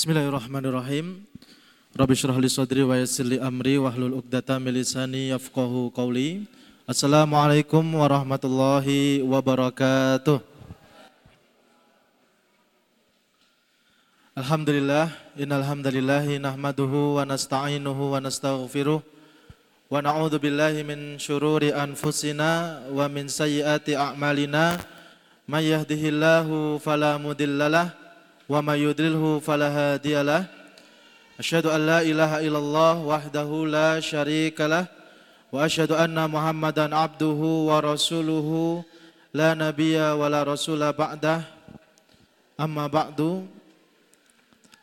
Bismillahirrahmanirrahim. 0.00 1.28
Rabbi 1.92 2.16
syrah 2.16 2.40
li 2.40 2.48
sadri 2.48 2.80
wa 2.80 2.96
yassir 2.96 3.20
li 3.20 3.36
amri 3.36 3.76
wahlul 3.76 4.16
'uqdatam 4.16 4.64
min 4.64 4.80
lisani 4.80 5.28
yafqahu 5.28 5.92
qawli. 5.92 6.48
Assalamualaikum 6.88 7.84
warahmatullahi 7.84 9.20
wabarakatuh. 9.20 10.40
Alhamdulillah, 14.40 15.12
innal 15.36 15.68
hamdalillah 15.68 16.24
nahmaduhu 16.48 17.20
wa 17.20 17.28
nasta'inuhu 17.28 18.16
wa 18.16 18.24
nastaghfiruh 18.24 19.04
wa 19.04 20.00
na'udzu 20.00 20.40
billahi 20.40 20.80
min 20.80 21.20
syururi 21.20 21.76
anfusina 21.76 22.88
wa 22.88 23.04
min 23.04 23.28
sayyiati 23.28 24.00
a'malina 24.00 24.80
may 25.44 25.68
yahdihillahu 25.68 26.80
fala 26.80 27.20
mudhillalah 27.20 27.99
may 28.58 28.82
yudlilhu 28.82 29.38
fala 29.38 29.70
hadiyalah 29.70 30.50
asyhadu 31.38 31.70
an 31.70 31.86
la 31.86 31.98
ilaha 32.02 32.42
illallah 32.42 32.98
wahdahu 32.98 33.70
la 33.70 34.02
syarikalah 34.02 34.90
wa 35.54 35.62
asyhadu 35.62 35.94
anna 35.94 36.26
muhammadan 36.26 36.90
abduhu 36.90 37.70
wa 37.70 37.78
rasuluhu. 37.78 38.82
La 39.30 39.54
nabiyya 39.54 40.18
wa 40.18 40.26
la 40.26 40.42
rasula 40.42 40.90
ba'dah. 40.90 41.46
Amma 42.58 42.90
ba'du. 42.90 43.46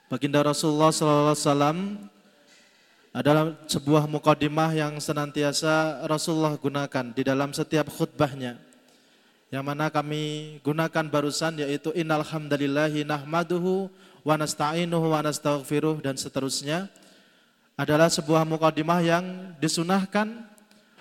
Baginda 0.07 0.39
Rasulullah 0.39 0.87
sallallahu 0.87 1.35
alaihi 1.35 1.43
wasallam 1.43 1.77
adalah 3.11 3.43
sebuah 3.67 4.07
mukadimah 4.07 4.71
yang 4.71 4.95
senantiasa 5.03 6.07
Rasulullah 6.07 6.55
gunakan 6.55 7.11
di 7.11 7.27
dalam 7.27 7.51
setiap 7.51 7.91
khutbahnya. 7.91 8.66
Yang 9.47 9.63
mana 9.63 9.87
kami 9.87 10.57
gunakan 10.59 11.05
barusan 11.07 11.63
yaitu 11.63 11.95
innal 11.95 12.23
hamdalillahi 12.23 13.07
nahmaduhu 13.07 13.87
wa 14.27 14.35
nasta'inuhu 14.35 15.15
wa 15.15 15.23
nastaghfiruh 15.23 16.03
dan 16.03 16.19
seterusnya 16.19 16.91
adalah 17.79 18.11
sebuah 18.11 18.43
mukadimah 18.43 18.99
yang 18.99 19.23
disunahkan 19.63 20.27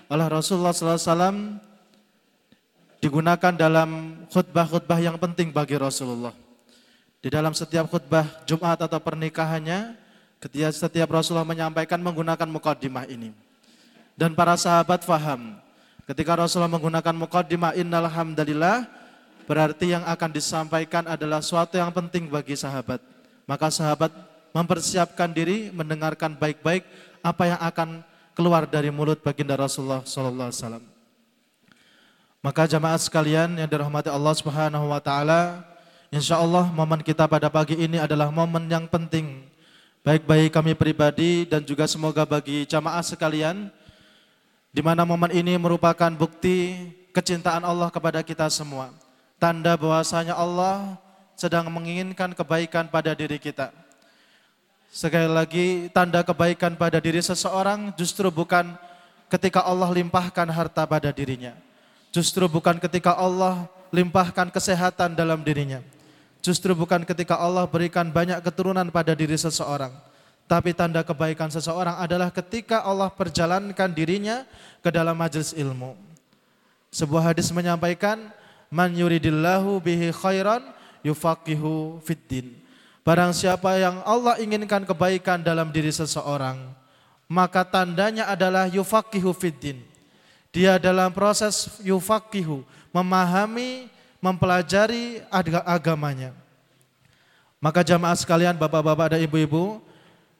oleh 0.06 0.26
Rasulullah 0.30 0.70
SAW 0.70 1.58
digunakan 3.02 3.50
dalam 3.50 4.22
khutbah-khutbah 4.30 5.02
yang 5.02 5.18
penting 5.18 5.50
bagi 5.50 5.74
Rasulullah. 5.74 6.36
Di 7.18 7.32
dalam 7.32 7.50
setiap 7.50 7.90
khutbah 7.90 8.46
Jumat 8.46 8.78
atau 8.78 9.02
pernikahannya, 9.02 10.06
Ketika 10.36 10.68
setiap 10.68 11.08
Rasulullah 11.08 11.48
menyampaikan 11.48 11.96
menggunakan 11.98 12.48
mukaddimah 12.48 13.08
ini. 13.08 13.32
Dan 14.16 14.36
para 14.36 14.56
sahabat 14.56 15.04
faham. 15.04 15.56
Ketika 16.06 16.38
Rasulullah 16.38 16.70
menggunakan 16.70 17.14
mukaddimah 17.18 17.74
innal 17.74 18.06
hamdalillah 18.06 18.86
berarti 19.50 19.90
yang 19.90 20.06
akan 20.06 20.30
disampaikan 20.30 21.02
adalah 21.06 21.42
suatu 21.42 21.74
yang 21.74 21.90
penting 21.90 22.30
bagi 22.30 22.54
sahabat. 22.54 23.02
Maka 23.46 23.70
sahabat 23.74 24.14
mempersiapkan 24.54 25.30
diri 25.34 25.74
mendengarkan 25.74 26.38
baik-baik 26.38 26.86
apa 27.20 27.42
yang 27.50 27.60
akan 27.60 27.88
keluar 28.38 28.70
dari 28.70 28.94
mulut 28.94 29.18
baginda 29.18 29.58
Rasulullah 29.58 30.06
sallallahu 30.06 30.48
alaihi 30.50 30.60
wasallam. 30.62 30.84
Maka 32.38 32.62
jamaah 32.70 33.00
sekalian 33.02 33.58
yang 33.58 33.66
dirahmati 33.66 34.06
Allah 34.06 34.34
Subhanahu 34.38 34.86
wa 34.94 35.02
taala, 35.02 35.66
insyaallah 36.14 36.70
momen 36.70 37.02
kita 37.02 37.26
pada 37.26 37.50
pagi 37.50 37.74
ini 37.74 37.98
adalah 37.98 38.30
momen 38.30 38.70
yang 38.70 38.86
penting 38.86 39.42
Baik 40.06 40.22
bagi 40.22 40.46
kami 40.54 40.78
pribadi 40.78 41.42
dan 41.50 41.66
juga 41.66 41.82
semoga 41.90 42.22
bagi 42.22 42.62
jamaah 42.62 43.02
sekalian 43.02 43.74
di 44.76 44.84
mana 44.84 45.08
momen 45.08 45.32
ini 45.32 45.56
merupakan 45.56 46.12
bukti 46.12 46.76
kecintaan 47.16 47.64
Allah 47.64 47.88
kepada 47.88 48.20
kita 48.20 48.44
semua. 48.52 48.92
Tanda 49.40 49.72
bahwasanya 49.72 50.36
Allah 50.36 51.00
sedang 51.32 51.72
menginginkan 51.72 52.36
kebaikan 52.36 52.84
pada 52.92 53.16
diri 53.16 53.40
kita. 53.40 53.72
Sekali 54.92 55.32
lagi, 55.32 55.88
tanda 55.96 56.20
kebaikan 56.20 56.76
pada 56.76 57.00
diri 57.00 57.24
seseorang 57.24 57.96
justru 57.96 58.28
bukan 58.28 58.76
ketika 59.32 59.64
Allah 59.64 59.88
limpahkan 59.96 60.44
harta 60.52 60.84
pada 60.84 61.08
dirinya. 61.08 61.56
Justru 62.12 62.44
bukan 62.44 62.76
ketika 62.76 63.16
Allah 63.16 63.64
limpahkan 63.88 64.52
kesehatan 64.52 65.16
dalam 65.16 65.40
dirinya 65.40 65.80
Justru 66.44 66.78
bukan 66.78 67.02
ketika 67.02 67.34
Allah 67.34 67.66
berikan 67.66 68.06
banyak 68.12 68.38
keturunan 68.38 68.86
pada 68.94 69.18
diri 69.18 69.34
seseorang. 69.34 69.90
Tapi 70.46 70.70
tanda 70.70 71.02
kebaikan 71.02 71.50
seseorang 71.50 71.98
adalah 71.98 72.30
ketika 72.30 72.86
Allah 72.86 73.10
perjalankan 73.10 73.90
dirinya 73.90 74.46
ke 74.78 74.94
dalam 74.94 75.18
majelis 75.18 75.50
ilmu. 75.50 75.98
Sebuah 76.94 77.34
hadis 77.34 77.50
menyampaikan, 77.50 78.30
Man 78.70 78.94
yuridillahu 78.94 79.82
bihi 79.82 80.14
khairan 80.14 80.62
yufaqihu 81.02 81.98
fiddin. 82.02 82.54
Barang 83.06 83.30
siapa 83.30 83.78
yang 83.78 84.02
Allah 84.02 84.38
inginkan 84.42 84.82
kebaikan 84.82 85.42
dalam 85.42 85.70
diri 85.70 85.90
seseorang, 85.90 86.58
maka 87.30 87.62
tandanya 87.62 88.26
adalah 88.30 88.66
yufaqihu 88.70 89.30
fiddin. 89.34 89.82
Dia 90.50 90.78
dalam 90.78 91.10
proses 91.14 91.78
yufaqihu, 91.82 92.66
memahami 92.90 93.86
mempelajari 94.18 95.22
agamanya. 95.62 96.34
Maka 97.62 97.86
jamaah 97.86 98.18
sekalian, 98.18 98.58
bapak-bapak 98.58 99.14
dan 99.14 99.20
ibu-ibu, 99.22 99.78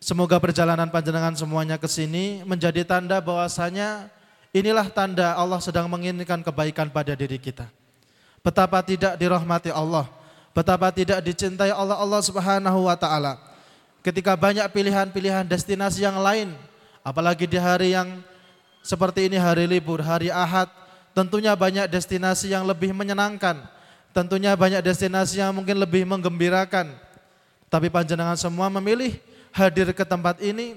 semoga 0.06 0.38
perjalanan 0.38 0.86
panjenengan 0.86 1.34
semuanya 1.34 1.74
ke 1.74 1.90
sini 1.90 2.46
menjadi 2.46 2.86
tanda 2.86 3.18
bahwasanya 3.18 4.06
inilah 4.54 4.86
tanda 4.86 5.34
Allah 5.34 5.58
sedang 5.58 5.90
menginginkan 5.90 6.46
kebaikan 6.46 6.86
pada 6.86 7.18
diri 7.18 7.42
kita. 7.42 7.66
Betapa 8.46 8.78
tidak 8.86 9.18
dirahmati 9.18 9.74
Allah, 9.74 10.06
betapa 10.54 10.94
tidak 10.94 11.18
dicintai 11.26 11.74
Allah 11.74 11.98
Allah 11.98 12.22
Subhanahu 12.22 12.86
wa 12.86 12.94
taala. 12.94 13.42
Ketika 14.06 14.38
banyak 14.38 14.70
pilihan-pilihan 14.70 15.42
destinasi 15.42 16.06
yang 16.06 16.22
lain, 16.22 16.54
apalagi 17.02 17.50
di 17.50 17.58
hari 17.58 17.90
yang 17.98 18.22
seperti 18.86 19.26
ini 19.26 19.34
hari 19.34 19.66
libur, 19.66 19.98
hari 19.98 20.30
Ahad, 20.30 20.70
tentunya 21.10 21.58
banyak 21.58 21.90
destinasi 21.90 22.54
yang 22.54 22.62
lebih 22.62 22.94
menyenangkan 22.94 23.66
Tentunya 24.16 24.56
banyak 24.56 24.80
destinasi 24.80 25.44
yang 25.44 25.52
mungkin 25.52 25.76
lebih 25.76 26.08
menggembirakan. 26.08 26.88
Tapi 27.68 27.92
panjenengan 27.92 28.32
semua 28.32 28.72
memilih 28.72 29.20
hadir 29.56 29.88
ke 29.96 30.04
tempat 30.04 30.36
ini, 30.44 30.76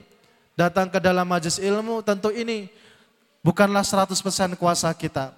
datang 0.55 0.87
ke 0.87 1.03
dalam 1.03 1.27
majlis 1.27 1.59
ilmu, 1.59 1.99
tentu 1.99 2.31
ini 2.31 2.71
bukanlah 3.43 3.83
100% 3.83 4.55
kuasa 4.55 4.87
kita. 4.95 5.35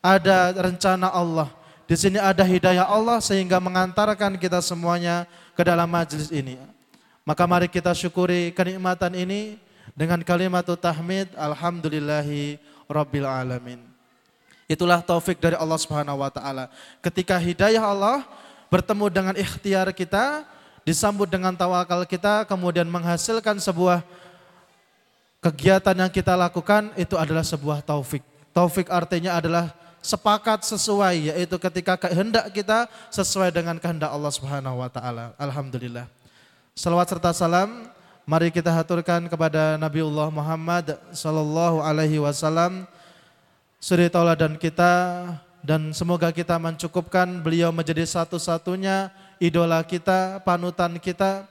Ada 0.00 0.56
rencana 0.56 1.12
Allah. 1.12 1.52
Di 1.84 1.98
sini 1.98 2.16
ada 2.16 2.40
hidayah 2.40 2.88
Allah 2.88 3.20
sehingga 3.20 3.60
mengantarkan 3.60 4.40
kita 4.40 4.64
semuanya 4.64 5.28
ke 5.52 5.60
dalam 5.60 5.90
majlis 5.90 6.32
ini. 6.32 6.56
Maka 7.26 7.44
mari 7.44 7.68
kita 7.68 7.92
syukuri 7.92 8.48
kenikmatan 8.56 9.12
ini 9.12 9.60
dengan 9.92 10.24
kalimat 10.24 10.64
tahmid 10.64 11.28
alhamdulillahi 11.36 12.56
rabbil 12.88 13.28
alamin. 13.28 13.82
Itulah 14.70 15.02
taufik 15.02 15.42
dari 15.42 15.58
Allah 15.58 15.76
Subhanahu 15.82 16.22
wa 16.22 16.30
taala. 16.30 16.70
Ketika 17.02 17.34
hidayah 17.36 17.82
Allah 17.82 18.22
bertemu 18.70 19.10
dengan 19.10 19.34
ikhtiar 19.34 19.90
kita, 19.90 20.46
disambut 20.90 21.30
dengan 21.30 21.54
tawakal 21.54 22.02
kita, 22.02 22.42
kemudian 22.50 22.90
menghasilkan 22.90 23.62
sebuah 23.62 24.02
kegiatan 25.38 25.94
yang 25.94 26.10
kita 26.10 26.34
lakukan 26.34 26.90
itu 26.98 27.14
adalah 27.14 27.46
sebuah 27.46 27.78
taufik. 27.86 28.26
Taufik 28.50 28.90
artinya 28.90 29.38
adalah 29.38 29.70
sepakat 30.02 30.66
sesuai 30.66 31.30
yaitu 31.30 31.56
ketika 31.62 31.94
kehendak 31.94 32.50
kita 32.50 32.90
sesuai 33.14 33.54
dengan 33.54 33.78
kehendak 33.78 34.10
Allah 34.10 34.32
Subhanahu 34.34 34.82
wa 34.82 34.90
taala. 34.90 35.30
Alhamdulillah. 35.38 36.10
Salawat 36.74 37.06
serta 37.06 37.30
salam 37.30 37.86
mari 38.26 38.50
kita 38.50 38.74
haturkan 38.74 39.30
kepada 39.30 39.78
Nabiullah 39.78 40.32
Muhammad 40.32 40.98
sallallahu 41.14 41.84
alaihi 41.84 42.18
wasallam 42.18 42.88
suri 43.78 44.10
tauladan 44.10 44.56
kita 44.56 44.92
dan 45.60 45.92
semoga 45.92 46.32
kita 46.32 46.56
mencukupkan 46.56 47.28
beliau 47.44 47.68
menjadi 47.68 48.02
satu-satunya 48.08 49.12
idola 49.40 49.80
kita, 49.80 50.44
panutan 50.44 51.00
kita, 51.00 51.48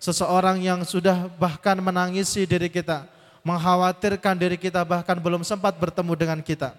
seseorang 0.00 0.58
yang 0.64 0.80
sudah 0.82 1.28
bahkan 1.36 1.76
menangisi 1.78 2.48
diri 2.48 2.72
kita, 2.72 3.04
mengkhawatirkan 3.44 4.34
diri 4.34 4.56
kita 4.56 4.80
bahkan 4.82 5.20
belum 5.20 5.44
sempat 5.44 5.76
bertemu 5.76 6.12
dengan 6.16 6.40
kita. 6.40 6.72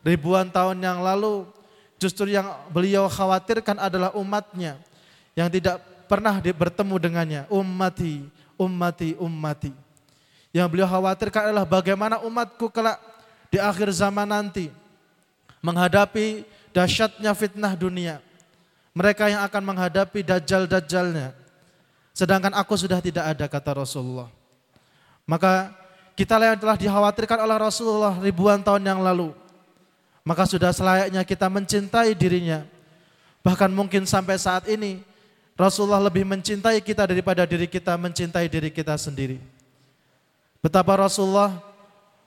Ribuan 0.00 0.48
tahun 0.48 0.80
yang 0.80 1.04
lalu 1.04 1.44
justru 2.00 2.32
yang 2.32 2.48
beliau 2.72 3.04
khawatirkan 3.06 3.76
adalah 3.76 4.16
umatnya 4.16 4.80
yang 5.36 5.52
tidak 5.52 5.76
pernah 6.08 6.40
bertemu 6.40 6.94
dengannya. 6.96 7.42
Ummati, 7.52 8.24
ummati, 8.56 9.14
ummati. 9.20 9.72
Yang 10.50 10.66
beliau 10.72 10.88
khawatirkan 10.88 11.52
adalah 11.52 11.68
bagaimana 11.68 12.24
umatku 12.24 12.72
kelak 12.72 12.98
di 13.52 13.60
akhir 13.60 13.92
zaman 13.92 14.26
nanti 14.26 14.72
menghadapi 15.60 16.48
dahsyatnya 16.72 17.36
fitnah 17.36 17.76
dunia. 17.76 18.24
Mereka 18.90 19.30
yang 19.30 19.42
akan 19.46 19.62
menghadapi 19.62 20.26
dajjal-dajjalnya. 20.26 21.32
Sedangkan 22.10 22.50
aku 22.52 22.74
sudah 22.74 22.98
tidak 22.98 23.24
ada 23.36 23.46
kata 23.46 23.80
Rasulullah. 23.80 24.28
Maka 25.24 25.70
kita 26.18 26.36
yang 26.42 26.58
telah 26.58 26.76
dikhawatirkan 26.76 27.38
oleh 27.38 27.56
Rasulullah 27.56 28.18
ribuan 28.18 28.60
tahun 28.60 28.82
yang 28.82 29.00
lalu. 29.00 29.30
Maka 30.26 30.44
sudah 30.44 30.74
selayaknya 30.74 31.22
kita 31.24 31.46
mencintai 31.48 32.12
dirinya. 32.18 32.66
Bahkan 33.40 33.72
mungkin 33.72 34.04
sampai 34.04 34.36
saat 34.36 34.68
ini 34.68 35.00
Rasulullah 35.56 36.02
lebih 36.02 36.28
mencintai 36.28 36.76
kita 36.84 37.08
daripada 37.08 37.48
diri 37.48 37.64
kita 37.64 37.96
mencintai 37.96 38.48
diri 38.52 38.68
kita 38.68 39.00
sendiri. 39.00 39.40
Betapa 40.60 40.92
Rasulullah 40.92 41.56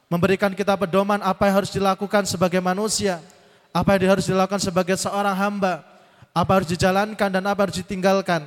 memberikan 0.10 0.58
kita 0.58 0.74
pedoman 0.74 1.22
apa 1.22 1.46
yang 1.46 1.62
harus 1.62 1.70
dilakukan 1.70 2.26
sebagai 2.26 2.58
manusia, 2.62 3.22
apa 3.70 3.94
yang 3.94 4.18
harus 4.18 4.26
dilakukan 4.26 4.58
sebagai 4.58 4.98
seorang 4.98 5.38
hamba, 5.38 5.86
apa 6.34 6.52
harus 6.58 6.70
dijalankan 6.74 7.30
dan 7.30 7.44
apa 7.46 7.70
harus 7.70 7.78
ditinggalkan. 7.78 8.42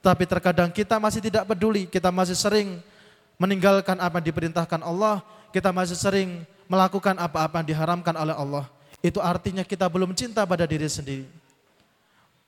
Tapi 0.00 0.24
terkadang 0.24 0.72
kita 0.72 0.96
masih 0.96 1.20
tidak 1.20 1.44
peduli, 1.44 1.84
kita 1.84 2.08
masih 2.08 2.32
sering 2.32 2.80
meninggalkan 3.36 4.00
apa 4.00 4.18
yang 4.18 4.32
diperintahkan 4.32 4.80
Allah, 4.80 5.20
kita 5.52 5.68
masih 5.68 5.94
sering 5.94 6.48
melakukan 6.64 7.20
apa-apa 7.20 7.60
yang 7.60 7.68
diharamkan 7.76 8.16
oleh 8.16 8.32
Allah. 8.32 8.64
Itu 9.04 9.20
artinya 9.20 9.60
kita 9.60 9.84
belum 9.92 10.16
cinta 10.16 10.48
pada 10.48 10.64
diri 10.64 10.88
sendiri. 10.88 11.28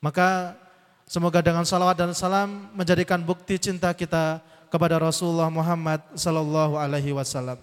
Maka 0.01 0.57
semoga 1.05 1.45
dengan 1.45 1.69
salawat 1.69 1.97
dan 2.01 2.17
salam 2.17 2.73
menjadikan 2.73 3.21
bukti 3.21 3.61
cinta 3.61 3.93
kita 3.93 4.41
kepada 4.73 4.97
Rasulullah 4.97 5.53
Muhammad 5.53 6.01
sallallahu 6.17 6.81
alaihi 6.81 7.13
wasallam. 7.13 7.61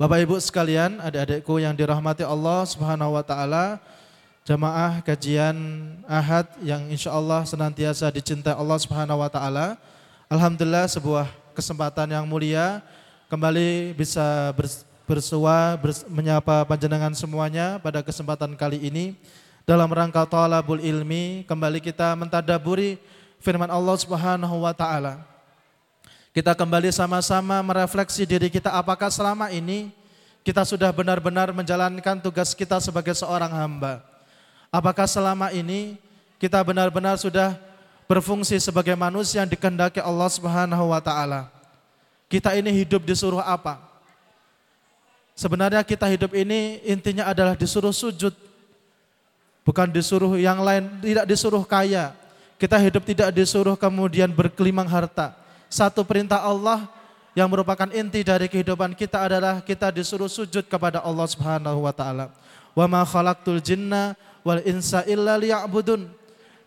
Bapak 0.00 0.24
Ibu 0.24 0.36
sekalian, 0.40 1.00
adik-adikku 1.00 1.60
yang 1.60 1.76
dirahmati 1.76 2.24
Allah 2.24 2.64
Subhanahu 2.64 3.16
wa 3.16 3.24
taala, 3.24 3.76
jamaah 4.44 5.04
kajian 5.04 5.56
Ahad 6.08 6.48
yang 6.64 6.88
insya 6.88 7.12
Allah 7.12 7.44
senantiasa 7.44 8.08
dicintai 8.08 8.56
Allah 8.56 8.78
Subhanahu 8.80 9.20
wa 9.20 9.30
taala. 9.30 9.76
Alhamdulillah 10.30 10.86
sebuah 10.88 11.26
kesempatan 11.52 12.10
yang 12.14 12.24
mulia 12.24 12.80
kembali 13.30 13.94
bisa 13.94 14.54
bersua 15.04 15.74
bers, 15.78 16.06
menyapa 16.06 16.62
panjenengan 16.66 17.12
semuanya 17.14 17.82
pada 17.82 18.02
kesempatan 18.02 18.54
kali 18.54 18.78
ini 18.78 19.18
dalam 19.66 19.90
rangka 19.90 20.22
talabul 20.26 20.82
ilmi 20.82 21.46
kembali 21.46 21.82
kita 21.82 22.14
mentadaburi 22.14 22.98
firman 23.42 23.70
Allah 23.70 23.96
Subhanahu 23.98 24.66
wa 24.66 24.74
taala. 24.74 25.22
Kita 26.30 26.54
kembali 26.54 26.94
sama-sama 26.94 27.58
merefleksi 27.58 28.22
diri 28.22 28.46
kita 28.50 28.70
apakah 28.70 29.10
selama 29.10 29.50
ini 29.50 29.90
kita 30.46 30.62
sudah 30.62 30.94
benar-benar 30.94 31.50
menjalankan 31.50 32.22
tugas 32.22 32.54
kita 32.54 32.78
sebagai 32.78 33.12
seorang 33.18 33.50
hamba. 33.50 34.09
Apakah 34.70 35.06
selama 35.10 35.50
ini 35.50 35.98
kita 36.38 36.62
benar-benar 36.62 37.18
sudah 37.18 37.58
berfungsi 38.06 38.58
sebagai 38.62 38.94
manusia 38.94 39.42
yang 39.42 39.50
dikehendaki 39.50 39.98
Allah 39.98 40.30
Subhanahu 40.30 40.94
wa 40.94 41.02
taala? 41.02 41.50
Kita 42.30 42.54
ini 42.54 42.70
hidup 42.70 43.02
disuruh 43.02 43.42
apa? 43.42 43.82
Sebenarnya 45.34 45.82
kita 45.82 46.06
hidup 46.06 46.30
ini 46.38 46.78
intinya 46.86 47.26
adalah 47.26 47.58
disuruh 47.58 47.90
sujud. 47.90 48.30
Bukan 49.66 49.90
disuruh 49.90 50.38
yang 50.38 50.62
lain, 50.62 50.86
tidak 51.02 51.26
disuruh 51.26 51.62
kaya. 51.66 52.14
Kita 52.54 52.78
hidup 52.78 53.02
tidak 53.02 53.34
disuruh 53.34 53.74
kemudian 53.74 54.30
berkelimang 54.30 54.86
harta 54.86 55.40
satu 55.70 56.02
perintah 56.02 56.42
Allah 56.42 56.90
yang 57.32 57.46
merupakan 57.46 57.86
inti 57.94 58.26
dari 58.26 58.50
kehidupan 58.50 58.98
kita 58.98 59.22
adalah 59.22 59.62
kita 59.62 59.94
disuruh 59.94 60.26
sujud 60.26 60.66
kepada 60.66 60.98
Allah 60.98 61.30
Subhanahu 61.30 61.86
wa 61.86 61.94
taala. 61.94 62.34
Wa 62.74 62.90
ma 62.90 63.06
khalaqtul 63.06 63.62
jinna 63.62 64.18
wal 64.46 64.62
insa 64.64 65.04
illa 65.06 65.36
liya'budun. 65.36 66.08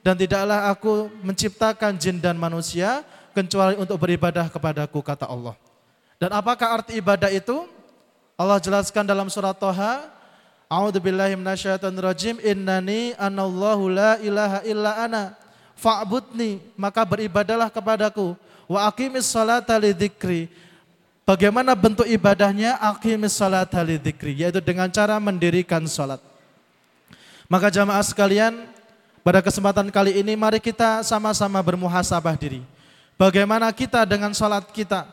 Dan 0.04 0.20
tidaklah 0.20 0.68
aku 0.68 1.08
menciptakan 1.24 1.96
jin 1.96 2.20
dan 2.20 2.36
manusia 2.36 3.08
kecuali 3.32 3.80
untuk 3.80 3.96
beribadah 3.96 4.52
kepadaku 4.52 5.00
kata 5.00 5.24
Allah. 5.26 5.56
Dan 6.20 6.36
apakah 6.36 6.84
arti 6.84 7.00
ibadah 7.00 7.32
itu? 7.32 7.66
Allah 8.36 8.60
jelaskan 8.60 9.08
dalam 9.08 9.32
surat 9.32 9.56
Toha, 9.56 10.10
A'udzu 10.68 11.00
billahi 11.00 11.38
minasyaitonir 11.38 12.04
rajim, 12.04 12.36
innani 12.42 13.14
anallahu 13.16 13.94
la 13.94 14.18
ilaha 14.20 14.60
illa 14.66 14.92
ana 14.98 15.24
fa'budni, 15.78 16.60
maka 16.74 17.06
beribadalah 17.06 17.70
kepadaku 17.70 18.34
Wa 18.68 18.90
aqimis 18.90 19.28
salata 19.28 19.76
lidzikri. 19.78 20.48
Bagaimana 21.24 21.76
bentuk 21.76 22.08
ibadahnya? 22.08 22.80
Aqimis 22.80 23.36
salata 23.36 23.80
lidzikri, 23.84 24.34
yaitu 24.44 24.60
dengan 24.64 24.90
cara 24.92 25.20
mendirikan 25.20 25.84
salat. 25.88 26.20
Maka 27.54 27.70
jamaah 27.70 28.02
sekalian, 28.02 28.66
pada 29.22 29.38
kesempatan 29.38 29.86
kali 29.94 30.18
ini 30.18 30.34
mari 30.34 30.58
kita 30.58 31.06
sama-sama 31.06 31.62
bermuhasabah 31.62 32.34
diri. 32.34 32.66
Bagaimana 33.14 33.70
kita 33.70 34.10
dengan 34.10 34.34
salat 34.34 34.66
kita? 34.74 35.06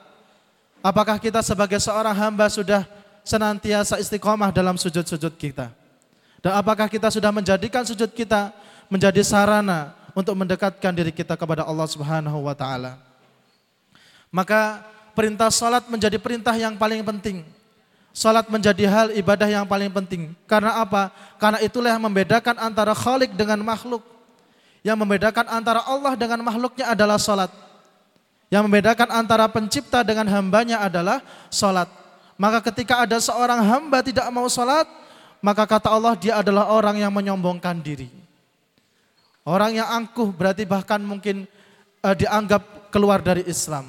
Apakah 0.80 1.20
kita 1.20 1.44
sebagai 1.44 1.76
seorang 1.76 2.16
hamba 2.16 2.48
sudah 2.48 2.88
senantiasa 3.28 4.00
istiqomah 4.00 4.48
dalam 4.56 4.80
sujud-sujud 4.80 5.36
kita? 5.36 5.68
Dan 6.40 6.56
apakah 6.56 6.88
kita 6.88 7.12
sudah 7.12 7.28
menjadikan 7.28 7.84
sujud 7.84 8.08
kita 8.08 8.56
menjadi 8.88 9.20
sarana 9.20 9.92
untuk 10.16 10.32
mendekatkan 10.32 10.96
diri 10.96 11.12
kita 11.12 11.36
kepada 11.36 11.68
Allah 11.68 11.84
Subhanahu 11.92 12.48
wa 12.48 12.56
taala? 12.56 12.96
Maka 14.32 14.80
perintah 15.12 15.52
salat 15.52 15.84
menjadi 15.92 16.16
perintah 16.16 16.56
yang 16.56 16.72
paling 16.80 17.04
penting. 17.04 17.44
Salat 18.10 18.50
menjadi 18.50 18.84
hal 18.90 19.06
ibadah 19.14 19.46
yang 19.46 19.66
paling 19.66 19.90
penting. 19.90 20.34
Karena 20.50 20.82
apa? 20.82 21.14
Karena 21.38 21.62
itulah 21.62 21.94
yang 21.94 22.02
membedakan 22.02 22.58
antara 22.58 22.90
khalik 22.92 23.32
dengan 23.38 23.62
makhluk. 23.62 24.02
Yang 24.82 24.96
membedakan 24.98 25.46
antara 25.46 25.84
Allah 25.86 26.18
dengan 26.18 26.42
makhluknya 26.42 26.90
adalah 26.90 27.20
salat. 27.20 27.52
Yang 28.50 28.66
membedakan 28.66 29.08
antara 29.14 29.46
pencipta 29.46 30.02
dengan 30.02 30.26
hambanya 30.26 30.82
adalah 30.82 31.22
salat. 31.52 31.86
Maka 32.34 32.64
ketika 32.72 33.04
ada 33.04 33.20
seorang 33.20 33.62
hamba 33.62 34.02
tidak 34.02 34.26
mau 34.32 34.48
salat, 34.50 34.88
maka 35.38 35.68
kata 35.68 35.92
Allah 35.92 36.16
dia 36.18 36.40
adalah 36.40 36.72
orang 36.72 36.98
yang 36.98 37.12
menyombongkan 37.12 37.78
diri. 37.78 38.08
Orang 39.44 39.76
yang 39.76 39.88
angkuh 39.88 40.32
berarti 40.34 40.68
bahkan 40.68 41.00
mungkin 41.00 41.48
uh, 42.04 42.16
dianggap 42.16 42.92
keluar 42.92 43.24
dari 43.24 43.44
Islam 43.48 43.88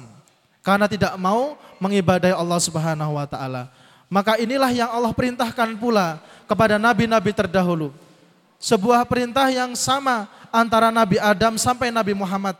karena 0.64 0.86
tidak 0.86 1.12
mau 1.20 1.58
mengibadai 1.82 2.32
Allah 2.32 2.60
Subhanahu 2.62 3.18
wa 3.18 3.26
taala. 3.26 3.68
Maka 4.12 4.36
inilah 4.36 4.68
yang 4.68 4.92
Allah 4.92 5.08
perintahkan 5.16 5.72
pula 5.80 6.20
kepada 6.44 6.76
nabi-nabi 6.76 7.32
terdahulu. 7.32 7.96
Sebuah 8.60 9.08
perintah 9.08 9.48
yang 9.48 9.72
sama 9.72 10.28
antara 10.52 10.92
Nabi 10.92 11.16
Adam 11.16 11.56
sampai 11.56 11.88
Nabi 11.88 12.12
Muhammad. 12.12 12.54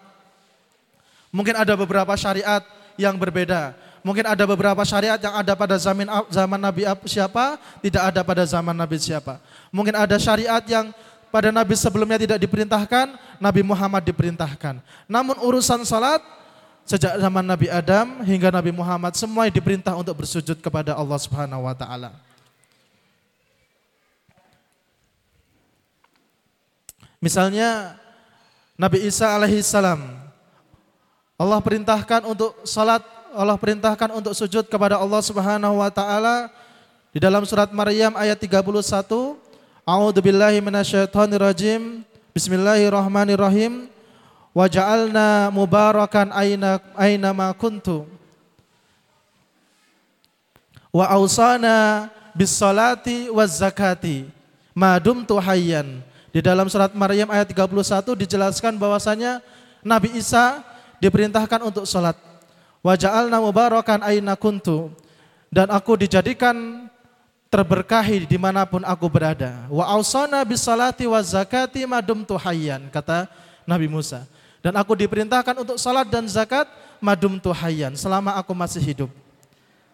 Mungkin 1.28 1.52
ada 1.52 1.76
beberapa 1.76 2.16
syariat 2.16 2.64
yang 2.96 3.20
berbeda. 3.20 3.76
Mungkin 4.00 4.26
ada 4.26 4.48
beberapa 4.48 4.80
syariat 4.82 5.20
yang 5.20 5.36
ada 5.36 5.52
pada 5.52 5.76
zaman 5.76 6.08
zaman 6.32 6.58
Nabi 6.58 6.82
siapa, 7.04 7.60
tidak 7.84 8.02
ada 8.02 8.20
pada 8.24 8.42
zaman 8.48 8.74
Nabi 8.74 8.96
siapa. 8.98 9.36
Mungkin 9.68 9.94
ada 9.94 10.16
syariat 10.16 10.64
yang 10.66 10.90
pada 11.28 11.52
Nabi 11.52 11.76
sebelumnya 11.76 12.16
tidak 12.16 12.40
diperintahkan, 12.40 13.14
Nabi 13.38 13.60
Muhammad 13.60 14.02
diperintahkan. 14.08 14.80
Namun 15.04 15.36
urusan 15.38 15.84
salat 15.84 16.24
Sejak 16.92 17.16
zaman 17.16 17.40
Nabi 17.40 17.72
Adam 17.72 18.20
hingga 18.20 18.52
Nabi 18.52 18.68
Muhammad 18.68 19.16
semua 19.16 19.48
diperintah 19.48 19.96
untuk 19.96 20.12
bersujud 20.12 20.60
kepada 20.60 20.92
Allah 20.92 21.16
Subhanahu 21.16 21.64
wa 21.64 21.72
taala. 21.72 22.12
Misalnya 27.16 27.96
Nabi 28.76 29.08
Isa 29.08 29.24
alaihi 29.24 29.64
salam 29.64 30.04
Allah 31.40 31.64
perintahkan 31.64 32.28
untuk 32.28 32.60
salat, 32.68 33.00
Allah 33.32 33.56
perintahkan 33.56 34.12
untuk 34.12 34.36
sujud 34.36 34.68
kepada 34.68 35.00
Allah 35.00 35.24
Subhanahu 35.24 35.80
wa 35.80 35.88
taala. 35.88 36.52
Di 37.08 37.24
dalam 37.24 37.48
surat 37.48 37.72
Maryam 37.72 38.12
ayat 38.20 38.36
31 38.36 38.68
A'udzu 39.88 40.20
billahi 40.20 40.60
minasyaitonir 40.60 41.40
rajim 41.40 42.04
Bismillahirrahmanirrahim 42.36 43.91
wa 44.52 44.68
ja'alna 44.68 45.48
mubarakan 45.48 46.30
aina 46.32 46.78
aina 46.96 47.32
ma 47.32 47.50
kuntu. 47.56 48.04
Wa 50.92 51.08
ausana 51.08 52.08
bis 52.36 52.52
salati 52.52 53.32
waz 53.32 53.56
zakati 53.56 54.28
ma 54.76 55.00
dumtu 55.00 55.40
hayyan. 55.40 56.04
Di 56.32 56.40
dalam 56.40 56.68
surat 56.68 56.92
Maryam 56.96 57.28
ayat 57.28 57.48
31 57.52 58.16
dijelaskan 58.24 58.76
bahwasanya 58.76 59.44
Nabi 59.84 60.16
Isa 60.16 60.64
diperintahkan 61.00 61.60
untuk 61.64 61.84
salat. 61.88 62.16
Wa 62.84 62.96
ja'alna 62.96 63.40
mubarakan 63.40 64.04
aina 64.04 64.36
kuntu. 64.36 64.92
Dan 65.52 65.68
aku 65.68 66.00
dijadikan 66.00 66.88
terberkahi 67.52 68.24
di 68.24 68.40
mana 68.40 68.64
pun 68.64 68.80
aku 68.80 69.04
berada. 69.12 69.68
Wa 69.68 69.92
ausana 69.92 70.40
bis 70.44 70.64
salati 70.64 71.04
waz 71.04 71.36
zakati 71.36 71.84
ma 71.84 72.00
dumtu 72.00 72.40
kata 72.88 73.28
Nabi 73.68 73.92
Musa 73.92 74.24
dan 74.62 74.78
aku 74.78 74.94
diperintahkan 74.94 75.58
untuk 75.58 75.76
salat 75.76 76.06
dan 76.06 76.24
zakat 76.30 76.70
madum 77.02 77.36
tuhayan 77.42 77.98
selama 77.98 78.38
aku 78.38 78.54
masih 78.54 78.78
hidup. 78.78 79.10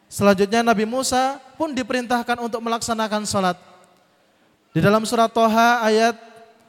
Selanjutnya 0.08 0.60
Nabi 0.60 0.84
Musa 0.84 1.40
pun 1.56 1.72
diperintahkan 1.72 2.36
untuk 2.40 2.60
melaksanakan 2.60 3.24
salat. 3.24 3.56
Di 4.76 4.84
dalam 4.84 5.04
surat 5.08 5.32
Toha 5.32 5.80
ayat 5.84 6.16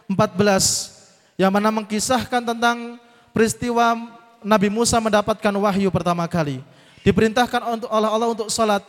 14 0.07 1.35
yang 1.35 1.51
mana 1.51 1.71
mengkisahkan 1.71 2.43
tentang 2.43 2.99
peristiwa 3.35 3.95
Nabi 4.39 4.71
Musa 4.71 4.99
mendapatkan 5.03 5.51
wahyu 5.55 5.91
pertama 5.91 6.23
kali. 6.27 6.63
Diperintahkan 7.03 7.63
untuk 7.79 7.91
Allah 7.91 8.11
Allah 8.11 8.31
untuk 8.31 8.47
salat. 8.51 8.83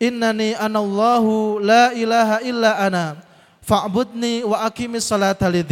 Innani 0.00 0.56
anallahu 0.56 1.58
la 1.60 1.90
ilaha 1.92 2.36
illa 2.44 2.80
ana 2.80 3.18
fa'budni 3.64 4.44
wa 4.44 4.64
aqimis 4.64 5.04
salata 5.04 5.48
li. 5.48 5.64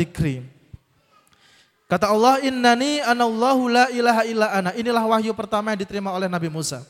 Kata 1.87 2.11
Allah, 2.11 2.43
"Innani 2.43 2.99
anallahu 2.99 3.71
la 3.71 3.87
ilaha 3.95 4.23
illa 4.26 4.47
ana." 4.50 4.71
Inilah 4.75 5.07
wahyu 5.07 5.31
pertama 5.38 5.71
yang 5.71 5.81
diterima 5.87 6.11
oleh 6.11 6.26
Nabi 6.26 6.50
Musa. 6.50 6.83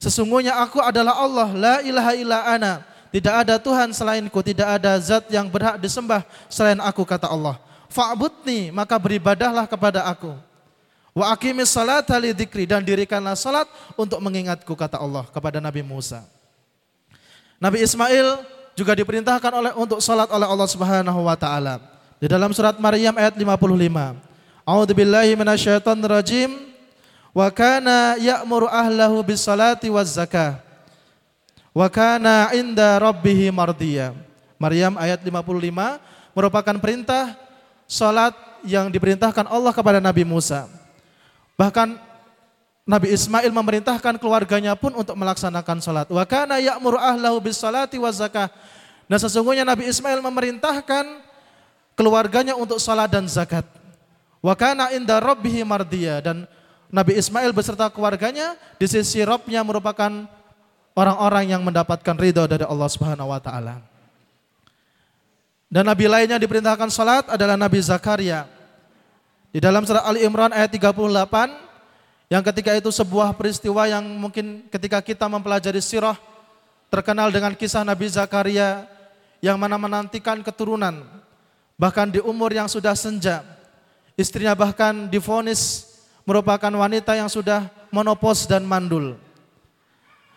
Sesungguhnya 0.00 0.56
aku 0.56 0.80
adalah 0.80 1.20
Allah, 1.20 1.48
la 1.52 1.76
ilaha 1.84 2.12
illa 2.16 2.38
ana. 2.48 2.72
Tidak 3.12 3.28
ada 3.28 3.60
Tuhan 3.60 3.92
selainku, 3.92 4.40
tidak 4.40 4.80
ada 4.80 4.96
zat 4.96 5.28
yang 5.28 5.44
berhak 5.52 5.76
disembah 5.76 6.24
selain 6.48 6.80
aku 6.80 7.04
kata 7.04 7.28
Allah. 7.28 7.60
Fa'budni, 7.92 8.72
maka 8.72 8.96
beribadahlah 8.96 9.68
kepada 9.68 10.08
aku. 10.08 10.32
Wa 11.12 11.36
aqimis 11.36 11.68
salata 11.68 12.16
li 12.16 12.32
dan 12.64 12.80
dirikanlah 12.80 13.36
salat 13.36 13.68
untuk 14.00 14.16
mengingatku 14.16 14.72
kata 14.72 14.96
Allah 14.96 15.28
kepada 15.28 15.60
Nabi 15.60 15.84
Musa. 15.84 16.24
Nabi 17.60 17.84
Ismail 17.84 18.40
juga 18.72 18.96
diperintahkan 18.96 19.52
oleh 19.52 19.72
untuk 19.76 20.00
salat 20.00 20.32
oleh 20.32 20.48
Allah 20.48 20.68
Subhanahu 20.72 21.20
wa 21.28 21.36
taala. 21.36 21.91
Di 22.22 22.30
dalam 22.30 22.54
surat 22.54 22.78
Maryam 22.78 23.18
ayat 23.18 23.34
55. 23.34 23.50
A'udzu 24.62 24.94
billahi 24.94 25.34
minasyaitonir 25.34 26.06
rajim. 26.06 26.54
Wa 27.34 27.50
kana 27.50 28.14
ya'muru 28.14 28.70
ahlahu 28.70 29.26
bis 29.26 29.42
salati 29.42 29.90
waz 29.90 30.14
zakah. 30.14 30.62
Wa 31.74 31.90
kana 31.90 32.54
inda 32.54 32.94
rabbih 33.02 33.50
mardiya. 33.50 34.14
Maryam 34.54 34.94
ayat 35.02 35.18
55 35.18 35.98
merupakan 36.38 36.76
perintah 36.78 37.34
salat 37.90 38.38
yang 38.62 38.86
diperintahkan 38.86 39.50
Allah 39.50 39.74
kepada 39.74 39.98
Nabi 39.98 40.22
Musa. 40.22 40.70
Bahkan 41.58 41.98
Nabi 42.86 43.18
Ismail 43.18 43.50
memerintahkan 43.50 44.22
keluarganya 44.22 44.78
pun 44.78 44.94
untuk 44.94 45.18
melaksanakan 45.18 45.82
salat. 45.82 46.06
Wa 46.06 46.22
kana 46.22 46.62
ya'muru 46.62 47.02
ahlahu 47.02 47.42
bis 47.42 47.58
salati 47.58 47.98
wa 47.98 48.14
zakah. 48.14 48.46
Dan 49.10 49.18
sesungguhnya 49.18 49.66
Nabi 49.66 49.90
Ismail 49.90 50.22
memerintahkan 50.22 51.31
keluarganya 51.96 52.56
untuk 52.56 52.80
salat 52.80 53.10
dan 53.12 53.28
zakat. 53.28 53.64
Wa 54.42 54.58
kana 54.58 54.90
inda 54.90 55.22
rabbihi 55.22 55.62
mardiya 55.62 56.18
dan 56.18 56.44
Nabi 56.92 57.16
Ismail 57.16 57.54
beserta 57.56 57.88
keluarganya 57.88 58.58
di 58.76 58.84
sisi 58.84 59.24
Rabbnya 59.24 59.64
merupakan 59.64 60.28
orang-orang 60.92 61.56
yang 61.56 61.62
mendapatkan 61.64 62.16
ridho 62.20 62.44
dari 62.44 62.68
Allah 62.68 62.88
Subhanahu 62.90 63.32
wa 63.32 63.40
taala. 63.40 63.80
Dan 65.72 65.88
nabi 65.88 66.04
lainnya 66.04 66.36
diperintahkan 66.36 66.92
salat 66.92 67.24
adalah 67.32 67.56
Nabi 67.56 67.80
Zakaria. 67.80 68.44
Di 69.48 69.56
dalam 69.56 69.88
surat 69.88 70.04
Ali 70.04 70.20
Imran 70.20 70.52
ayat 70.52 70.68
38 70.68 71.00
yang 72.28 72.44
ketika 72.44 72.76
itu 72.76 72.92
sebuah 72.92 73.32
peristiwa 73.36 73.88
yang 73.88 74.04
mungkin 74.04 74.68
ketika 74.68 75.00
kita 75.00 75.24
mempelajari 75.32 75.80
sirah 75.80 76.16
terkenal 76.92 77.32
dengan 77.32 77.56
kisah 77.56 77.88
Nabi 77.88 78.04
Zakaria 78.12 78.84
yang 79.40 79.56
mana 79.56 79.80
menantikan 79.80 80.44
keturunan 80.44 81.04
bahkan 81.82 82.06
di 82.06 82.22
umur 82.22 82.54
yang 82.54 82.70
sudah 82.70 82.94
senja. 82.94 83.42
Istrinya 84.14 84.54
bahkan 84.54 85.10
difonis 85.10 85.90
merupakan 86.22 86.70
wanita 86.70 87.18
yang 87.18 87.26
sudah 87.26 87.66
monopos 87.90 88.46
dan 88.46 88.62
mandul. 88.62 89.18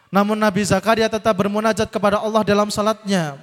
Namun 0.09 0.41
Nabi 0.41 0.65
Zakaria 0.65 1.05
tetap 1.05 1.37
bermunajat 1.37 1.85
kepada 1.93 2.17
Allah 2.17 2.41
dalam 2.41 2.73
salatnya. 2.73 3.37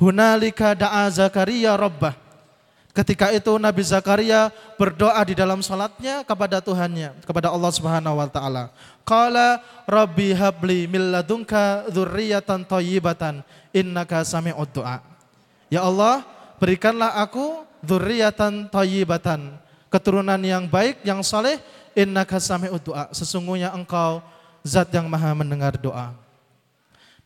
Hunalika 0.00 0.72
da'a 0.72 1.04
Zakaria 1.12 1.76
rabbah. 1.76 2.16
Ketika 2.96 3.28
itu 3.36 3.52
Nabi 3.60 3.84
Zakaria 3.84 4.48
berdoa 4.80 5.20
di 5.20 5.36
dalam 5.36 5.60
salatnya 5.60 6.24
kepada 6.24 6.60
Tuhannya, 6.64 7.20
kepada 7.24 7.52
Allah 7.52 7.72
Subhanahu 7.72 8.16
wa 8.16 8.28
taala. 8.32 8.64
Qala 9.04 9.60
rabbi 9.84 10.32
habli 10.32 10.88
min 10.88 11.12
ladunka 11.12 11.88
dzurriyyatan 11.92 12.64
thayyibatan 12.64 13.44
innaka 13.76 14.24
sami'ud 14.24 14.68
du'a. 14.72 15.00
Ya 15.72 15.84
Allah, 15.88 16.24
berikanlah 16.62 17.18
aku 17.18 17.66
dzurriyyatan 17.82 18.70
thayyibatan, 18.70 19.58
keturunan 19.90 20.38
yang 20.38 20.70
baik, 20.70 21.02
yang 21.02 21.18
saleh, 21.26 21.58
innaka 21.98 22.38
sami'ud 22.38 22.78
du'a. 22.78 23.10
Sesungguhnya 23.10 23.74
engkau 23.74 24.22
zat 24.62 24.86
yang 24.94 25.10
maha 25.10 25.34
mendengar 25.34 25.74
doa. 25.74 26.14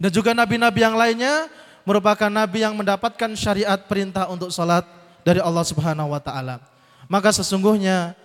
Dan 0.00 0.09
juga 0.09 0.33
nabi-nabi 0.33 0.81
yang 0.81 0.97
lainnya 0.97 1.52
merupakan 1.85 2.33
nabi 2.33 2.64
yang 2.64 2.73
mendapatkan 2.73 3.37
syariat 3.37 3.76
perintah 3.85 4.25
untuk 4.33 4.49
salat 4.49 4.88
dari 5.21 5.45
Allah 5.45 5.64
Subhanahu 5.69 6.16
wa 6.16 6.21
taala. 6.21 6.64
Maka 7.05 7.28
sesungguhnya 7.37 8.16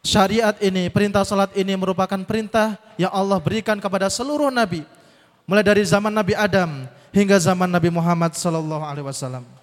syariat 0.00 0.56
ini, 0.64 0.88
perintah 0.88 1.28
salat 1.28 1.52
ini 1.52 1.76
merupakan 1.76 2.18
perintah 2.24 2.80
yang 2.96 3.12
Allah 3.12 3.36
berikan 3.36 3.76
kepada 3.76 4.08
seluruh 4.08 4.48
nabi. 4.48 4.80
Mulai 5.44 5.64
dari 5.66 5.82
zaman 5.84 6.14
Nabi 6.14 6.32
Adam 6.38 6.86
hingga 7.12 7.36
zaman 7.36 7.68
Nabi 7.68 7.90
Muhammad 7.92 8.32
sallallahu 8.32 8.86
alaihi 8.86 9.04
wasallam. 9.04 9.61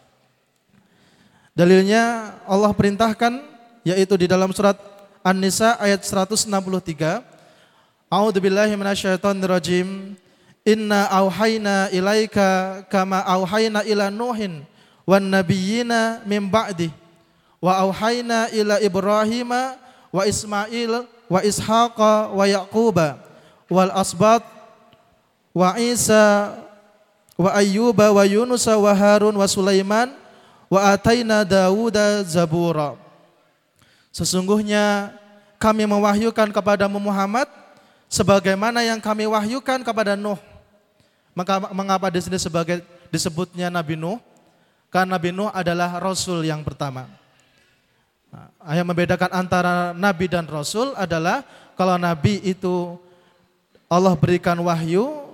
Dalilnya 1.60 2.32
Allah 2.48 2.72
perintahkan 2.72 3.44
yaitu 3.84 4.16
di 4.16 4.32
dalam 4.32 4.48
surat 4.56 4.80
An-Nisa 5.20 5.76
ayat 5.76 6.08
163. 6.08 6.48
A'udzu 8.08 8.40
billahi 8.40 8.80
minasyaitonir 8.80 9.52
rajim. 9.52 10.16
Inna 10.64 11.12
auhayna 11.12 11.92
ilaika 11.92 12.80
kama 12.88 13.20
auhayna 13.28 13.84
ila 13.84 14.08
Nuhin 14.08 14.64
wan 15.04 15.20
nabiyina 15.28 16.24
min 16.24 16.48
ba'di 16.48 16.96
wa 17.60 17.76
auhayna 17.76 18.48
ila 18.56 18.80
Ibrahim 18.80 19.52
wa 19.52 20.22
Ismail 20.24 21.04
wa 21.28 21.40
Ishaqa 21.44 22.32
wa 22.32 22.46
Yaquba 22.48 23.20
wal 23.68 23.92
asbat 24.00 24.48
wa 25.52 25.76
Isa 25.76 26.56
wa 27.36 27.52
Ayyuba 27.52 28.16
wa 28.16 28.24
Yunus 28.24 28.64
wa 28.64 28.96
Harun 28.96 29.36
wa 29.36 29.44
Sulaiman 29.44 30.16
wa 30.70 30.94
ataina 30.94 31.44
Dawuda 31.44 32.24
zabura 32.24 32.96
Sesungguhnya 34.10 35.14
kami 35.62 35.86
mewahyukan 35.86 36.50
kepada 36.50 36.90
Muhammad 36.90 37.46
sebagaimana 38.10 38.82
yang 38.82 38.98
kami 38.98 39.30
wahyukan 39.30 39.86
kepada 39.86 40.18
Nuh. 40.18 40.42
Maka 41.38 41.62
mengapa 41.70 42.10
di 42.10 42.20
sini 42.20 42.42
sebagai 42.42 42.82
disebutnya 43.14 43.70
Nabi 43.70 43.94
Nuh? 43.94 44.18
Karena 44.90 45.16
Nabi 45.16 45.30
Nuh 45.30 45.54
adalah 45.54 46.02
Rasul 46.02 46.42
yang 46.42 46.66
pertama. 46.66 47.06
Nah, 48.34 48.50
yang 48.74 48.90
membedakan 48.90 49.30
antara 49.30 49.94
Nabi 49.94 50.26
dan 50.26 50.50
Rasul 50.50 50.98
adalah 50.98 51.46
kalau 51.78 52.02
Nabi 52.02 52.42
itu 52.42 52.98
Allah 53.86 54.18
berikan 54.18 54.58
wahyu 54.58 55.30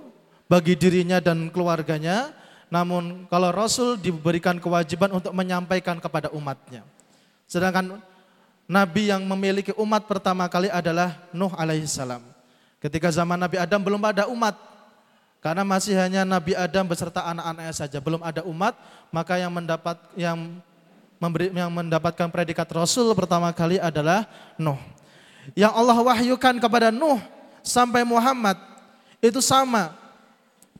bagi 0.46 0.76
dirinya 0.76 1.18
dan 1.18 1.48
keluarganya, 1.48 2.35
namun 2.66 3.30
kalau 3.30 3.54
Rasul 3.54 3.94
diberikan 3.94 4.58
kewajiban 4.58 5.10
untuk 5.14 5.30
menyampaikan 5.30 6.02
kepada 6.02 6.30
umatnya. 6.34 6.82
Sedangkan 7.46 8.02
Nabi 8.66 9.14
yang 9.14 9.22
memiliki 9.22 9.70
umat 9.78 10.10
pertama 10.10 10.50
kali 10.50 10.66
adalah 10.66 11.14
Nuh 11.30 11.54
alaihissalam. 11.54 12.18
Ketika 12.82 13.14
zaman 13.14 13.38
Nabi 13.38 13.62
Adam 13.62 13.78
belum 13.78 14.02
ada 14.02 14.26
umat, 14.26 14.58
karena 15.38 15.62
masih 15.62 15.94
hanya 15.94 16.26
Nabi 16.26 16.58
Adam 16.58 16.90
beserta 16.90 17.22
anak-anaknya 17.22 17.74
saja, 17.74 17.98
belum 18.02 18.18
ada 18.18 18.42
umat, 18.42 18.74
maka 19.14 19.38
yang 19.38 19.54
mendapat 19.54 19.94
yang 20.18 20.58
memberi 21.22 21.54
yang 21.54 21.70
mendapatkan 21.70 22.28
predikat 22.28 22.66
rasul 22.74 23.14
pertama 23.14 23.54
kali 23.54 23.78
adalah 23.78 24.26
Nuh. 24.58 24.78
Yang 25.54 25.72
Allah 25.78 25.98
wahyukan 26.02 26.58
kepada 26.58 26.90
Nuh 26.90 27.22
sampai 27.62 28.02
Muhammad 28.02 28.58
itu 29.22 29.38
sama. 29.38 29.94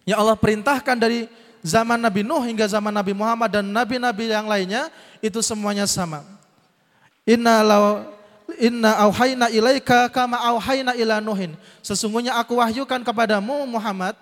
Yang 0.02 0.18
Allah 0.26 0.36
perintahkan 0.38 0.96
dari 0.98 1.30
zaman 1.66 1.98
Nabi 1.98 2.22
Nuh 2.22 2.46
hingga 2.46 2.70
zaman 2.70 2.94
Nabi 2.94 3.10
Muhammad 3.10 3.50
dan 3.50 3.66
nabi-nabi 3.66 4.30
yang 4.30 4.46
lainnya 4.46 4.86
itu 5.18 5.42
semuanya 5.42 5.90
sama. 5.90 6.22
Inna 7.26 7.66
law 7.66 8.06
inna 8.62 8.94
auhayna 9.02 9.50
ilaika 9.50 10.06
kama 10.06 10.38
auhayna 10.38 10.94
ila 10.94 11.18
nuhin. 11.18 11.58
Sesungguhnya 11.82 12.38
aku 12.38 12.62
wahyukan 12.62 13.02
kepadamu 13.02 13.66
Muhammad 13.66 14.14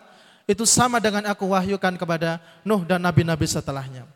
itu 0.49 0.65
sama 0.65 0.97
dengan 0.97 1.29
aku 1.29 1.45
wahyukan 1.53 2.01
kepada 2.01 2.41
Nuh 2.65 2.81
dan 2.89 3.05
nabi-nabi 3.05 3.45
setelahnya. 3.45 4.09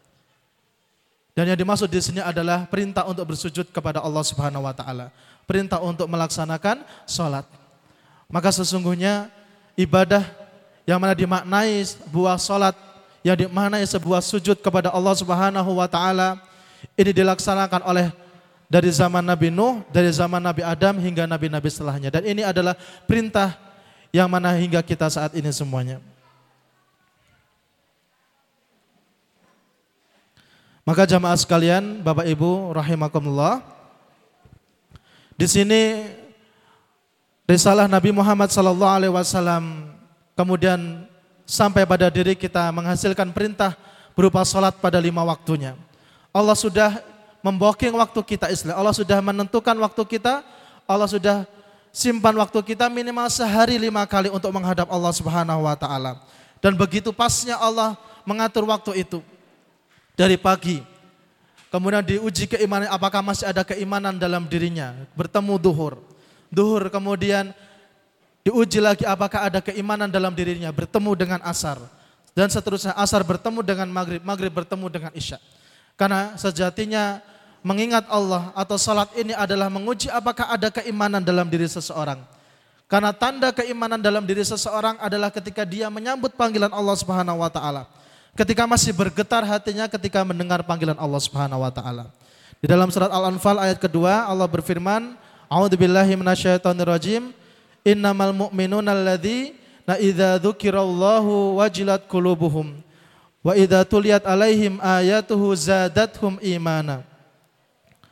Dan 1.37 1.55
yang 1.55 1.59
dimaksud 1.61 1.87
di 1.87 2.03
sini 2.03 2.19
adalah 2.19 2.67
perintah 2.67 3.07
untuk 3.07 3.31
bersujud 3.31 3.71
kepada 3.71 4.03
Allah 4.03 4.25
Subhanahu 4.27 4.67
wa 4.67 4.75
taala, 4.75 5.15
perintah 5.47 5.79
untuk 5.79 6.11
melaksanakan 6.11 6.83
sholat. 7.07 7.47
Maka 8.27 8.51
sesungguhnya 8.51 9.31
ibadah 9.79 10.27
yang 10.83 10.99
mana 10.99 11.15
dimaknai 11.15 11.79
sebuah 11.85 12.43
sholat, 12.43 12.75
yang 13.27 13.35
dimaknai 13.35 13.85
sebuah 13.85 14.23
sujud 14.23 14.59
kepada 14.63 14.91
Allah 14.95 15.15
Subhanahu 15.17 15.71
wa 15.79 15.89
taala 15.91 16.39
ini 16.95 17.11
dilaksanakan 17.11 17.83
oleh 17.83 18.07
dari 18.69 18.93
zaman 18.93 19.25
Nabi 19.25 19.49
Nuh, 19.49 19.81
dari 19.89 20.13
zaman 20.13 20.45
Nabi 20.45 20.61
Adam 20.61 21.01
hingga 21.01 21.25
nabi-nabi 21.25 21.73
setelahnya. 21.73 22.13
Dan 22.13 22.23
ini 22.29 22.45
adalah 22.45 22.77
perintah 23.09 23.57
yang 24.13 24.29
mana 24.29 24.53
hingga 24.53 24.85
kita 24.85 25.09
saat 25.09 25.33
ini 25.33 25.49
semuanya. 25.49 26.05
Maka 30.85 31.05
jamaah 31.05 31.37
sekalian, 31.37 32.01
Bapak 32.01 32.25
Ibu 32.29 32.73
rahimakumullah. 32.77 33.61
Di 35.37 35.45
sini 35.49 36.09
risalah 37.49 37.89
Nabi 37.89 38.13
Muhammad 38.13 38.53
sallallahu 38.53 38.97
alaihi 39.01 39.13
wasallam 39.13 39.97
kemudian 40.37 41.08
sampai 41.49 41.89
pada 41.89 42.13
diri 42.13 42.37
kita 42.37 42.69
menghasilkan 42.69 43.33
perintah 43.33 43.73
berupa 44.13 44.45
salat 44.45 44.77
pada 44.77 45.01
lima 45.01 45.25
waktunya. 45.25 45.73
Allah 46.29 46.53
sudah 46.53 47.01
memboking 47.41 47.97
waktu 47.97 48.21
kita 48.21 48.53
Islam. 48.53 48.77
Allah 48.77 48.93
sudah 48.93 49.19
menentukan 49.25 49.73
waktu 49.81 50.03
kita, 50.05 50.45
Allah 50.85 51.09
sudah 51.09 51.49
simpan 51.89 52.37
waktu 52.37 52.61
kita 52.61 52.93
minimal 52.93 53.33
sehari 53.33 53.81
lima 53.81 54.05
kali 54.05 54.29
untuk 54.29 54.53
menghadap 54.53 54.85
Allah 54.93 55.13
Subhanahu 55.17 55.65
wa 55.65 55.73
taala. 55.73 56.21
Dan 56.61 56.77
begitu 56.77 57.17
pasnya 57.17 57.57
Allah 57.57 57.97
mengatur 58.29 58.69
waktu 58.69 59.09
itu 59.09 59.25
dari 60.13 60.37
pagi. 60.37 60.85
Kemudian 61.69 62.01
diuji 62.01 62.49
keimanan 62.49 62.89
apakah 62.93 63.21
masih 63.21 63.49
ada 63.49 63.65
keimanan 63.65 64.17
dalam 64.17 64.45
dirinya. 64.49 64.97
Bertemu 65.17 65.61
duhur. 65.61 66.01
Duhur 66.49 66.89
kemudian 66.89 67.53
diuji 68.49 68.81
lagi 68.81 69.05
apakah 69.05 69.45
ada 69.45 69.61
keimanan 69.61 70.09
dalam 70.09 70.33
dirinya. 70.33 70.73
Bertemu 70.73 71.13
dengan 71.13 71.41
asar. 71.45 71.77
Dan 72.33 72.49
seterusnya 72.49 72.97
asar 72.97 73.21
bertemu 73.21 73.61
dengan 73.61 73.89
maghrib. 73.93 74.25
Maghrib 74.25 74.49
bertemu 74.49 74.89
dengan 74.89 75.13
isya. 75.13 75.37
Karena 76.01 76.33
sejatinya 76.41 77.21
mengingat 77.61 78.09
Allah 78.09 78.55
atau 78.57 78.81
salat 78.81 79.11
ini 79.19 79.35
adalah 79.37 79.69
menguji 79.69 80.09
apakah 80.09 80.49
ada 80.49 80.73
keimanan 80.73 81.21
dalam 81.21 81.45
diri 81.51 81.69
seseorang. 81.69 82.23
Karena 82.89 83.13
tanda 83.13 83.53
keimanan 83.53 84.01
dalam 84.01 84.25
diri 84.25 84.41
seseorang 84.41 84.97
adalah 84.97 85.29
ketika 85.29 85.67
dia 85.69 85.93
menyambut 85.93 86.33
panggilan 86.33 86.73
Allah 86.73 86.97
Subhanahu 86.97 87.45
wa 87.45 87.51
taala. 87.53 87.85
Ketika 88.33 88.65
masih 88.65 88.95
bergetar 88.95 89.43
hatinya 89.45 89.91
ketika 89.91 90.23
mendengar 90.25 90.63
panggilan 90.65 90.97
Allah 90.97 91.21
Subhanahu 91.21 91.61
wa 91.61 91.69
taala. 91.75 92.09
Di 92.63 92.67
dalam 92.71 92.89
surat 92.89 93.13
Al-Anfal 93.13 93.61
ayat 93.61 93.77
kedua 93.83 94.25
Allah 94.25 94.47
berfirman, 94.49 95.19
"A'udzubillahi 95.51 96.17
minasyaitonirrajim. 96.17 97.35
Innamal 97.89 98.37
mu'minuna 98.37 98.93
alladzina 98.93 99.97
idza 99.97 100.37
dzukirallahu 100.37 101.57
wajilat 101.57 102.05
qulubuhum 102.05 102.85
Wa 103.49 103.55
idza 103.55 103.87
tuliyat 103.87 104.27
alaihim 104.27 104.83
ayatuhu 104.83 105.55
zadathum 105.55 106.37
imana. 106.45 107.07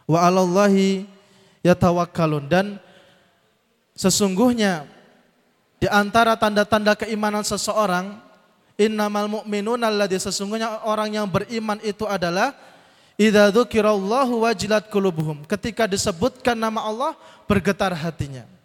Wa 0.06 0.22
'alallahi 0.24 1.04
yatawakkalun 1.66 2.46
dan 2.46 2.66
sesungguhnya 3.98 4.86
di 5.82 5.90
antara 5.90 6.38
tanda-tanda 6.38 6.94
keimanan 6.94 7.42
seseorang 7.42 8.16
innamal 8.78 9.28
mu'minun 9.28 9.82
alladzi 9.82 10.30
sesungguhnya 10.30 10.86
orang 10.88 11.20
yang 11.20 11.26
beriman 11.26 11.82
itu 11.82 12.06
adalah 12.06 12.54
idza 13.18 13.50
dzukirallahu 13.50 14.46
wajilat 14.46 14.86
qulubuhum 14.88 15.42
ketika 15.44 15.90
disebutkan 15.90 16.54
nama 16.54 16.80
Allah 16.86 17.12
bergetar 17.50 17.90
hatinya. 17.92 18.55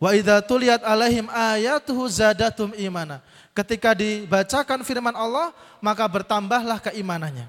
Wa 0.00 0.16
idza 0.16 0.40
tuliyat 0.40 0.80
alaihim 0.80 1.28
ayatuhu 1.28 2.08
zadatum 2.08 2.72
imana. 2.80 3.20
Ketika 3.52 3.92
dibacakan 3.92 4.80
firman 4.80 5.12
Allah, 5.12 5.52
maka 5.84 6.08
bertambahlah 6.08 6.80
keimanannya. 6.80 7.44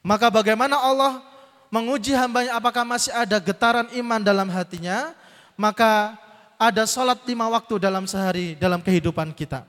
Maka 0.00 0.32
bagaimana 0.32 0.80
Allah 0.80 1.20
menguji 1.68 2.16
hambanya 2.16 2.56
apakah 2.56 2.88
masih 2.88 3.12
ada 3.12 3.36
getaran 3.36 3.92
iman 3.92 4.24
dalam 4.24 4.48
hatinya, 4.48 5.12
maka 5.60 6.16
ada 6.56 6.88
sholat 6.88 7.20
lima 7.28 7.44
waktu 7.52 7.76
dalam 7.76 8.08
sehari 8.08 8.56
dalam 8.56 8.80
kehidupan 8.80 9.36
kita. 9.36 9.68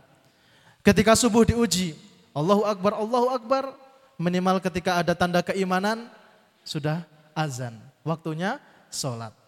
Ketika 0.80 1.20
subuh 1.20 1.44
diuji, 1.44 2.00
Allahu 2.32 2.64
Akbar, 2.64 2.96
Allahu 2.96 3.28
Akbar, 3.28 3.76
minimal 4.16 4.64
ketika 4.64 5.04
ada 5.04 5.12
tanda 5.12 5.44
keimanan, 5.44 6.08
sudah 6.64 7.04
azan. 7.36 7.76
Waktunya 8.08 8.56
sholat. 8.88 9.41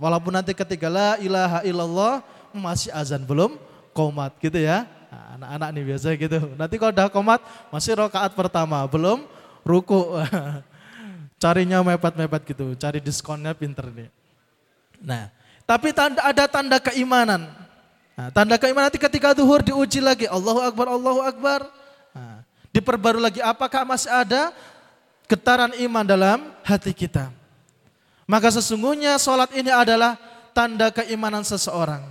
Walaupun 0.00 0.32
nanti 0.32 0.56
ketika 0.56 0.88
la 0.88 1.20
ilaha 1.20 1.60
illallah 1.60 2.24
masih 2.56 2.88
azan 2.96 3.20
belum 3.20 3.60
komat 3.92 4.32
gitu 4.40 4.56
ya. 4.56 4.88
Nah, 5.12 5.36
anak-anak 5.36 5.68
nih 5.76 5.84
biasa 5.92 6.06
gitu. 6.16 6.38
Nanti 6.56 6.74
kalau 6.80 6.92
udah 6.96 7.08
komat 7.12 7.40
masih 7.68 8.00
rokaat 8.00 8.32
pertama, 8.32 8.80
belum 8.88 9.28
ruku. 9.60 10.00
Carinya 11.42 11.80
mepet-mepet 11.80 12.52
gitu, 12.52 12.76
cari 12.76 13.00
diskonnya 13.00 13.56
pinter 13.56 13.88
nih. 13.88 14.12
Nah, 15.00 15.32
tapi 15.64 15.88
tanda, 15.88 16.20
ada 16.20 16.44
tanda 16.44 16.76
keimanan. 16.76 17.48
Nah, 18.12 18.28
tanda 18.28 18.60
keimanan 18.60 18.92
nanti 18.92 19.00
ketika 19.00 19.32
duhur 19.32 19.64
diuji 19.64 20.04
lagi, 20.04 20.28
Allahu 20.28 20.60
Akbar, 20.60 20.92
Allahu 20.92 21.20
Akbar. 21.24 21.64
Nah, 22.12 22.44
diperbarui 22.76 23.24
lagi, 23.24 23.40
apakah 23.40 23.88
masih 23.88 24.12
ada 24.12 24.52
getaran 25.24 25.72
iman 25.80 26.04
dalam 26.04 26.52
hati 26.60 26.92
kita. 26.92 27.32
Maka 28.30 28.54
sesungguhnya 28.54 29.18
sholat 29.18 29.50
ini 29.58 29.74
adalah 29.74 30.14
tanda 30.54 30.94
keimanan 30.94 31.42
seseorang. 31.42 32.06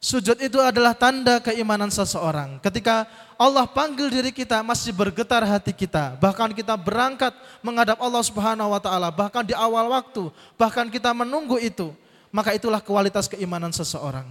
Sujud 0.00 0.40
itu 0.40 0.56
adalah 0.56 0.96
tanda 0.96 1.44
keimanan 1.44 1.92
seseorang. 1.92 2.56
Ketika 2.64 3.04
Allah 3.36 3.68
panggil 3.68 4.08
diri 4.08 4.32
kita 4.32 4.64
masih 4.64 4.96
bergetar 4.96 5.44
hati 5.44 5.76
kita, 5.76 6.16
bahkan 6.16 6.48
kita 6.56 6.72
berangkat 6.72 7.36
menghadap 7.60 8.00
Allah 8.00 8.24
Subhanahu 8.24 8.72
wa 8.72 8.80
taala, 8.80 9.12
bahkan 9.12 9.44
di 9.44 9.52
awal 9.52 9.92
waktu, 9.92 10.32
bahkan 10.56 10.88
kita 10.88 11.12
menunggu 11.12 11.60
itu, 11.60 11.92
maka 12.32 12.56
itulah 12.56 12.80
kualitas 12.80 13.28
keimanan 13.28 13.70
seseorang. 13.76 14.26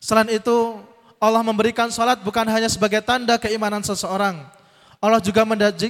Selain 0.00 0.26
itu, 0.32 0.80
Allah 1.20 1.44
memberikan 1.44 1.92
salat 1.92 2.18
bukan 2.24 2.48
hanya 2.48 2.66
sebagai 2.66 3.04
tanda 3.04 3.36
keimanan 3.36 3.84
seseorang. 3.84 4.40
Allah 4.98 5.20
juga 5.20 5.44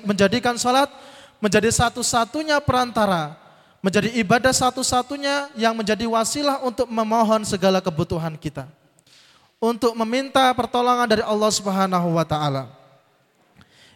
menjadikan 0.05 0.59
salat 0.59 0.93
menjadi 1.41 1.73
satu-satunya 1.73 2.61
perantara 2.61 3.40
menjadi 3.81 4.13
ibadah 4.21 4.53
satu-satunya 4.53 5.49
yang 5.57 5.73
menjadi 5.73 6.05
wasilah 6.05 6.61
untuk 6.61 6.89
memohon 6.89 7.45
segala 7.49 7.81
kebutuhan 7.81 8.37
kita. 8.37 8.69
Untuk 9.61 9.93
meminta 9.97 10.49
pertolongan 10.57 11.09
dari 11.09 11.25
Allah 11.25 11.51
Subhanahu 11.53 12.17
wa 12.17 12.25
taala. 12.25 12.69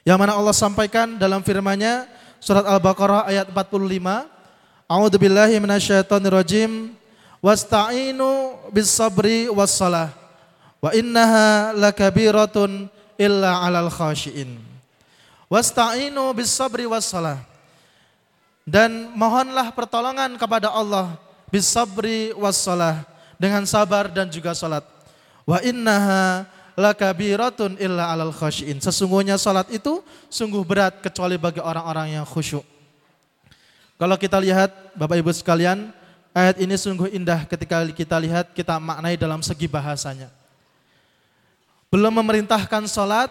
Yang 0.04 0.18
mana 0.20 0.32
Allah 0.36 0.52
sampaikan 0.52 1.16
dalam 1.16 1.40
firman-Nya 1.40 2.04
surat 2.36 2.64
Al-Baqarah 2.68 3.24
ayat 3.24 3.48
45, 3.48 4.28
A'udzu 4.84 5.16
billahi 5.16 5.56
minasyaitonir 5.56 6.32
rajim. 6.32 6.92
Wasta'inu 7.40 8.60
bis 8.72 8.92
sabri 8.92 9.48
was 9.48 9.72
salah. 9.72 10.12
Wa 10.80 10.92
innaha 10.92 11.72
lakabiratun 11.76 12.88
illa 13.16 13.64
'alal 13.64 13.88
khashiin. 13.88 14.60
Wasta'inu 15.48 16.32
bis 16.36 16.52
sabri 16.52 16.84
was 16.84 17.08
salah 17.08 17.53
dan 18.64 19.12
mohonlah 19.12 19.70
pertolongan 19.76 20.40
kepada 20.40 20.72
Allah 20.72 21.20
bisabri 21.52 22.32
wassalah 22.34 23.04
dengan 23.36 23.62
sabar 23.68 24.08
dan 24.08 24.26
juga 24.32 24.56
salat. 24.56 24.82
Wa 25.44 25.60
innaha 25.60 26.48
lakabiratun 26.74 27.76
illa 27.76 28.10
alal 28.10 28.32
khasyin. 28.32 28.80
Sesungguhnya 28.80 29.36
salat 29.36 29.68
itu 29.68 30.00
sungguh 30.32 30.64
berat 30.64 30.98
kecuali 31.04 31.36
bagi 31.36 31.60
orang-orang 31.60 32.18
yang 32.18 32.26
khusyuk. 32.26 32.64
Kalau 33.94 34.16
kita 34.18 34.40
lihat 34.42 34.74
Bapak 34.98 35.20
Ibu 35.20 35.30
sekalian, 35.30 35.94
ayat 36.34 36.58
ini 36.58 36.74
sungguh 36.74 37.14
indah 37.14 37.46
ketika 37.46 37.86
kita 37.94 38.16
lihat, 38.18 38.50
kita 38.56 38.80
maknai 38.82 39.14
dalam 39.14 39.38
segi 39.38 39.70
bahasanya. 39.70 40.32
Belum 41.94 42.10
memerintahkan 42.10 42.90
salat, 42.90 43.30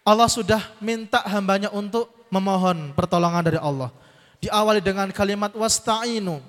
Allah 0.00 0.30
sudah 0.32 0.62
minta 0.80 1.20
hambanya 1.28 1.68
untuk 1.68 2.08
memohon 2.32 2.96
pertolongan 2.96 3.44
dari 3.44 3.60
Allah 3.60 3.92
diawali 4.46 4.84
dengan 4.84 5.08
kalimat 5.08 5.50
wasta'inu. 5.56 6.40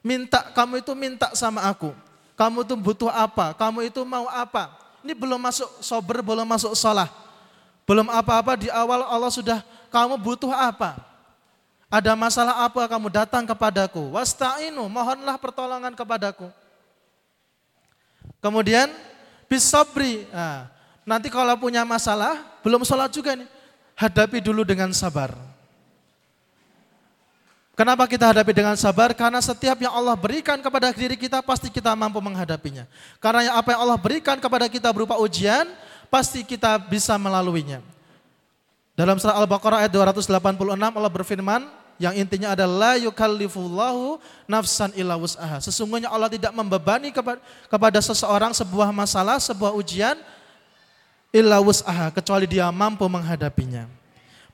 Minta, 0.00 0.40
kamu 0.54 0.80
itu 0.80 0.92
minta 0.96 1.28
sama 1.36 1.66
aku. 1.68 1.92
Kamu 2.36 2.64
itu 2.64 2.74
butuh 2.76 3.10
apa? 3.12 3.52
Kamu 3.56 3.84
itu 3.84 4.00
mau 4.04 4.28
apa? 4.28 4.72
Ini 5.04 5.12
belum 5.12 5.38
masuk 5.38 5.68
sober, 5.84 6.24
belum 6.24 6.46
masuk 6.46 6.72
salah. 6.72 7.08
Belum 7.86 8.06
apa-apa 8.10 8.58
di 8.58 8.68
awal 8.72 9.06
Allah 9.06 9.30
sudah, 9.30 9.62
kamu 9.94 10.18
butuh 10.18 10.50
apa? 10.50 10.98
Ada 11.86 12.18
masalah 12.18 12.66
apa 12.66 12.82
kamu 12.90 13.14
datang 13.14 13.46
kepadaku? 13.46 14.10
Wasta'inu, 14.10 14.90
mohonlah 14.90 15.38
pertolongan 15.38 15.94
kepadaku. 15.94 16.50
Kemudian 18.42 18.90
bisabri. 19.46 20.26
Nah, 20.34 20.66
nanti 21.06 21.30
kalau 21.30 21.54
punya 21.54 21.86
masalah, 21.86 22.42
belum 22.66 22.82
sholat 22.82 23.14
juga 23.14 23.38
nih. 23.38 23.46
Hadapi 23.96 24.42
dulu 24.42 24.66
dengan 24.66 24.90
sabar. 24.90 25.45
Kenapa 27.76 28.08
kita 28.08 28.32
hadapi 28.32 28.56
dengan 28.56 28.72
sabar? 28.72 29.12
Karena 29.12 29.36
setiap 29.44 29.76
yang 29.76 29.92
Allah 29.92 30.16
berikan 30.16 30.56
kepada 30.64 30.88
diri 30.96 31.12
kita 31.12 31.44
pasti 31.44 31.68
kita 31.68 31.92
mampu 31.92 32.16
menghadapinya. 32.24 32.88
Karena 33.20 33.52
apa 33.52 33.76
yang 33.76 33.84
Allah 33.84 34.00
berikan 34.00 34.40
kepada 34.40 34.64
kita 34.64 34.88
berupa 34.96 35.20
ujian, 35.20 35.68
pasti 36.08 36.40
kita 36.40 36.80
bisa 36.88 37.12
melaluinya. 37.20 37.84
Dalam 38.96 39.20
surah 39.20 39.36
Al-Baqarah 39.44 39.84
ayat 39.84 39.92
286 39.92 40.32
Allah 40.72 41.12
berfirman, 41.12 41.68
yang 42.00 42.16
intinya 42.16 42.56
adalah 42.56 42.96
yukallifullahu 42.96 44.24
nafsan 44.48 44.96
illa 44.96 45.20
wus'aha. 45.20 45.60
Sesungguhnya 45.60 46.08
Allah 46.08 46.32
tidak 46.32 46.56
membebani 46.56 47.12
kepada, 47.12 48.00
seseorang 48.00 48.56
sebuah 48.56 48.88
masalah, 48.88 49.36
sebuah 49.36 49.76
ujian 49.76 50.16
illa 51.28 51.60
wus'aha 51.60 52.08
kecuali 52.08 52.48
dia 52.48 52.72
mampu 52.72 53.04
menghadapinya. 53.04 53.84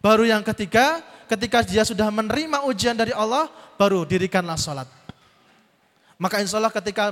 Baru 0.02 0.26
yang 0.26 0.42
ketiga, 0.42 1.06
ketika 1.32 1.64
dia 1.64 1.82
sudah 1.82 2.12
menerima 2.12 2.68
ujian 2.68 2.92
dari 2.92 3.16
Allah, 3.16 3.48
baru 3.80 4.04
dirikanlah 4.04 4.60
sholat. 4.60 4.88
Maka 6.20 6.38
insya 6.44 6.60
Allah 6.60 6.70
ketika 6.70 7.08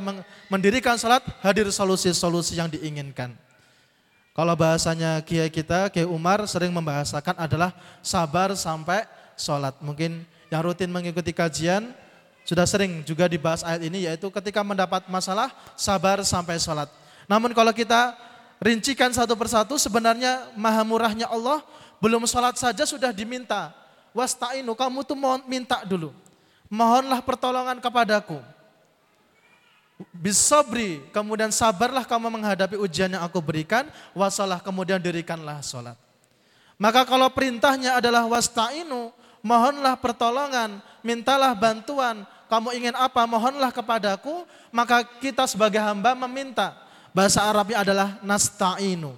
mendirikan 0.52 0.94
sholat, 1.00 1.24
hadir 1.42 1.66
solusi-solusi 1.72 2.60
yang 2.60 2.68
diinginkan. 2.68 3.32
Kalau 4.30 4.54
bahasanya 4.54 5.18
kiai 5.26 5.50
kita, 5.50 5.90
Kiai 5.90 6.06
Umar 6.06 6.46
sering 6.46 6.70
membahasakan 6.70 7.34
adalah 7.34 7.74
sabar 8.04 8.54
sampai 8.54 9.02
sholat. 9.34 9.74
Mungkin 9.82 10.22
yang 10.52 10.62
rutin 10.62 10.92
mengikuti 10.92 11.34
kajian 11.34 11.90
sudah 12.46 12.64
sering 12.68 13.02
juga 13.02 13.26
dibahas 13.26 13.66
ayat 13.66 13.82
ini 13.86 14.06
yaitu 14.06 14.30
ketika 14.30 14.62
mendapat 14.62 15.06
masalah 15.10 15.50
sabar 15.74 16.22
sampai 16.22 16.62
sholat. 16.62 16.86
Namun 17.26 17.50
kalau 17.50 17.74
kita 17.74 18.14
rincikan 18.62 19.10
satu 19.10 19.34
persatu 19.34 19.74
sebenarnya 19.80 20.52
maha 20.54 20.86
murahnya 20.86 21.26
Allah 21.26 21.64
belum 21.98 22.24
sholat 22.30 22.54
saja 22.60 22.86
sudah 22.86 23.10
diminta. 23.10 23.79
Wasta'inu, 24.10 24.74
kamu 24.74 25.06
tuh 25.06 25.14
mohon 25.18 25.42
minta 25.46 25.82
dulu. 25.86 26.10
Mohonlah 26.70 27.22
pertolongan 27.22 27.78
kepadaku. 27.78 28.38
Bisobri, 30.16 31.04
kemudian 31.12 31.52
sabarlah 31.52 32.08
kamu 32.08 32.32
menghadapi 32.32 32.78
ujian 32.80 33.12
yang 33.12 33.22
aku 33.22 33.42
berikan. 33.42 33.86
Wasalah, 34.16 34.62
kemudian 34.64 34.96
dirikanlah 35.02 35.60
sholat. 35.60 35.98
Maka 36.80 37.04
kalau 37.04 37.28
perintahnya 37.28 38.00
adalah 38.00 38.24
wasta'inu, 38.24 39.12
mohonlah 39.44 40.00
pertolongan, 40.00 40.80
mintalah 41.04 41.52
bantuan. 41.52 42.24
Kamu 42.48 42.72
ingin 42.72 42.96
apa, 42.96 43.28
mohonlah 43.28 43.70
kepadaku. 43.70 44.48
Maka 44.72 45.04
kita 45.20 45.44
sebagai 45.44 45.78
hamba 45.78 46.16
meminta. 46.16 46.72
Bahasa 47.12 47.44
Arabnya 47.44 47.84
adalah 47.84 48.16
nasta'inu. 48.24 49.12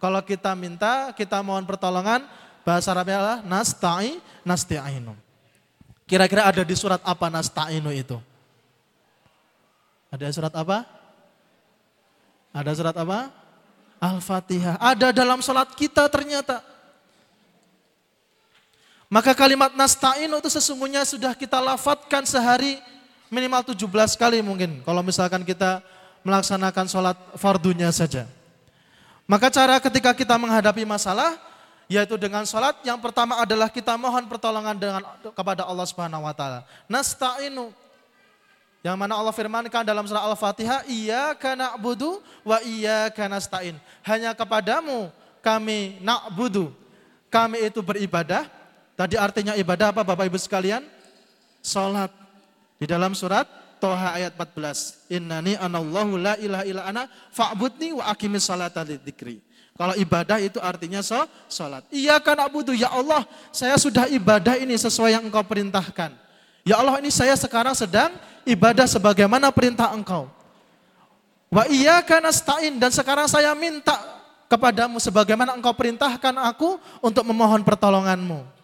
Kalau 0.00 0.20
kita 0.24 0.56
minta, 0.56 1.12
kita 1.12 1.44
mohon 1.44 1.66
pertolongan, 1.68 2.24
bahasa 2.66 2.92
Arabnya 2.92 3.16
adalah 3.20 3.38
nasta'i, 3.44 4.20
nasti'inu. 4.44 5.14
Kira-kira 6.04 6.46
ada 6.50 6.62
di 6.66 6.74
surat 6.74 6.98
apa 7.06 7.30
nasta'inu 7.30 7.90
itu? 7.94 8.18
Ada 10.10 10.26
surat 10.34 10.54
apa? 10.54 10.82
Ada 12.50 12.70
surat 12.74 12.96
apa? 12.98 13.30
Al-Fatihah. 14.02 14.74
Ada 14.80 15.14
dalam 15.14 15.38
sholat 15.38 15.70
kita 15.78 16.10
ternyata. 16.10 16.64
Maka 19.10 19.34
kalimat 19.34 19.74
nasta'inu 19.74 20.38
itu 20.38 20.50
sesungguhnya 20.50 21.02
sudah 21.02 21.34
kita 21.34 21.58
lafatkan 21.58 22.26
sehari 22.26 22.78
minimal 23.30 23.62
17 23.62 23.86
kali 24.18 24.42
mungkin. 24.42 24.82
Kalau 24.82 25.02
misalkan 25.02 25.46
kita 25.46 25.82
melaksanakan 26.26 26.86
sholat 26.90 27.16
fardunya 27.38 27.90
saja. 27.94 28.26
Maka 29.30 29.46
cara 29.46 29.78
ketika 29.78 30.10
kita 30.10 30.34
menghadapi 30.34 30.82
masalah 30.82 31.38
yaitu 31.90 32.14
dengan 32.14 32.46
sholat 32.46 32.78
yang 32.86 33.02
pertama 33.02 33.42
adalah 33.42 33.66
kita 33.66 33.98
mohon 33.98 34.22
pertolongan 34.30 34.78
dengan 34.78 35.02
kepada 35.34 35.66
Allah 35.66 35.82
Subhanahu 35.90 36.22
wa 36.22 36.30
taala. 36.30 36.62
Nasta'inu 36.86 37.74
yang 38.86 38.94
mana 38.94 39.18
Allah 39.18 39.34
firmankan 39.34 39.82
dalam 39.82 40.06
surah 40.06 40.24
Al-Fatihah, 40.24 40.86
"Iya 40.86 41.34
karena 41.34 41.74
budu 41.74 42.22
wa 42.46 42.62
iya 42.62 43.10
karena 43.10 43.42
stain." 43.42 43.74
Hanya 44.06 44.32
kepadamu 44.38 45.10
kami 45.42 45.98
na'budu. 46.00 46.70
Kami 47.26 47.58
itu 47.66 47.82
beribadah. 47.82 48.46
Tadi 48.94 49.18
artinya 49.18 49.58
ibadah 49.58 49.90
apa 49.90 50.06
Bapak 50.06 50.30
Ibu 50.30 50.38
sekalian? 50.38 50.86
Salat. 51.60 52.14
Di 52.80 52.88
dalam 52.88 53.12
surat 53.12 53.44
Toha 53.80 54.16
ayat 54.16 54.36
14. 54.36 55.08
Innani 55.12 55.56
anallahu 55.56 56.20
la 56.20 56.36
ilaha 56.36 56.64
illa 56.68 56.82
ana 56.84 57.02
fa'budni 57.32 57.96
wa 57.96 58.08
aqimis 58.12 58.44
salata 58.48 58.84
lidzikri. 58.84 59.40
Kalau 59.80 59.96
ibadah 59.96 60.36
itu 60.44 60.60
artinya 60.60 61.00
so, 61.00 61.16
salat. 61.48 61.80
Iya 61.88 62.20
kan 62.20 62.36
abudu 62.36 62.76
ya 62.76 62.92
Allah, 62.92 63.24
saya 63.48 63.80
sudah 63.80 64.12
ibadah 64.12 64.60
ini 64.60 64.76
sesuai 64.76 65.16
yang 65.16 65.24
engkau 65.24 65.40
perintahkan. 65.40 66.12
Ya 66.68 66.76
Allah 66.76 67.00
ini 67.00 67.08
saya 67.08 67.32
sekarang 67.32 67.72
sedang 67.72 68.12
ibadah 68.44 68.84
sebagaimana 68.84 69.48
perintah 69.48 69.88
engkau. 69.96 70.28
Wa 71.48 71.64
iya 71.64 72.04
nasta'in 72.04 72.76
dan 72.76 72.92
sekarang 72.92 73.24
saya 73.24 73.56
minta 73.56 73.96
kepadamu 74.52 75.00
sebagaimana 75.00 75.56
engkau 75.56 75.72
perintahkan 75.72 76.36
aku 76.52 76.76
untuk 77.00 77.24
memohon 77.24 77.64
pertolonganmu. 77.64 78.60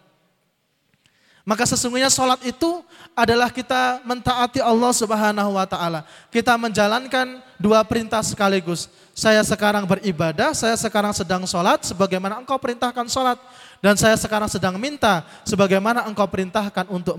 Maka 1.47 1.65
sesungguhnya 1.65 2.13
sholat 2.13 2.45
itu 2.45 2.85
adalah 3.17 3.49
kita 3.49 4.05
mentaati 4.05 4.61
Allah 4.61 4.93
subhanahu 4.93 5.57
wa 5.57 5.65
ta'ala. 5.65 6.05
Kita 6.29 6.59
menjalankan 6.61 7.41
dua 7.57 7.81
perintah 7.87 8.21
sekaligus. 8.21 8.91
Saya 9.17 9.41
sekarang 9.41 9.89
beribadah, 9.89 10.53
saya 10.53 10.77
sekarang 10.77 11.09
sedang 11.09 11.41
sholat 11.49 11.81
sebagaimana 11.89 12.37
engkau 12.37 12.53
perintahkan 12.61 13.09
sholat. 13.09 13.41
Dan 13.81 13.97
saya 13.97 14.13
sekarang 14.13 14.45
sedang 14.45 14.77
minta 14.77 15.25
sebagaimana 15.41 16.05
engkau 16.05 16.29
perintahkan 16.29 16.85
untuk 16.85 17.17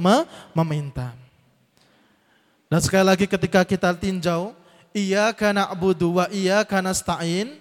meminta. 0.55 1.11
Dan 2.71 2.79
sekali 2.79 3.03
lagi 3.03 3.27
ketika 3.27 3.67
kita 3.67 3.91
tinjau, 3.99 4.55
iya 4.95 5.35
karena 5.35 5.67
abudu 5.67 6.23
wa 6.23 6.31
iya 6.31 6.63
karena 6.63 6.95
stain, 6.95 7.59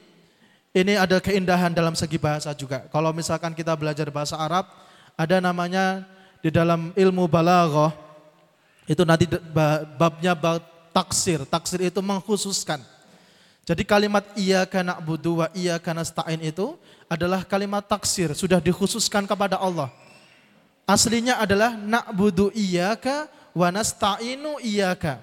ini 0.69 0.93
ada 0.93 1.17
keindahan 1.17 1.73
dalam 1.73 1.97
segi 1.97 2.21
bahasa 2.21 2.53
juga. 2.53 2.85
Kalau 2.93 3.09
misalkan 3.17 3.57
kita 3.57 3.73
belajar 3.73 4.05
bahasa 4.13 4.37
Arab, 4.37 4.69
ada 5.17 5.41
namanya 5.41 6.05
di 6.45 6.53
dalam 6.53 6.93
ilmu 6.93 7.25
balaghah 7.25 7.89
itu 8.85 9.01
nanti 9.01 9.25
babnya 9.97 10.37
bab 10.37 10.61
taksir. 10.93 11.41
Taksir 11.49 11.89
itu 11.89 11.97
mengkhususkan. 12.05 12.96
Jadi 13.67 13.83
kalimat 13.83 14.23
iya 14.39 14.63
kana 14.63 14.95
budu 15.03 15.43
wa 15.43 15.51
iya 15.51 15.75
kana 15.75 16.07
stain 16.07 16.39
itu 16.39 16.79
adalah 17.11 17.43
kalimat 17.43 17.83
taksir, 17.83 18.31
sudah 18.31 18.63
dikhususkan 18.63 19.27
kepada 19.27 19.59
Allah. 19.59 19.91
Aslinya 20.87 21.43
adalah 21.43 21.75
na'budu 21.75 22.47
iyyaka 22.55 23.27
wa 23.51 23.67
nasta'inu 23.67 24.63
iyyaka. 24.63 25.19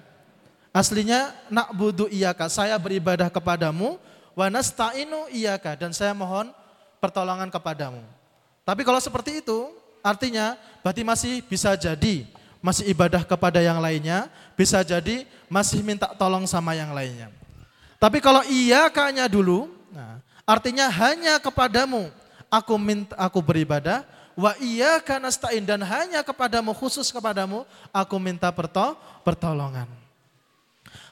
Aslinya 0.69 1.33
na'budu 1.49 2.05
iyyaka, 2.05 2.45
saya 2.53 2.77
beribadah 2.77 3.33
kepadamu 3.33 3.97
wa 4.37 4.45
nasta'inu 4.53 5.33
iyyaka 5.33 5.73
dan 5.73 5.89
saya 5.89 6.13
mohon 6.13 6.53
pertolongan 7.01 7.49
kepadamu. 7.49 8.05
Tapi 8.61 8.85
kalau 8.85 9.01
seperti 9.01 9.41
itu, 9.41 9.73
Artinya 10.05 10.53
berarti 10.85 11.01
masih 11.01 11.33
bisa 11.41 11.73
jadi 11.73 12.29
masih 12.61 12.85
ibadah 12.93 13.25
kepada 13.25 13.57
yang 13.57 13.81
lainnya, 13.81 14.29
bisa 14.53 14.85
jadi 14.85 15.25
masih 15.49 15.81
minta 15.81 16.05
tolong 16.13 16.45
sama 16.45 16.77
yang 16.77 16.93
lainnya. 16.93 17.33
Tapi 18.01 18.19
kalau 18.19 18.43
iya 18.47 18.91
kayaknya 18.91 19.25
dulu, 19.31 19.71
nah, 19.89 20.19
artinya 20.43 20.91
hanya 20.91 21.39
kepadamu 21.39 22.11
aku 22.51 22.75
minta 22.75 23.15
aku 23.15 23.39
beribadah, 23.39 24.03
wa 24.35 24.51
iya 24.59 24.99
karena 24.99 25.31
stain 25.31 25.63
dan 25.63 25.81
hanya 25.81 26.21
kepadamu 26.21 26.75
khusus 26.75 27.09
kepadamu 27.09 27.63
aku 27.89 28.15
minta 28.19 28.51
perto, 28.51 28.93
pertolongan. 29.23 29.87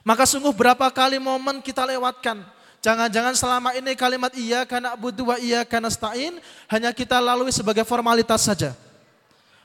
Maka 0.03 0.27
sungguh 0.27 0.51
berapa 0.51 0.91
kali 0.91 1.15
momen 1.15 1.63
kita 1.63 1.87
lewatkan 1.87 2.43
Jangan-jangan 2.83 3.31
selama 3.31 3.71
ini 3.79 3.95
kalimat 3.95 4.35
iya 4.35 4.67
karena 4.67 4.91
butuh 4.99 5.31
wa 5.31 5.39
iya 5.39 5.63
karena 5.63 5.87
stain 5.87 6.35
hanya 6.67 6.91
kita 6.91 7.15
lalui 7.15 7.55
sebagai 7.55 7.87
formalitas 7.87 8.43
saja. 8.43 8.75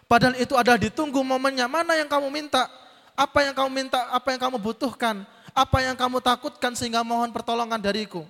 Padahal 0.07 0.39
itu 0.39 0.55
adalah 0.55 0.79
ditunggu 0.79 1.19
momennya. 1.27 1.67
Mana 1.67 1.99
yang 1.99 2.07
kamu 2.07 2.31
minta? 2.31 2.71
Apa 3.19 3.43
yang 3.43 3.59
kamu 3.59 3.71
minta? 3.75 4.07
Apa 4.15 4.31
yang 4.31 4.39
kamu 4.39 4.63
butuhkan? 4.63 5.27
Apa 5.59 5.83
yang 5.83 5.99
kamu 5.99 6.23
takutkan 6.23 6.79
sehingga 6.79 7.03
mohon 7.03 7.35
pertolongan 7.35 7.83
dariku? 7.83 8.23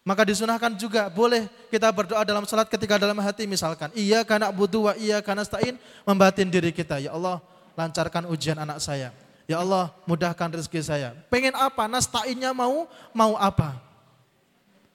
Maka 0.00 0.24
disunahkan 0.24 0.72
juga 0.72 1.12
boleh 1.12 1.52
kita 1.68 1.92
berdoa 1.92 2.24
dalam 2.24 2.48
salat 2.48 2.64
ketika 2.72 2.96
dalam 2.96 3.20
hati 3.20 3.44
misalkan. 3.44 3.92
Iya 3.92 4.24
karena 4.24 4.48
butuh 4.48 4.88
wa 4.88 4.92
iya 4.96 5.20
karena 5.20 5.44
stain 5.44 5.76
membatin 6.08 6.48
diri 6.48 6.72
kita. 6.72 6.96
Ya 6.96 7.12
Allah 7.12 7.44
lancarkan 7.76 8.24
ujian 8.32 8.56
anak 8.56 8.80
saya. 8.80 9.12
Ya 9.48 9.64
Allah, 9.64 9.88
mudahkan 10.04 10.60
rezeki 10.60 10.84
saya. 10.84 11.16
Pengen 11.32 11.56
apa? 11.56 11.88
Nastainnya 11.88 12.52
mau, 12.52 12.84
mau 13.16 13.32
apa? 13.40 13.80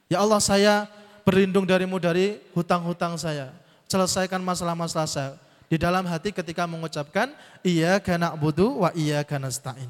Ya 0.05 0.21
Allah, 0.21 0.37
saya 0.37 0.85
berlindung 1.25 1.65
darimu 1.65 1.97
dari 1.97 2.37
hutang-hutang 2.53 3.17
saya. 3.17 3.49
Selesaikan 3.89 4.37
masalah-masalah 4.45 5.09
saya. 5.09 5.31
Di 5.65 5.81
dalam 5.81 6.05
hati 6.05 6.29
ketika 6.29 6.69
mengucapkan, 6.69 7.33
iya 7.65 7.97
karena 7.97 8.29
budu 8.37 8.85
wa 8.85 8.93
iya 8.93 9.25
karena 9.25 9.49
stain. 9.49 9.89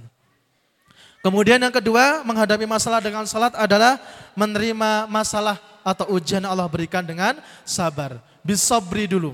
Kemudian 1.24 1.56
yang 1.56 1.72
kedua, 1.72 2.20
menghadapi 2.28 2.68
masalah 2.68 3.00
dengan 3.00 3.24
salat 3.24 3.56
adalah 3.56 3.96
menerima 4.36 5.08
masalah 5.08 5.56
atau 5.80 6.12
ujian 6.20 6.44
Allah 6.44 6.68
berikan 6.68 7.00
dengan 7.00 7.40
sabar. 7.64 8.20
Bisobri 8.44 9.08
dulu. 9.08 9.32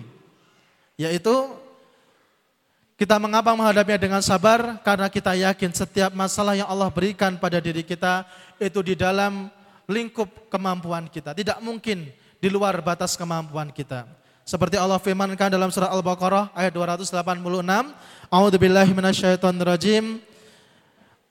Yaitu 1.01 1.33
kita 2.93 3.17
mengapa 3.17 3.57
menghadapinya 3.57 3.97
dengan 3.97 4.21
sabar? 4.21 4.77
Karena 4.85 5.09
kita 5.09 5.33
yakin 5.33 5.73
setiap 5.73 6.13
masalah 6.13 6.53
yang 6.53 6.69
Allah 6.69 6.93
berikan 6.93 7.33
pada 7.41 7.57
diri 7.57 7.81
kita 7.81 8.21
itu 8.61 8.85
di 8.85 8.93
dalam 8.93 9.49
lingkup 9.89 10.29
kemampuan 10.53 11.09
kita. 11.09 11.33
Tidak 11.33 11.57
mungkin 11.65 12.05
di 12.37 12.47
luar 12.53 12.77
batas 12.85 13.17
kemampuan 13.17 13.73
kita. 13.73 14.05
Seperti 14.45 14.77
Allah 14.77 15.01
firmankan 15.01 15.49
dalam 15.49 15.73
surah 15.73 15.89
Al-Baqarah 15.89 16.53
ayat 16.53 16.69
286, 16.69 17.17
A'udzubillahi 18.29 18.91
minasyaitonirrajim. 18.93 20.28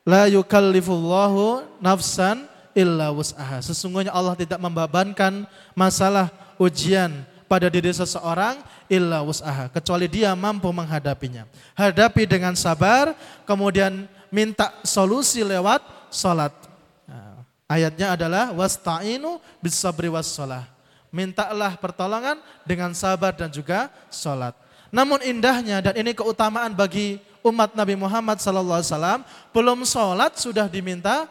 La 0.09 0.25
yukallifullahu 0.25 1.69
nafsan 1.85 2.49
illa 2.73 3.13
wus'aha. 3.13 3.61
Sesungguhnya 3.61 4.09
Allah 4.09 4.33
tidak 4.33 4.57
membebankan 4.57 5.45
masalah 5.77 6.33
ujian 6.57 7.13
pada 7.45 7.69
diri 7.69 7.93
seseorang 7.93 8.57
illa 8.89 9.21
wus'aha. 9.21 9.69
Kecuali 9.69 10.09
dia 10.09 10.33
mampu 10.33 10.73
menghadapinya. 10.73 11.45
Hadapi 11.77 12.25
dengan 12.25 12.57
sabar, 12.57 13.13
kemudian 13.45 14.09
minta 14.33 14.73
solusi 14.81 15.45
lewat 15.45 15.85
sholat. 16.09 16.57
Nah, 17.05 17.45
Ayatnya 17.69 18.17
adalah 18.17 18.49
wasta'inu 18.57 19.37
bisabri 19.61 20.09
wassalah. 20.09 20.65
Mintalah 21.13 21.77
pertolongan 21.77 22.41
dengan 22.65 22.97
sabar 22.97 23.37
dan 23.37 23.53
juga 23.53 23.93
sholat. 24.09 24.57
Namun 24.89 25.21
indahnya 25.21 25.85
dan 25.85 25.93
ini 26.01 26.17
keutamaan 26.17 26.73
bagi 26.73 27.21
umat 27.43 27.75
Nabi 27.75 27.95
Muhammad 27.95 28.39
SAW, 28.39 29.23
belum 29.55 29.85
sholat 29.87 30.39
sudah 30.39 30.67
diminta, 30.67 31.27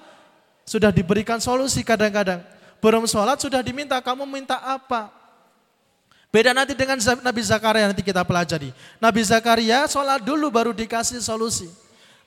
sudah 0.68 0.92
diberikan 0.92 1.40
solusi 1.40 1.82
kadang-kadang. 1.82 2.44
Belum 2.78 3.08
sholat 3.10 3.42
sudah 3.42 3.64
diminta, 3.64 3.98
kamu 4.00 4.24
minta 4.28 4.60
apa? 4.62 5.10
Beda 6.28 6.52
nanti 6.52 6.76
dengan 6.76 7.00
Nabi 7.00 7.42
Zakaria 7.42 7.88
nanti 7.88 8.04
kita 8.04 8.22
pelajari. 8.28 8.76
Nabi 9.00 9.22
Zakaria 9.24 9.88
sholat 9.88 10.20
dulu 10.22 10.52
baru 10.52 10.76
dikasih 10.76 11.24
solusi. 11.24 11.72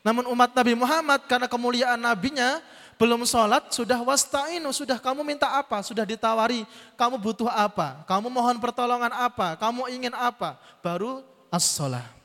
Namun 0.00 0.24
umat 0.32 0.56
Nabi 0.56 0.72
Muhammad 0.72 1.28
karena 1.28 1.44
kemuliaan 1.44 2.00
nabinya 2.00 2.64
belum 3.00 3.24
sholat 3.24 3.72
sudah 3.72 3.96
wasta'inu, 4.00 4.68
sudah 4.76 5.00
kamu 5.00 5.24
minta 5.24 5.48
apa, 5.48 5.80
sudah 5.80 6.04
ditawari, 6.04 6.68
kamu 7.00 7.16
butuh 7.16 7.48
apa, 7.48 8.04
kamu 8.04 8.28
mohon 8.28 8.60
pertolongan 8.60 9.08
apa, 9.08 9.56
kamu 9.56 9.88
ingin 9.88 10.12
apa, 10.12 10.60
baru 10.84 11.24
as-sholah. 11.48 12.19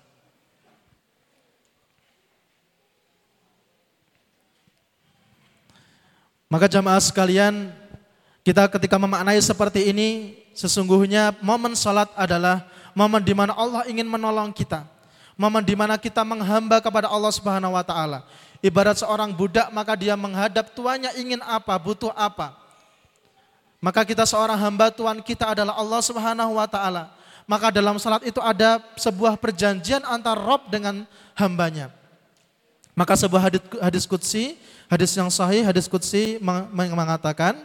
Maka 6.55 6.71
jamaah 6.71 7.03
sekalian, 7.03 7.67
kita 8.39 8.71
ketika 8.71 8.95
memaknai 8.95 9.35
seperti 9.43 9.91
ini, 9.91 10.39
sesungguhnya 10.55 11.35
momen 11.43 11.75
sholat 11.75 12.07
adalah 12.15 12.63
momen 12.95 13.19
di 13.19 13.35
mana 13.35 13.51
Allah 13.59 13.83
ingin 13.91 14.07
menolong 14.07 14.55
kita. 14.55 14.87
Momen 15.35 15.67
di 15.67 15.75
mana 15.75 15.99
kita 15.99 16.23
menghamba 16.23 16.79
kepada 16.79 17.11
Allah 17.11 17.27
Subhanahu 17.35 17.75
wa 17.75 17.83
taala. 17.83 18.23
Ibarat 18.63 19.03
seorang 19.03 19.35
budak 19.35 19.67
maka 19.75 19.99
dia 19.99 20.15
menghadap 20.15 20.71
tuannya 20.71 21.11
ingin 21.19 21.43
apa, 21.43 21.75
butuh 21.75 22.15
apa. 22.15 22.55
Maka 23.83 24.07
kita 24.07 24.23
seorang 24.23 24.55
hamba 24.55 24.95
Tuhan 24.95 25.19
kita 25.27 25.51
adalah 25.51 25.75
Allah 25.75 25.99
Subhanahu 26.07 26.55
wa 26.55 26.71
taala. 26.71 27.11
Maka 27.43 27.67
dalam 27.67 27.99
salat 27.99 28.23
itu 28.23 28.39
ada 28.39 28.79
sebuah 28.95 29.35
perjanjian 29.35 30.07
antara 30.07 30.39
Rob 30.39 30.71
dengan 30.71 31.03
hambanya. 31.35 31.91
Maka 32.95 33.19
sebuah 33.19 33.51
hadis, 33.51 33.61
hadis 33.83 34.07
kutsi, 34.07 34.55
hadis 34.89 35.11
yang 35.17 35.29
sahih, 35.33 35.65
hadis 35.65 35.89
kutsi 35.89 36.37
mengatakan 36.73 37.57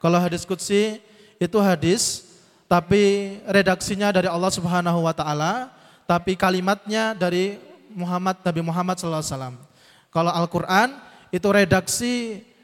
kalau 0.00 0.18
hadis 0.18 0.42
kutsi 0.42 0.98
itu 1.36 1.58
hadis 1.60 2.28
tapi 2.70 3.36
redaksinya 3.44 4.08
dari 4.10 4.28
Allah 4.30 4.48
Subhanahu 4.48 5.04
wa 5.04 5.12
taala 5.12 5.68
tapi 6.08 6.34
kalimatnya 6.36 7.12
dari 7.12 7.60
Muhammad 7.92 8.40
Nabi 8.40 8.60
Muhammad 8.64 8.96
SAW. 8.96 9.56
Kalau 10.12 10.32
Al-Quran 10.32 10.96
itu 11.32 11.48
redaksi 11.48 12.12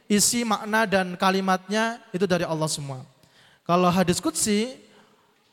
isi 0.09 0.45
makna 0.45 0.89
dan 0.89 1.17
kalimatnya 1.17 2.01
itu 2.13 2.25
dari 2.25 2.45
Allah 2.49 2.69
semua. 2.69 3.05
Kalau 3.69 3.93
hadis 3.93 4.21
kutsi, 4.21 4.77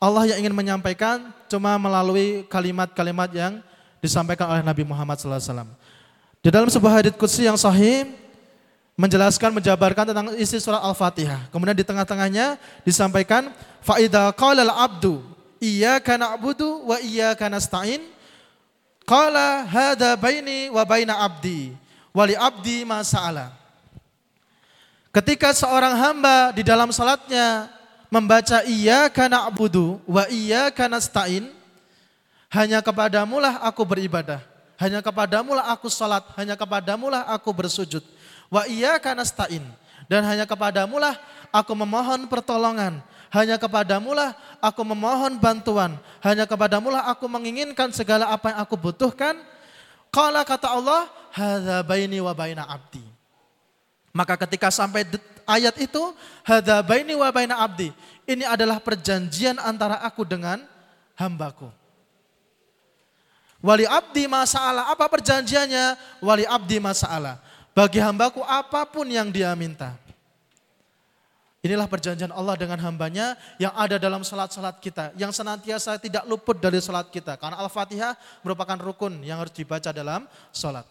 Allah 0.00 0.32
yang 0.32 0.44
ingin 0.44 0.56
menyampaikan 0.56 1.32
cuma 1.48 1.76
melalui 1.76 2.48
kalimat-kalimat 2.48 3.28
yang 3.32 3.60
disampaikan 4.00 4.48
oleh 4.48 4.64
Nabi 4.64 4.84
Muhammad 4.84 5.20
SAW. 5.20 5.68
Di 6.40 6.48
dalam 6.48 6.68
sebuah 6.72 7.00
hadis 7.00 7.12
kutsi 7.16 7.44
yang 7.44 7.60
sahih, 7.60 8.08
menjelaskan, 8.96 9.52
menjabarkan 9.52 10.10
tentang 10.10 10.32
isi 10.40 10.56
surat 10.58 10.80
Al-Fatihah. 10.80 11.52
Kemudian 11.52 11.76
di 11.76 11.84
tengah-tengahnya 11.84 12.56
disampaikan, 12.82 13.52
Fa'idha 13.84 14.32
qala 14.34 14.64
al-abdu 14.66 15.36
Iyyaka 15.60 16.20
na'budu 16.20 16.84
wa 16.84 17.00
iyyaka 17.00 17.48
nasta'in. 17.48 18.04
Qala 19.06 19.64
hadha 19.64 20.18
baini 20.18 20.68
wa 20.68 20.82
baina 20.84 21.16
abdi. 21.22 21.72
Wali 22.12 22.36
abdi 22.36 22.84
ma 22.84 23.00
sa'ala. 23.00 23.52
Ketika 25.12 25.56
seorang 25.56 25.96
hamba 25.96 26.52
di 26.52 26.60
dalam 26.60 26.92
salatnya 26.92 27.72
membaca 28.12 28.60
iyyaka 28.68 29.32
na'budu 29.32 30.00
wa 30.04 30.28
iyyaka 30.28 30.92
nasta'in, 30.92 31.48
hanya 32.52 32.84
kepadamulah 32.84 33.64
aku 33.64 33.80
beribadah. 33.84 34.44
Hanya 34.76 35.00
kepadamulah 35.00 35.72
aku 35.72 35.88
salat, 35.88 36.20
hanya 36.36 36.52
kepadamulah 36.52 37.24
aku 37.32 37.48
bersujud. 37.48 38.04
Wa 38.46 38.64
iyyaka 38.66 39.14
nasta'in 39.14 39.62
dan 40.06 40.22
hanya 40.22 40.46
kepadamulah 40.46 41.18
aku 41.50 41.74
memohon 41.74 42.30
pertolongan. 42.30 43.02
Hanya 43.34 43.58
kepadamulah 43.58 44.38
aku 44.62 44.86
memohon 44.86 45.36
bantuan. 45.42 45.98
Hanya 46.22 46.46
kepadamulah 46.46 47.10
aku 47.10 47.26
menginginkan 47.26 47.90
segala 47.90 48.30
apa 48.30 48.54
yang 48.54 48.58
aku 48.62 48.78
butuhkan. 48.78 49.34
Kala 50.14 50.46
kata 50.46 50.70
Allah, 50.70 51.10
hadza 51.34 51.82
baini 51.82 52.22
wa 52.22 52.32
baina 52.32 52.64
abdi. 52.64 53.02
Maka 54.14 54.38
ketika 54.46 54.70
sampai 54.70 55.04
ayat 55.44 55.74
itu, 55.76 56.00
hadza 56.46 56.80
baini 56.86 57.18
wa 57.18 57.28
baina 57.34 57.58
abdi. 57.60 57.90
Ini 58.24 58.46
adalah 58.46 58.78
perjanjian 58.78 59.58
antara 59.58 60.00
aku 60.06 60.22
dengan 60.22 60.62
hambaku. 61.18 61.68
Wali 63.58 63.84
abdi 63.90 64.30
masalah. 64.30 64.94
Apa 64.94 65.10
perjanjiannya? 65.10 65.98
Wali 66.22 66.46
abdi 66.46 66.78
masalah. 66.78 67.42
Bagi 67.76 68.00
hambaku 68.00 68.40
apa 68.40 68.88
pun 68.88 69.04
yang 69.04 69.28
dia 69.28 69.52
minta. 69.52 70.00
Inilah 71.60 71.84
perjanjian 71.84 72.32
Allah 72.32 72.56
dengan 72.56 72.80
hambanya 72.80 73.36
yang 73.60 73.74
ada 73.76 74.00
dalam 74.00 74.24
salat-salat 74.24 74.80
kita. 74.80 75.12
Yang 75.20 75.44
senantiasa 75.44 76.00
tidak 76.00 76.24
luput 76.24 76.56
dari 76.56 76.80
salat 76.80 77.12
kita. 77.12 77.36
Karena 77.36 77.60
Al-Fatihah 77.60 78.16
merupakan 78.40 78.80
rukun 78.80 79.20
yang 79.20 79.44
harus 79.44 79.52
dibaca 79.52 79.92
dalam 79.92 80.24
salat. 80.56 80.88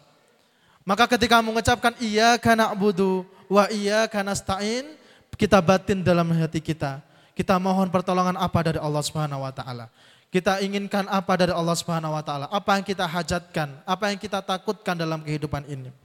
Maka 0.86 1.10
ketika 1.10 1.42
mengucapkan 1.42 1.98
iya 1.98 2.38
karena 2.38 2.70
budu 2.78 3.26
wa 3.50 3.66
iya 3.74 4.06
karena 4.06 4.38
stain, 4.38 4.94
kita 5.42 5.58
batin 5.66 6.06
dalam 6.06 6.30
hati 6.38 6.62
kita. 6.62 7.02
Kita 7.34 7.58
mohon 7.58 7.90
pertolongan 7.90 8.38
apa 8.38 8.62
dari 8.62 8.78
Allah 8.78 9.02
Subhanahu 9.02 9.42
wa 9.42 9.50
taala. 9.50 9.90
Kita 10.30 10.62
inginkan 10.62 11.10
apa 11.10 11.34
dari 11.34 11.50
Allah 11.50 11.74
Subhanahu 11.74 12.14
wa 12.14 12.22
taala? 12.22 12.46
Apa 12.54 12.78
yang 12.78 12.86
kita 12.86 13.10
hajatkan? 13.10 13.74
Apa 13.90 14.14
yang 14.14 14.22
kita 14.22 14.38
takutkan 14.46 14.94
dalam 14.94 15.26
kehidupan 15.26 15.66
ini? 15.66 16.05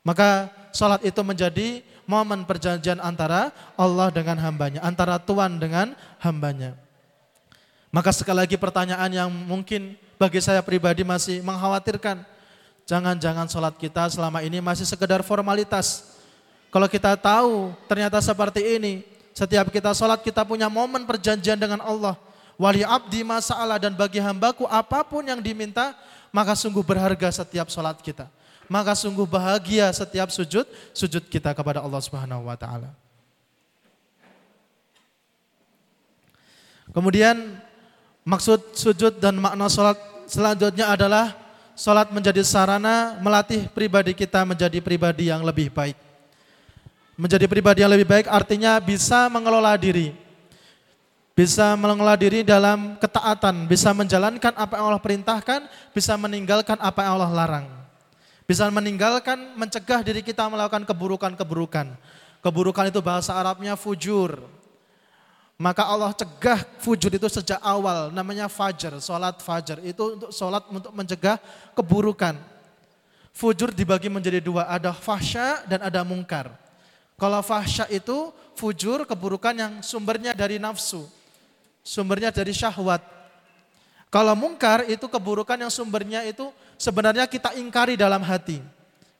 Maka 0.00 0.48
salat 0.72 1.04
itu 1.04 1.20
menjadi 1.20 1.84
momen 2.08 2.42
perjanjian 2.48 2.98
antara 2.98 3.52
Allah 3.76 4.08
dengan 4.10 4.34
hambanya, 4.40 4.80
antara 4.82 5.20
Tuhan 5.20 5.60
dengan 5.60 5.92
hambanya. 6.18 6.74
Maka 7.94 8.10
sekali 8.14 8.42
lagi 8.42 8.56
pertanyaan 8.58 9.10
yang 9.10 9.30
mungkin 9.30 9.98
bagi 10.18 10.42
saya 10.42 10.62
pribadi 10.64 11.06
masih 11.06 11.42
mengkhawatirkan. 11.46 12.22
Jangan-jangan 12.88 13.46
sholat 13.46 13.74
kita 13.78 14.10
selama 14.10 14.42
ini 14.42 14.58
masih 14.58 14.82
sekedar 14.82 15.22
formalitas. 15.22 16.18
Kalau 16.74 16.86
kita 16.90 17.14
tahu 17.18 17.74
ternyata 17.86 18.18
seperti 18.18 18.62
ini, 18.78 19.06
setiap 19.34 19.70
kita 19.70 19.94
sholat 19.94 20.22
kita 20.22 20.42
punya 20.42 20.66
momen 20.66 21.06
perjanjian 21.06 21.58
dengan 21.58 21.82
Allah. 21.82 22.18
Wali 22.58 22.82
abdi 22.86 23.22
masalah 23.26 23.78
dan 23.78 23.94
bagi 23.94 24.18
hambaku 24.22 24.66
apa 24.70 25.02
pun 25.06 25.22
yang 25.26 25.38
diminta, 25.38 25.94
maka 26.30 26.54
sungguh 26.54 26.82
berharga 26.82 27.30
setiap 27.30 27.70
sholat 27.70 27.98
kita 28.02 28.30
maka 28.70 28.94
sungguh 28.94 29.26
bahagia 29.26 29.90
setiap 29.90 30.30
sujud 30.30 30.62
sujud 30.94 31.26
kita 31.26 31.50
kepada 31.50 31.82
Allah 31.82 31.98
Subhanahu 31.98 32.46
wa 32.46 32.54
taala. 32.54 32.94
Kemudian 36.94 37.58
maksud 38.22 38.78
sujud 38.78 39.18
dan 39.18 39.42
makna 39.42 39.66
salat 39.66 39.98
selanjutnya 40.30 40.86
adalah 40.86 41.34
salat 41.74 42.14
menjadi 42.14 42.46
sarana 42.46 43.18
melatih 43.18 43.66
pribadi 43.74 44.14
kita 44.14 44.46
menjadi 44.46 44.78
pribadi 44.78 45.34
yang 45.34 45.42
lebih 45.42 45.74
baik. 45.74 45.98
Menjadi 47.18 47.50
pribadi 47.50 47.82
yang 47.82 47.90
lebih 47.90 48.06
baik 48.06 48.30
artinya 48.30 48.78
bisa 48.78 49.26
mengelola 49.26 49.74
diri. 49.74 50.14
Bisa 51.34 51.74
mengelola 51.74 52.14
diri 52.14 52.46
dalam 52.46 53.00
ketaatan, 53.02 53.66
bisa 53.66 53.90
menjalankan 53.96 54.54
apa 54.54 54.78
yang 54.78 54.92
Allah 54.92 55.02
perintahkan, 55.02 55.60
bisa 55.90 56.14
meninggalkan 56.14 56.76
apa 56.78 57.00
yang 57.06 57.16
Allah 57.16 57.32
larang. 57.32 57.79
Bisa 58.50 58.66
meninggalkan, 58.66 59.54
mencegah 59.54 60.02
diri 60.02 60.26
kita 60.26 60.42
melakukan 60.50 60.82
keburukan-keburukan. 60.82 61.94
Keburukan 62.42 62.90
itu 62.90 62.98
bahasa 62.98 63.30
Arabnya 63.38 63.78
fujur. 63.78 64.42
Maka 65.54 65.86
Allah 65.86 66.10
cegah 66.10 66.66
fujur 66.82 67.14
itu 67.14 67.30
sejak 67.30 67.62
awal, 67.62 68.10
namanya 68.10 68.50
fajar, 68.50 68.98
sholat 68.98 69.38
fajar. 69.38 69.78
Itu 69.86 70.18
untuk 70.18 70.30
sholat 70.34 70.66
untuk 70.66 70.90
mencegah 70.90 71.38
keburukan. 71.78 72.34
Fujur 73.30 73.70
dibagi 73.70 74.10
menjadi 74.10 74.42
dua, 74.42 74.66
ada 74.66 74.90
fahsya 74.90 75.62
dan 75.70 75.86
ada 75.86 76.02
mungkar. 76.02 76.50
Kalau 77.22 77.46
fahsya 77.46 77.86
itu 77.86 78.34
fujur, 78.58 79.06
keburukan 79.06 79.54
yang 79.54 79.72
sumbernya 79.78 80.34
dari 80.34 80.58
nafsu. 80.58 81.06
Sumbernya 81.86 82.34
dari 82.34 82.50
syahwat. 82.50 82.98
Kalau 84.10 84.34
mungkar 84.34 84.90
itu 84.90 85.06
keburukan 85.06 85.54
yang 85.54 85.70
sumbernya 85.70 86.26
itu 86.26 86.50
sebenarnya 86.80 87.28
kita 87.28 87.52
ingkari 87.60 88.00
dalam 88.00 88.24
hati. 88.24 88.64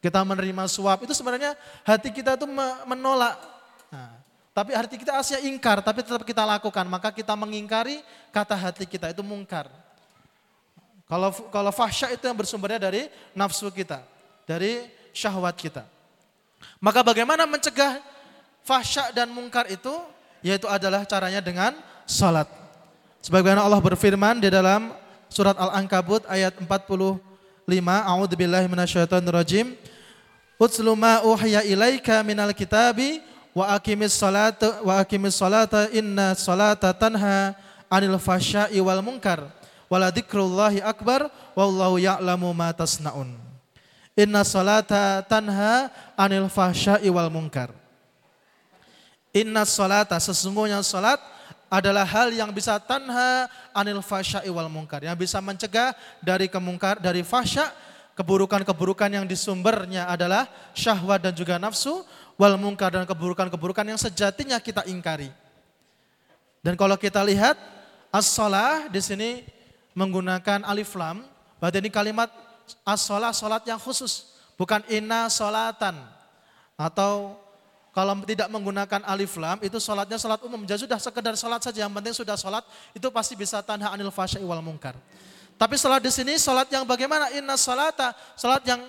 Kita 0.00 0.24
menerima 0.24 0.64
suap, 0.64 1.04
itu 1.04 1.12
sebenarnya 1.12 1.52
hati 1.84 2.08
kita 2.08 2.32
itu 2.32 2.48
menolak. 2.88 3.36
Nah, 3.92 4.16
tapi 4.56 4.72
hati 4.72 4.96
kita 4.96 5.12
aslinya 5.12 5.44
ingkar, 5.44 5.84
tapi 5.84 6.00
tetap 6.00 6.24
kita 6.24 6.40
lakukan. 6.40 6.88
Maka 6.88 7.12
kita 7.12 7.36
mengingkari 7.36 8.00
kata 8.32 8.56
hati 8.56 8.88
kita, 8.88 9.12
itu 9.12 9.20
mungkar. 9.20 9.68
Kalau 11.04 11.28
kalau 11.52 11.68
fahsya 11.68 12.16
itu 12.16 12.24
yang 12.24 12.32
bersumbernya 12.32 12.80
dari 12.80 13.12
nafsu 13.36 13.68
kita, 13.68 14.00
dari 14.48 14.88
syahwat 15.12 15.52
kita. 15.60 15.84
Maka 16.80 17.04
bagaimana 17.04 17.44
mencegah 17.44 18.00
fahsya 18.64 19.12
dan 19.12 19.28
mungkar 19.28 19.68
itu 19.68 19.92
yaitu 20.40 20.64
adalah 20.64 21.04
caranya 21.04 21.44
dengan 21.44 21.76
salat. 22.08 22.48
Sebagaimana 23.20 23.68
Allah 23.68 23.84
berfirman 23.84 24.40
di 24.40 24.48
dalam 24.48 24.96
surat 25.28 25.52
Al-Ankabut 25.60 26.24
ayat 26.24 26.56
45, 27.70 28.10
A'udzubillahi 28.10 28.66
minasyaitonirrajim. 28.66 29.78
Utslu 30.58 30.98
ma 30.98 31.22
uhiya 31.22 31.62
ilaika 31.62 32.20
minal 32.26 32.50
kitabi 32.50 33.22
wa 33.54 33.70
aqimis 33.78 34.12
salata 34.12 34.82
wa 34.82 34.98
aqimis 34.98 35.38
salata 35.38 35.88
inna 35.94 36.34
salata 36.34 36.90
tanha 36.92 37.54
'anil 37.88 38.18
fahsya'i 38.18 38.76
wal 38.82 39.00
munkar 39.00 39.46
wala 39.88 40.10
dzikrullahi 40.10 40.82
akbar 40.84 41.30
wallahu 41.56 41.96
ya'lamu 41.96 42.50
ma 42.52 42.74
tasnaun. 42.74 43.38
Inna 44.18 44.44
salata 44.44 45.22
tanha 45.24 45.88
'anil 46.18 46.50
fahsya'i 46.52 47.08
wal 47.08 47.30
munkar. 47.32 47.72
Inna 49.32 49.62
salata 49.62 50.18
sesungguhnya 50.18 50.82
salat 50.82 51.22
adalah 51.70 52.02
hal 52.02 52.34
yang 52.34 52.50
bisa 52.50 52.76
tanha 52.82 53.46
anil 53.70 54.02
fasya'i 54.02 54.50
wal 54.50 54.66
munkar 54.66 55.06
yang 55.06 55.14
bisa 55.14 55.38
mencegah 55.38 55.94
dari 56.18 56.50
kemungkar 56.50 56.98
dari 56.98 57.22
fasya 57.22 57.70
keburukan-keburukan 58.18 59.08
yang 59.08 59.24
disumbernya 59.24 60.04
adalah 60.10 60.44
syahwat 60.76 61.24
dan 61.24 61.32
juga 61.32 61.56
nafsu 61.56 62.04
wal 62.36 62.60
munkar 62.60 62.92
dan 62.92 63.08
keburukan-keburukan 63.08 63.86
yang 63.86 63.96
sejatinya 63.96 64.60
kita 64.60 64.84
ingkari. 64.84 65.32
Dan 66.60 66.76
kalau 66.76 67.00
kita 67.00 67.24
lihat 67.24 67.56
as-shalah 68.12 68.92
di 68.92 69.00
sini 69.00 69.30
menggunakan 69.96 70.66
alif 70.68 70.92
lam, 70.98 71.24
berarti 71.56 71.80
ini 71.80 71.88
kalimat 71.88 72.28
as-shalah 72.84 73.32
salat 73.32 73.64
yang 73.64 73.80
khusus, 73.80 74.36
bukan 74.60 74.84
inna 74.92 75.32
salatan 75.32 75.96
atau 76.76 77.40
kalau 77.90 78.14
tidak 78.22 78.46
menggunakan 78.46 79.02
alif 79.02 79.34
lam 79.34 79.58
itu 79.66 79.82
sholatnya 79.82 80.14
sholat 80.14 80.38
umum. 80.46 80.62
Jadi 80.62 80.86
sudah 80.86 80.98
sekedar 81.02 81.34
sholat 81.34 81.58
saja 81.58 81.82
yang 81.82 81.90
penting 81.90 82.14
sudah 82.14 82.38
sholat 82.38 82.62
itu 82.94 83.06
pasti 83.10 83.34
bisa 83.34 83.58
tanha 83.66 83.90
anil 83.90 84.14
fasyai 84.14 84.46
wal 84.46 84.62
mungkar. 84.62 84.94
Tapi 85.58 85.74
sholat 85.74 85.98
di 85.98 86.08
sini 86.14 86.38
sholat 86.38 86.70
yang 86.70 86.86
bagaimana? 86.86 87.34
Inna 87.34 87.58
sholata. 87.58 88.14
Sholat 88.38 88.62
yang 88.64 88.80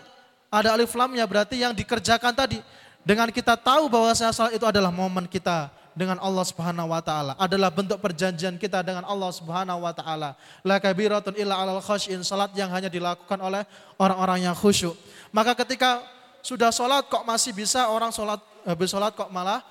ada 0.53 0.77
alif 0.77 0.93
lamnya 0.93 1.25
berarti 1.25 1.59
yang 1.59 1.73
dikerjakan 1.73 2.31
tadi. 2.31 2.61
Dengan 3.01 3.33
kita 3.33 3.57
tahu 3.57 3.89
bahwa 3.89 4.13
sholat 4.13 4.53
itu 4.53 4.65
adalah 4.69 4.93
momen 4.93 5.25
kita 5.25 5.73
dengan 5.91 6.15
Allah 6.23 6.45
Subhanahu 6.47 6.91
wa 6.95 7.01
taala, 7.03 7.35
adalah 7.35 7.67
bentuk 7.67 7.99
perjanjian 7.99 8.55
kita 8.55 8.79
dengan 8.79 9.03
Allah 9.03 9.31
Subhanahu 9.35 9.83
wa 9.83 9.91
taala. 9.91 10.39
La 10.63 10.79
kabiratun 10.79 11.35
illa 11.35 11.59
alal 11.59 11.83
khasyin, 11.83 12.23
salat 12.23 12.55
yang 12.55 12.71
hanya 12.71 12.87
dilakukan 12.87 13.39
oleh 13.43 13.67
orang-orang 13.99 14.47
yang 14.47 14.55
khusyuk. 14.55 14.95
Maka 15.35 15.51
ketika 15.65 15.99
sudah 16.41 16.73
sholat 16.73 17.05
kok 17.07 17.23
masih 17.25 17.53
bisa 17.53 17.89
orang 17.89 18.09
sholat 18.09 18.41
habis 18.65 18.89
sholat 18.89 19.13
kok 19.13 19.29
malah 19.29 19.61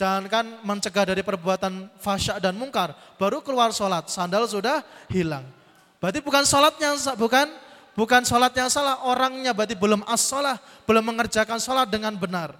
jangankan 0.00 0.64
mencegah 0.64 1.04
dari 1.12 1.20
perbuatan 1.20 1.92
fasya 2.00 2.40
dan 2.40 2.56
mungkar, 2.56 2.96
baru 3.20 3.44
keluar 3.44 3.68
sholat, 3.68 4.08
sandal 4.08 4.48
sudah 4.48 4.80
hilang. 5.12 5.44
Berarti 6.00 6.24
bukan 6.24 6.48
sholatnya, 6.48 6.96
bukan 7.20 7.52
bukan 7.92 8.24
sholat 8.24 8.56
yang 8.56 8.72
salah, 8.72 9.04
orangnya 9.04 9.52
berarti 9.52 9.76
belum 9.76 10.00
as 10.08 10.24
-sholah, 10.24 10.56
belum 10.88 11.04
mengerjakan 11.04 11.60
sholat 11.60 11.92
dengan 11.92 12.16
benar. 12.16 12.56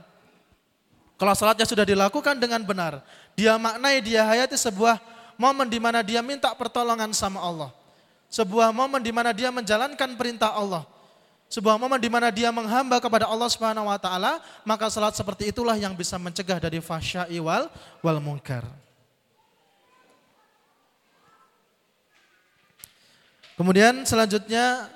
Kalau 1.16 1.32
sholatnya 1.32 1.64
sudah 1.64 1.88
dilakukan 1.88 2.36
dengan 2.36 2.60
benar, 2.60 3.00
dia 3.32 3.56
maknai, 3.56 4.04
dia 4.04 4.20
hayati 4.24 4.60
sebuah 4.60 5.00
momen 5.40 5.68
di 5.68 5.80
mana 5.80 6.04
dia 6.04 6.20
minta 6.20 6.52
pertolongan 6.52 7.08
sama 7.16 7.40
Allah. 7.40 7.72
Sebuah 8.28 8.68
momen 8.70 9.00
di 9.00 9.10
mana 9.10 9.32
dia 9.32 9.48
menjalankan 9.48 10.12
perintah 10.14 10.52
Allah 10.52 10.84
sebuah 11.50 11.74
momen 11.82 11.98
di 11.98 12.06
mana 12.06 12.30
dia 12.30 12.54
menghamba 12.54 13.02
kepada 13.02 13.26
Allah 13.26 13.50
Subhanahu 13.50 13.90
wa 13.90 13.98
taala, 13.98 14.38
maka 14.62 14.86
salat 14.86 15.18
seperti 15.18 15.50
itulah 15.50 15.74
yang 15.74 15.98
bisa 15.98 16.14
mencegah 16.14 16.62
dari 16.62 16.78
fahsya'i 16.78 17.42
wal 17.42 17.66
wal 18.06 18.22
munkar. 18.22 18.62
Kemudian 23.58 24.06
selanjutnya 24.08 24.88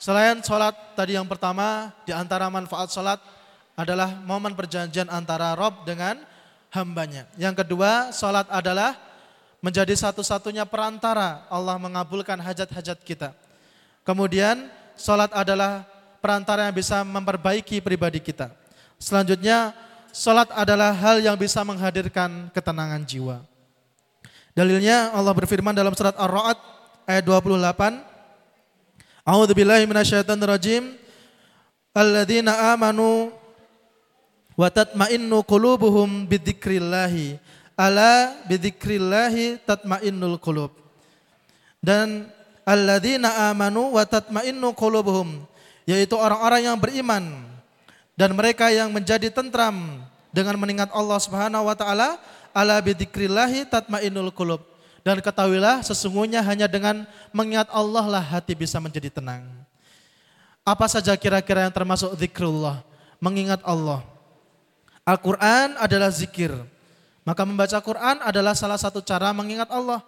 selain 0.00 0.40
sholat 0.40 0.72
tadi 0.96 1.18
yang 1.18 1.28
pertama 1.28 1.92
di 2.08 2.16
antara 2.16 2.48
manfaat 2.48 2.88
sholat 2.88 3.20
adalah 3.76 4.08
momen 4.24 4.56
perjanjian 4.56 5.10
antara 5.12 5.52
Rob 5.52 5.84
dengan 5.84 6.22
hambanya. 6.72 7.28
Yang 7.36 7.66
kedua 7.66 8.14
sholat 8.14 8.48
adalah 8.48 8.96
menjadi 9.60 9.92
satu-satunya 9.92 10.64
perantara 10.64 11.44
Allah 11.52 11.76
mengabulkan 11.76 12.40
hajat-hajat 12.40 13.04
kita. 13.04 13.34
Kemudian 14.06 14.70
sholat 14.96 15.28
adalah 15.36 15.84
perantara 16.20 16.68
yang 16.68 16.76
bisa 16.76 17.00
memperbaiki 17.04 17.80
pribadi 17.80 18.18
kita. 18.18 18.52
Selanjutnya, 18.96 19.76
salat 20.12 20.48
adalah 20.56 20.96
hal 20.96 21.20
yang 21.20 21.36
bisa 21.36 21.60
menghadirkan 21.62 22.48
ketenangan 22.52 23.04
jiwa. 23.04 23.44
Dalilnya 24.56 25.12
Allah 25.12 25.36
berfirman 25.36 25.76
dalam 25.76 25.92
surat 25.92 26.16
Ar-Ra'd 26.16 26.56
ayat 27.04 27.24
28. 27.28 28.00
A'udzu 29.28 29.52
billahi 29.52 29.84
minasyaitonir 29.84 30.48
rajim. 30.48 30.96
Alladzina 31.92 32.72
amanu 32.72 33.32
wa 34.56 34.68
tatma'innu 34.72 35.44
qulubuhum 35.44 36.24
bidzikrillah. 36.24 37.12
Ala 37.76 38.32
bidzikrillah 38.48 39.60
tatma'innul 39.68 40.40
qulub. 40.40 40.72
Dan 41.84 42.32
alladzina 42.64 43.52
amanu 43.52 44.00
wa 44.00 44.08
tatma'innu 44.08 44.72
qulubuhum 44.72 45.44
yaitu 45.86 46.18
orang-orang 46.18 46.66
yang 46.66 46.76
beriman 46.76 47.46
dan 48.18 48.34
mereka 48.34 48.68
yang 48.74 48.90
menjadi 48.90 49.30
tentram 49.30 50.02
dengan 50.34 50.58
mengingat 50.58 50.90
Allah 50.92 51.16
Subhanahu 51.22 51.70
wa 51.70 51.76
taala 51.78 52.18
ala 52.50 52.76
bidzikrillahi 52.82 53.70
tatmainnul 53.70 54.34
qulub 54.34 54.60
dan 55.06 55.22
ketahuilah 55.22 55.86
sesungguhnya 55.86 56.42
hanya 56.42 56.66
dengan 56.66 57.06
mengingat 57.30 57.70
Allah 57.70 58.18
lah 58.18 58.24
hati 58.26 58.58
bisa 58.58 58.82
menjadi 58.82 59.06
tenang. 59.06 59.46
Apa 60.66 60.90
saja 60.90 61.14
kira-kira 61.14 61.62
yang 61.62 61.70
termasuk 61.70 62.10
zikrullah? 62.18 62.82
Mengingat 63.22 63.62
Allah. 63.62 64.02
Al-Quran 65.06 65.78
adalah 65.78 66.10
zikir. 66.10 66.50
Maka 67.22 67.46
membaca 67.46 67.78
Quran 67.78 68.18
adalah 68.18 68.58
salah 68.58 68.74
satu 68.74 68.98
cara 68.98 69.30
mengingat 69.30 69.70
Allah. 69.70 70.02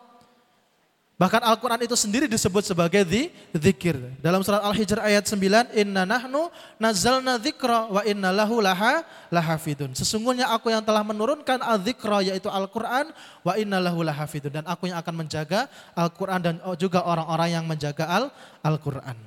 Bahkan 1.19 1.43
Al-Quran 1.43 1.83
itu 1.83 1.99
sendiri 1.99 2.31
disebut 2.31 2.63
sebagai 2.63 3.03
zikir. 3.51 3.99
Dalam 4.23 4.39
surat 4.47 4.63
Al-Hijr 4.63 5.03
ayat 5.03 5.27
9, 5.27 5.75
Inna 5.75 6.07
nahnu 6.07 6.47
nazalna 6.79 7.43
zikra 7.43 7.91
wa 7.91 8.07
inna 8.07 8.31
lahu 8.31 8.63
laha 8.63 9.03
lahafidun. 9.27 9.99
Sesungguhnya 9.99 10.47
aku 10.47 10.71
yang 10.71 10.79
telah 10.79 11.03
menurunkan 11.03 11.59
al-zikra 11.59 12.23
yaitu 12.23 12.47
Al-Quran 12.47 13.11
wa 13.43 13.53
inna 13.59 13.83
lahu 13.83 14.07
lahafidun. 14.07 14.63
Dan 14.63 14.65
aku 14.71 14.95
yang 14.95 15.03
akan 15.03 15.27
menjaga 15.27 15.67
Al-Quran 15.99 16.39
dan 16.39 16.55
juga 16.79 17.03
orang-orang 17.03 17.51
yang 17.51 17.67
menjaga 17.67 18.31
Al-Quran. 18.63 19.19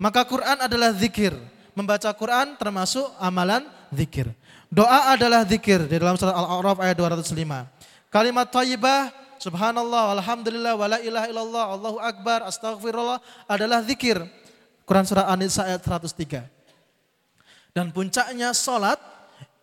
Maka 0.00 0.24
Quran 0.24 0.56
adalah 0.56 0.96
zikir. 0.96 1.36
Membaca 1.76 2.08
Quran 2.16 2.56
termasuk 2.56 3.04
amalan 3.20 3.68
zikir. 3.92 4.32
Doa 4.72 5.12
adalah 5.12 5.44
zikir 5.44 5.84
di 5.84 6.00
dalam 6.00 6.16
surat 6.16 6.32
Al-A'raf 6.32 6.80
ayat 6.80 6.96
205. 6.96 7.36
Kalimat 8.08 8.48
tayyibah 8.48 9.19
subhanallah, 9.40 10.20
alhamdulillah, 10.20 10.76
wala 10.76 10.98
ilaha 11.00 11.26
illallah, 11.32 11.64
Allahu 11.74 11.98
akbar, 11.98 12.44
astaghfirullah 12.44 13.18
adalah 13.48 13.80
zikir. 13.80 14.20
Quran 14.84 15.04
surah 15.08 15.32
An-Nisa 15.32 15.64
ayat 15.64 15.80
103. 15.80 16.44
Dan 17.72 17.94
puncaknya 17.94 18.52
salat 18.52 18.98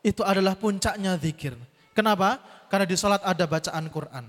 itu 0.02 0.26
adalah 0.26 0.56
puncaknya 0.58 1.14
zikir. 1.20 1.54
Kenapa? 1.92 2.40
Karena 2.72 2.88
di 2.88 2.96
salat 2.96 3.22
ada 3.22 3.44
bacaan 3.46 3.86
Quran. 3.92 4.26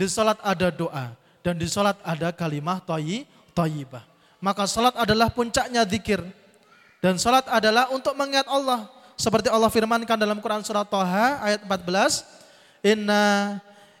Di 0.00 0.06
salat 0.08 0.40
ada 0.40 0.72
doa. 0.72 1.12
Dan 1.44 1.60
di 1.60 1.68
salat 1.68 1.96
ada 2.02 2.32
kalimah 2.32 2.80
toyi, 2.82 3.28
toyibah. 3.52 4.02
Maka 4.40 4.64
salat 4.64 4.96
adalah 4.96 5.28
puncaknya 5.28 5.84
zikir. 5.84 6.24
Dan 6.98 7.20
salat 7.20 7.46
adalah 7.46 7.92
untuk 7.94 8.16
mengingat 8.16 8.48
Allah. 8.48 8.88
Seperti 9.18 9.50
Allah 9.50 9.66
firmankan 9.66 10.14
dalam 10.14 10.38
Quran 10.38 10.62
surah 10.62 10.86
Toha 10.86 11.42
ayat 11.42 11.60
14. 11.66 12.86
Inna 12.86 13.58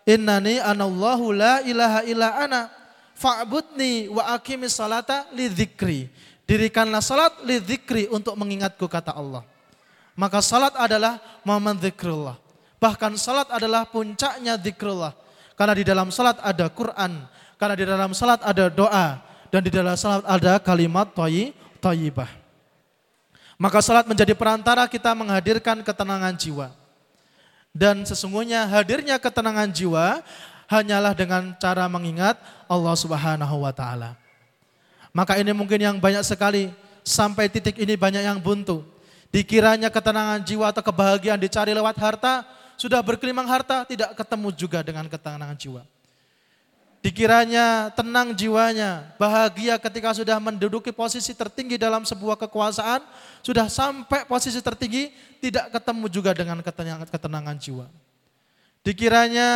Innani 0.08 0.56
anallahu 0.56 1.36
la 1.36 1.60
ilaha 1.68 2.00
illa 2.08 2.32
ana 2.40 2.72
fa'budni 3.12 4.08
wa 4.08 4.24
aqimis 4.32 4.72
salata 4.72 5.28
li 5.36 5.52
dzikri. 5.52 6.08
Dirikanlah 6.48 7.04
salat 7.04 7.44
li 7.44 7.60
dzikri 7.60 8.08
untuk 8.08 8.32
mengingatku 8.32 8.88
kata 8.88 9.12
Allah. 9.12 9.44
Maka 10.16 10.40
salat 10.40 10.72
adalah 10.80 11.20
momen 11.44 11.76
zikrullah. 11.76 12.40
Bahkan 12.80 13.20
salat 13.20 13.52
adalah 13.52 13.84
puncaknya 13.84 14.56
zikrullah. 14.56 15.12
Karena 15.52 15.76
di 15.76 15.84
dalam 15.84 16.08
salat 16.08 16.40
ada 16.40 16.72
Quran, 16.72 17.28
karena 17.60 17.74
di 17.76 17.84
dalam 17.84 18.10
salat 18.16 18.40
ada 18.40 18.72
doa, 18.72 19.20
dan 19.52 19.60
di 19.60 19.68
dalam 19.68 19.92
salat 19.98 20.24
ada 20.24 20.56
kalimat 20.56 21.12
thayyibah. 21.84 22.30
Maka 23.58 23.82
salat 23.82 24.06
menjadi 24.06 24.32
perantara 24.38 24.86
kita 24.86 25.12
menghadirkan 25.12 25.82
ketenangan 25.82 26.32
jiwa. 26.38 26.77
Dan 27.74 28.02
sesungguhnya 28.02 28.66
hadirnya 28.66 29.20
ketenangan 29.20 29.70
jiwa 29.70 30.24
hanyalah 30.68 31.16
dengan 31.16 31.56
cara 31.56 31.88
mengingat 31.88 32.36
Allah 32.68 32.94
Subhanahu 32.96 33.64
wa 33.64 33.72
taala. 33.72 34.14
Maka 35.12 35.40
ini 35.40 35.50
mungkin 35.56 35.80
yang 35.80 35.96
banyak 35.96 36.22
sekali 36.22 36.70
sampai 37.00 37.48
titik 37.48 37.80
ini 37.80 37.96
banyak 37.96 38.22
yang 38.22 38.38
buntu. 38.38 38.84
Dikiranya 39.28 39.92
ketenangan 39.92 40.40
jiwa 40.44 40.72
atau 40.72 40.80
kebahagiaan 40.80 41.40
dicari 41.40 41.76
lewat 41.76 41.96
harta, 42.00 42.44
sudah 42.80 43.00
berkelimang 43.04 43.48
harta, 43.48 43.84
tidak 43.84 44.16
ketemu 44.16 44.48
juga 44.56 44.80
dengan 44.80 45.04
ketenangan 45.08 45.56
jiwa. 45.56 45.82
Dikiranya 46.98 47.94
tenang 47.94 48.34
jiwanya, 48.34 49.14
bahagia 49.22 49.78
ketika 49.78 50.10
sudah 50.18 50.34
menduduki 50.42 50.90
posisi 50.90 51.30
tertinggi 51.30 51.78
dalam 51.78 52.02
sebuah 52.02 52.34
kekuasaan, 52.34 53.06
sudah 53.38 53.70
sampai 53.70 54.26
posisi 54.26 54.58
tertinggi, 54.58 55.14
tidak 55.38 55.70
ketemu 55.78 56.10
juga 56.10 56.34
dengan 56.34 56.58
ketenangan, 56.58 57.06
ketenangan 57.06 57.54
jiwa. 57.54 57.86
Dikiranya 58.82 59.50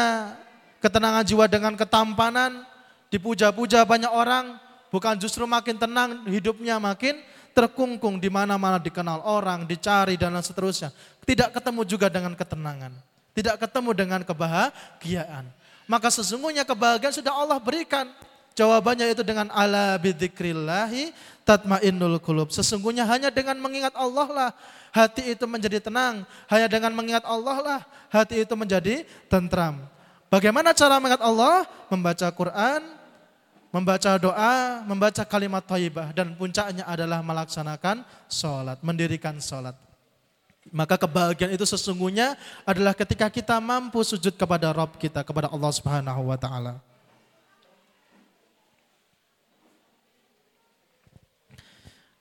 ketenangan 0.78 1.26
jiwa 1.26 1.50
dengan 1.50 1.74
ketampanan, 1.74 2.62
dipuja-puja 3.10 3.82
banyak 3.82 4.12
orang, 4.14 4.62
bukan 4.94 5.18
justru 5.18 5.42
makin 5.42 5.82
tenang, 5.82 6.22
hidupnya 6.30 6.78
makin 6.78 7.18
terkungkung 7.58 8.22
di 8.22 8.30
mana-mana 8.30 8.78
dikenal 8.78 9.18
orang, 9.26 9.66
dicari 9.66 10.14
dan 10.14 10.38
seterusnya. 10.38 10.94
Tidak 11.26 11.50
ketemu 11.50 11.82
juga 11.90 12.06
dengan 12.06 12.38
ketenangan, 12.38 12.94
tidak 13.34 13.58
ketemu 13.66 13.90
dengan 13.98 14.22
kebahagiaan 14.22 15.50
maka 15.92 16.08
sesungguhnya 16.08 16.64
kebahagiaan 16.64 17.12
sudah 17.12 17.36
Allah 17.36 17.60
berikan. 17.60 18.08
Jawabannya 18.56 19.12
itu 19.12 19.20
dengan 19.20 19.52
ala 19.52 20.00
bidzikrillahi 20.00 21.12
tatmainnul 21.44 22.16
qulub. 22.16 22.48
Sesungguhnya 22.48 23.04
hanya 23.04 23.28
dengan 23.28 23.60
mengingat 23.60 23.92
Allah 23.92 24.28
lah 24.32 24.50
hati 24.88 25.36
itu 25.36 25.44
menjadi 25.44 25.84
tenang. 25.84 26.24
Hanya 26.48 26.68
dengan 26.72 26.96
mengingat 26.96 27.28
Allah 27.28 27.56
lah 27.60 27.80
hati 28.08 28.40
itu 28.40 28.56
menjadi 28.56 29.04
tentram. 29.28 29.84
Bagaimana 30.32 30.72
cara 30.72 30.96
mengingat 30.96 31.20
Allah? 31.20 31.68
Membaca 31.92 32.28
Quran, 32.32 32.80
membaca 33.68 34.10
doa, 34.16 34.80
membaca 34.88 35.22
kalimat 35.28 35.60
thayyibah 35.68 36.16
dan 36.16 36.32
puncaknya 36.32 36.88
adalah 36.88 37.20
melaksanakan 37.20 38.00
sholat, 38.32 38.80
mendirikan 38.80 39.36
sholat. 39.40 39.91
Maka 40.70 40.94
kebahagiaan 40.94 41.58
itu 41.58 41.66
sesungguhnya 41.66 42.38
adalah 42.62 42.94
ketika 42.94 43.26
kita 43.26 43.58
mampu 43.58 43.98
sujud 44.06 44.38
kepada 44.38 44.70
Rob 44.70 44.94
kita, 44.94 45.26
kepada 45.26 45.50
Allah 45.50 45.72
Subhanahu 45.74 46.30
wa 46.30 46.38
taala. 46.38 46.78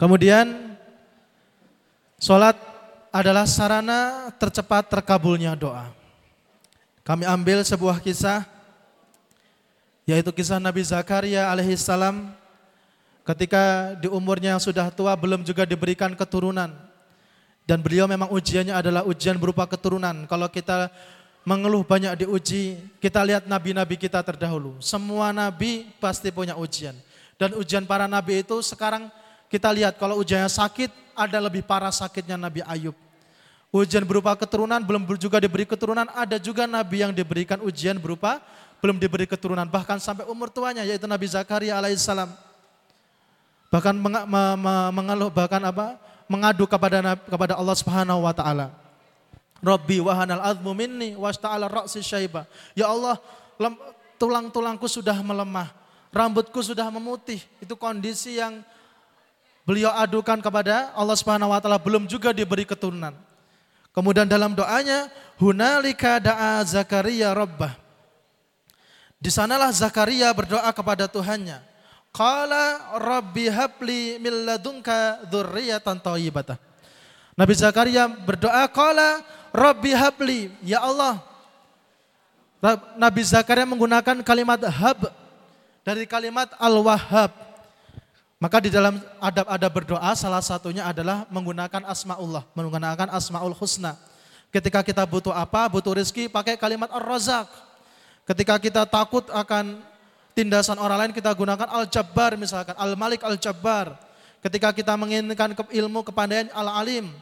Kemudian 0.01 0.73
sholat 2.17 2.57
adalah 3.13 3.45
sarana 3.45 4.33
tercepat 4.41 4.89
terkabulnya 4.89 5.53
doa. 5.53 5.93
Kami 7.05 7.29
ambil 7.29 7.61
sebuah 7.61 8.01
kisah 8.01 8.41
yaitu 10.09 10.33
kisah 10.33 10.57
Nabi 10.57 10.81
Zakaria 10.81 11.45
alaihissalam 11.53 12.33
ketika 13.21 13.93
di 14.01 14.09
umurnya 14.09 14.57
yang 14.57 14.63
sudah 14.63 14.89
tua 14.89 15.13
belum 15.13 15.45
juga 15.45 15.61
diberikan 15.61 16.17
keturunan 16.17 16.73
dan 17.65 17.79
beliau 17.79 18.09
memang 18.09 18.29
ujiannya 18.33 18.73
adalah 18.73 19.05
ujian 19.05 19.37
berupa 19.37 19.63
keturunan. 19.69 20.25
Kalau 20.25 20.47
kita 20.49 20.89
mengeluh 21.45 21.81
banyak 21.85 22.25
diuji, 22.25 22.77
kita 23.01 23.21
lihat 23.25 23.43
nabi-nabi 23.49 23.97
kita 23.97 24.21
terdahulu. 24.21 24.77
Semua 24.81 25.33
nabi 25.33 25.89
pasti 26.01 26.29
punya 26.29 26.57
ujian. 26.57 26.93
Dan 27.37 27.57
ujian 27.57 27.85
para 27.89 28.05
nabi 28.05 28.45
itu 28.45 28.59
sekarang 28.61 29.09
kita 29.49 29.67
lihat 29.73 29.97
kalau 29.97 30.21
ujiannya 30.21 30.49
sakit, 30.49 30.93
ada 31.17 31.37
lebih 31.41 31.65
parah 31.65 31.91
sakitnya 31.91 32.39
Nabi 32.39 32.63
Ayub. 32.63 32.95
Ujian 33.71 34.03
berupa 34.03 34.35
keturunan, 34.35 34.83
belum 34.83 35.07
juga 35.15 35.39
diberi 35.39 35.63
keturunan, 35.63 36.07
ada 36.11 36.35
juga 36.35 36.67
nabi 36.67 37.07
yang 37.07 37.15
diberikan 37.15 37.59
ujian 37.63 37.95
berupa 37.99 38.43
belum 38.83 38.99
diberi 38.99 39.23
keturunan. 39.23 39.63
Bahkan 39.63 39.99
sampai 40.03 40.27
umur 40.27 40.51
tuanya 40.51 40.83
yaitu 40.83 41.07
Nabi 41.07 41.27
Zakaria 41.31 41.79
alaihissalam. 41.79 42.31
Bahkan 43.71 43.95
mengeluh, 44.91 45.31
bahkan 45.31 45.63
apa? 45.63 45.95
Mengadu 46.31 46.63
kepada 46.63 47.19
kepada 47.27 47.53
Allah 47.59 47.75
Subhanahu 47.75 48.23
wa 48.23 48.31
taala. 48.31 48.71
Rabbi 49.61 49.99
wahanal 50.01 50.41
azmu 50.41 50.71
minni 50.73 51.13
wasta'ala 51.13 51.69
ra'si 51.69 52.01
syaiba. 52.01 52.49
Ya 52.73 52.89
Allah, 52.89 53.19
tulang-tulangku 54.17 54.89
sudah 54.89 55.13
melemah, 55.21 55.69
rambutku 56.09 56.63
sudah 56.65 56.89
memutih. 56.89 57.43
Itu 57.61 57.77
kondisi 57.77 58.41
yang 58.41 58.63
beliau 59.61 59.93
adukan 59.93 60.41
kepada 60.41 60.89
Allah 60.97 61.13
Subhanahu 61.13 61.53
wa 61.53 61.59
taala 61.61 61.77
belum 61.77 62.09
juga 62.09 62.33
diberi 62.33 62.65
keturunan. 62.65 63.13
Kemudian 63.91 64.25
dalam 64.25 64.55
doanya, 64.55 65.11
hunalika 65.35 66.17
da'a 66.17 66.63
Zakaria 66.63 67.35
rabbah. 67.35 67.75
Di 69.21 69.29
sanalah 69.29 69.69
Zakaria 69.69 70.31
berdoa 70.33 70.71
kepada 70.73 71.05
Tuhannya. 71.05 71.70
Qala 72.11 72.99
rabbi 72.99 73.47
habli 73.47 74.19
min 74.19 74.43
ladunka 74.43 75.23
thayyibatan. 75.31 76.59
Nabi 77.39 77.53
Zakaria 77.55 78.11
berdoa 78.11 78.67
qala 78.67 79.23
rabbi 79.55 79.95
habli 79.95 80.51
ya 80.59 80.83
Allah. 80.83 81.23
Nabi 82.99 83.23
Zakaria 83.23 83.63
menggunakan 83.63 84.19
kalimat 84.27 84.59
hab 84.67 85.07
dari 85.87 86.03
kalimat 86.03 86.51
al-wahhab. 86.59 87.31
Maka 88.41 88.57
di 88.57 88.73
dalam 88.73 88.97
adab-adab 89.21 89.71
berdoa 89.71 90.11
salah 90.17 90.41
satunya 90.41 90.83
adalah 90.83 91.29
menggunakan 91.29 91.85
asmaullah, 91.85 92.43
menggunakan 92.57 93.07
asmaul 93.13 93.53
husna. 93.55 93.95
Ketika 94.51 94.83
kita 94.83 95.05
butuh 95.07 95.31
apa, 95.31 95.69
butuh 95.71 95.95
rezeki 95.95 96.27
pakai 96.27 96.59
kalimat 96.59 96.91
ar-razak. 96.91 97.47
Ketika 98.27 98.59
kita 98.59 98.83
takut 98.83 99.29
akan 99.31 99.79
tindasan 100.31 100.79
orang 100.79 101.07
lain 101.07 101.11
kita 101.11 101.31
gunakan 101.31 101.67
Al-Jabbar 101.67 102.39
misalkan, 102.39 102.75
Al-Malik 102.75 103.23
Al-Jabbar. 103.23 103.95
Ketika 104.41 104.73
kita 104.73 104.97
menginginkan 104.97 105.53
ilmu 105.53 106.01
kepandaian 106.01 106.49
Al-Alim, 106.49 107.13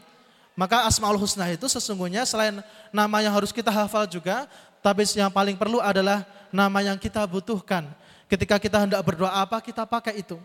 maka 0.56 0.88
Asmaul 0.88 1.20
Husna 1.20 1.52
itu 1.52 1.68
sesungguhnya 1.68 2.24
selain 2.24 2.64
nama 2.88 3.16
yang 3.20 3.36
harus 3.36 3.52
kita 3.52 3.68
hafal 3.68 4.08
juga, 4.08 4.48
tapi 4.80 5.04
yang 5.12 5.28
paling 5.28 5.56
perlu 5.60 5.84
adalah 5.84 6.24
nama 6.48 6.80
yang 6.80 6.96
kita 6.96 7.20
butuhkan. 7.28 7.84
Ketika 8.24 8.56
kita 8.56 8.80
hendak 8.88 9.00
berdoa 9.04 9.36
apa, 9.36 9.60
kita 9.60 9.84
pakai 9.84 10.22
itu. 10.22 10.40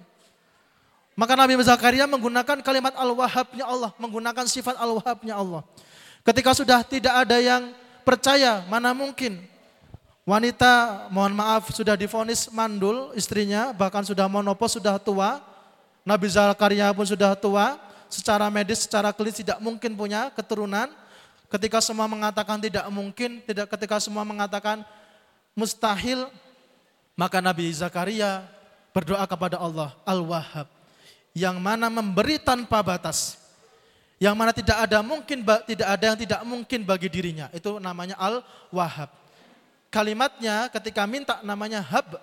Maka 1.16 1.32
Nabi 1.40 1.56
Zakaria 1.64 2.04
menggunakan 2.04 2.60
kalimat 2.60 2.92
Al-Wahabnya 2.92 3.64
Allah, 3.64 3.96
menggunakan 3.96 4.44
sifat 4.52 4.76
Al-Wahabnya 4.76 5.40
Allah. 5.40 5.64
Ketika 6.28 6.52
sudah 6.52 6.84
tidak 6.84 7.14
ada 7.24 7.40
yang 7.40 7.72
percaya, 8.04 8.68
mana 8.68 8.92
mungkin 8.92 9.40
Wanita 10.26 11.06
mohon 11.14 11.38
maaf 11.38 11.70
sudah 11.70 11.94
difonis 11.94 12.50
mandul 12.50 13.14
istrinya, 13.14 13.70
bahkan 13.70 14.02
sudah 14.02 14.26
monopos, 14.26 14.74
sudah 14.74 14.98
tua. 14.98 15.38
Nabi 16.02 16.26
Zakaria 16.34 16.90
pun 16.98 17.06
sudah 17.06 17.38
tua, 17.38 17.78
secara 18.10 18.50
medis, 18.50 18.90
secara 18.90 19.14
klinis 19.14 19.38
tidak 19.38 19.62
mungkin 19.62 19.94
punya 19.94 20.34
keturunan. 20.34 20.90
Ketika 21.46 21.78
semua 21.78 22.10
mengatakan 22.10 22.58
tidak 22.58 22.90
mungkin, 22.90 23.38
tidak 23.46 23.70
ketika 23.70 24.02
semua 24.02 24.26
mengatakan 24.26 24.82
mustahil, 25.54 26.26
maka 27.14 27.38
Nabi 27.38 27.70
Zakaria 27.70 28.50
berdoa 28.98 29.30
kepada 29.30 29.62
Allah, 29.62 29.94
Al-Wahhab, 30.10 30.66
yang 31.38 31.62
mana 31.62 31.86
memberi 31.86 32.42
tanpa 32.42 32.82
batas. 32.82 33.38
Yang 34.18 34.36
mana 34.42 34.52
tidak 34.58 34.78
ada 34.90 35.06
mungkin 35.06 35.46
tidak 35.70 35.86
ada 35.86 36.04
yang 36.10 36.18
tidak 36.18 36.42
mungkin 36.50 36.82
bagi 36.82 37.14
dirinya. 37.14 37.46
Itu 37.54 37.78
namanya 37.78 38.18
Al-Wahhab 38.18 39.25
kalimatnya 39.94 40.70
ketika 40.74 41.06
minta 41.10 41.40
namanya 41.42 41.82
hab. 41.82 42.22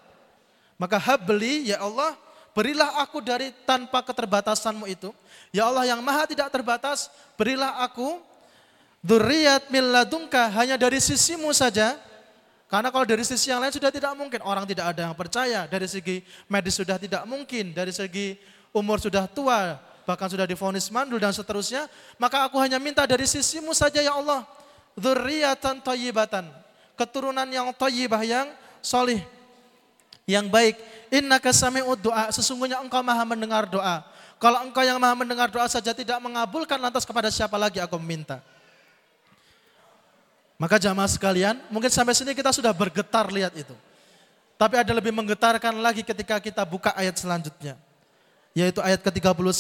Maka 0.81 0.99
hab 0.99 1.23
beli, 1.23 1.71
ya 1.71 1.79
Allah, 1.79 2.19
berilah 2.57 3.03
aku 3.03 3.23
dari 3.23 3.55
tanpa 3.65 4.03
keterbatasanmu 4.03 4.87
itu. 4.91 5.15
Ya 5.55 5.69
Allah 5.71 5.87
yang 5.87 6.03
maha 6.03 6.27
tidak 6.27 6.51
terbatas, 6.51 7.07
berilah 7.39 7.83
aku 7.87 8.19
Duriat 9.03 9.67
milladungka 9.67 10.47
hanya 10.55 10.79
dari 10.79 11.03
sisimu 11.03 11.51
saja. 11.51 11.99
Karena 12.71 12.89
kalau 12.95 13.03
dari 13.03 13.27
sisi 13.27 13.51
yang 13.51 13.59
lain 13.59 13.75
sudah 13.75 13.91
tidak 13.91 14.15
mungkin. 14.15 14.39
Orang 14.47 14.63
tidak 14.63 14.95
ada 14.95 15.11
yang 15.11 15.17
percaya. 15.19 15.67
Dari 15.67 15.91
segi 15.91 16.23
medis 16.47 16.79
sudah 16.79 16.97
tidak 17.03 17.27
mungkin. 17.27 17.75
Dari 17.75 17.91
segi 17.91 18.39
umur 18.71 19.03
sudah 19.03 19.27
tua. 19.27 19.77
Bahkan 20.07 20.39
sudah 20.39 20.47
difonis 20.47 20.87
mandul 20.89 21.19
dan 21.19 21.35
seterusnya. 21.35 21.91
Maka 22.15 22.47
aku 22.47 22.63
hanya 22.63 22.79
minta 22.79 23.03
dari 23.03 23.27
sisimu 23.27 23.75
saja 23.75 23.99
ya 23.99 24.15
Allah. 24.15 24.47
Duriatan 24.95 25.83
tayyibatan 25.83 26.47
keturunan 27.03 27.49
yang 27.51 27.75
thayyibah 27.75 28.23
yang 28.23 28.47
solih, 28.79 29.19
yang 30.23 30.47
baik. 30.47 30.79
Inna 31.11 31.43
sami'ud 31.43 31.99
doa, 31.99 32.31
sesungguhnya 32.31 32.79
engkau 32.79 33.03
maha 33.03 33.27
mendengar 33.27 33.67
doa. 33.67 34.07
Kalau 34.39 34.63
engkau 34.63 34.87
yang 34.87 35.03
maha 35.03 35.19
mendengar 35.19 35.51
doa 35.51 35.67
saja 35.67 35.91
tidak 35.91 36.19
mengabulkan, 36.23 36.79
lantas 36.79 37.03
kepada 37.03 37.29
siapa 37.29 37.59
lagi 37.59 37.83
aku 37.83 37.99
meminta? 37.99 38.39
Maka 40.63 40.79
jamaah 40.79 41.11
sekalian, 41.11 41.59
mungkin 41.75 41.91
sampai 41.91 42.15
sini 42.15 42.39
kita 42.39 42.55
sudah 42.55 42.71
bergetar 42.71 43.27
lihat 43.35 43.51
itu. 43.59 43.75
Tapi 44.55 44.79
ada 44.79 44.95
lebih 44.95 45.11
menggetarkan 45.11 45.75
lagi 45.83 46.07
ketika 46.07 46.39
kita 46.39 46.63
buka 46.63 46.95
ayat 46.95 47.19
selanjutnya. 47.19 47.75
Yaitu 48.55 48.79
ayat 48.79 49.03
ke-39. 49.03 49.59